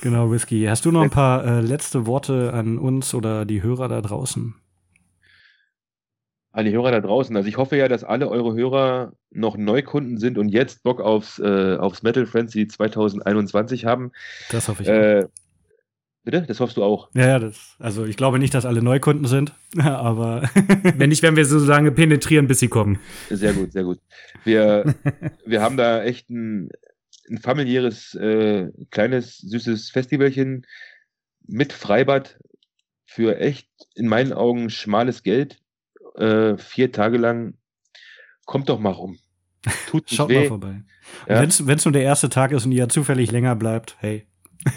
[0.01, 0.65] genau, Whisky.
[0.65, 4.55] Hast du noch ein paar äh, letzte Worte an uns oder die Hörer da draußen?
[6.57, 7.35] An die Hörer da draußen.
[7.37, 11.37] Also ich hoffe ja, dass alle eure Hörer noch Neukunden sind und jetzt Bock aufs,
[11.37, 14.11] äh, aufs Metal Frenzy 2021 haben.
[14.49, 14.89] Das hoffe ich.
[14.89, 15.27] Äh,
[16.23, 16.41] Bitte?
[16.41, 17.09] Das hoffst du auch.
[17.13, 20.49] Ja, ja, das, also ich glaube nicht, dass alle Neukunden sind, aber.
[20.97, 22.99] Wenn nicht, werden wir so lange penetrieren, bis sie kommen.
[23.29, 23.99] Sehr gut, sehr gut.
[24.43, 24.95] Wir,
[25.45, 26.69] wir haben da echt ein,
[27.29, 30.65] ein familiäres, äh, kleines, süßes Festivalchen
[31.45, 32.39] mit Freibad
[33.05, 35.59] für echt, in meinen Augen, schmales Geld.
[36.17, 37.55] Äh, vier Tage lang.
[38.45, 39.17] Kommt doch mal rum.
[39.87, 40.41] Tut Schaut weh.
[40.41, 40.81] mal vorbei.
[41.27, 41.41] Ja.
[41.41, 44.25] Wenn es nur der erste Tag ist und ihr zufällig länger bleibt, hey.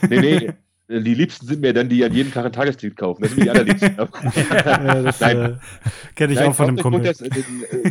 [0.09, 0.53] Nee, nee.
[0.91, 3.23] Die Liebsten sind mir dann, die an jedem Tag ein Tageslied kaufen.
[3.23, 3.95] Das sind die allerliebsten.
[3.97, 5.55] ja, das äh,
[6.17, 7.03] kenne ich Nein, auch von dem Kumpel.
[7.03, 7.31] Das, äh,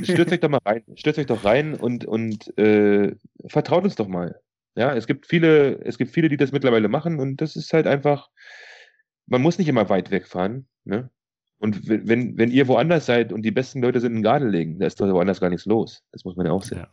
[0.04, 0.84] stürzt euch doch mal rein.
[0.96, 3.16] Stürzt euch doch rein und, und äh,
[3.48, 4.42] vertraut uns doch mal.
[4.76, 7.88] Ja, es gibt viele, es gibt viele, die das mittlerweile machen und das ist halt
[7.88, 8.28] einfach,
[9.28, 10.68] man muss nicht immer weit wegfahren.
[10.84, 11.10] Ne?
[11.60, 15.02] Und wenn, wenn ihr woanders seid und die besten Leute sind in Gardelegen, da ist
[15.02, 16.02] doch woanders gar nichts los.
[16.14, 16.80] Das muss man ja auch sehen.
[16.80, 16.88] Ja.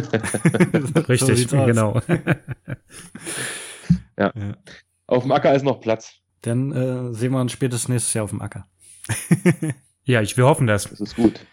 [1.08, 2.00] Richtig, so genau.
[4.16, 4.32] ja.
[4.34, 4.56] ja.
[5.08, 6.14] Auf dem Acker ist noch Platz.
[6.42, 8.68] Dann äh, sehen wir uns spätestens nächstes Jahr auf dem Acker.
[10.04, 10.84] ja, ich, wir hoffen das.
[10.84, 11.44] Das ist gut.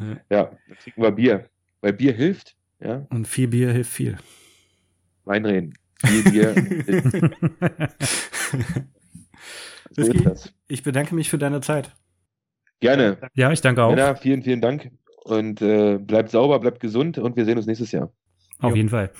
[0.00, 1.48] Ja, ja dann kriegen wir Bier.
[1.80, 2.56] Weil Bier hilft.
[2.80, 3.06] Ja.
[3.10, 4.18] Und viel Bier hilft viel.
[5.24, 5.74] Weinreden.
[6.04, 6.54] Viel Bier.
[9.90, 10.54] So ist das.
[10.68, 11.94] Ich bedanke mich für deine Zeit.
[12.80, 13.18] Gerne.
[13.34, 13.96] Ja, ich danke auch.
[13.96, 14.90] Ja, vielen, vielen Dank.
[15.24, 18.12] Und äh, bleibt sauber, bleibt gesund und wir sehen uns nächstes Jahr.
[18.58, 18.76] Auf jo.
[18.76, 19.10] jeden Fall.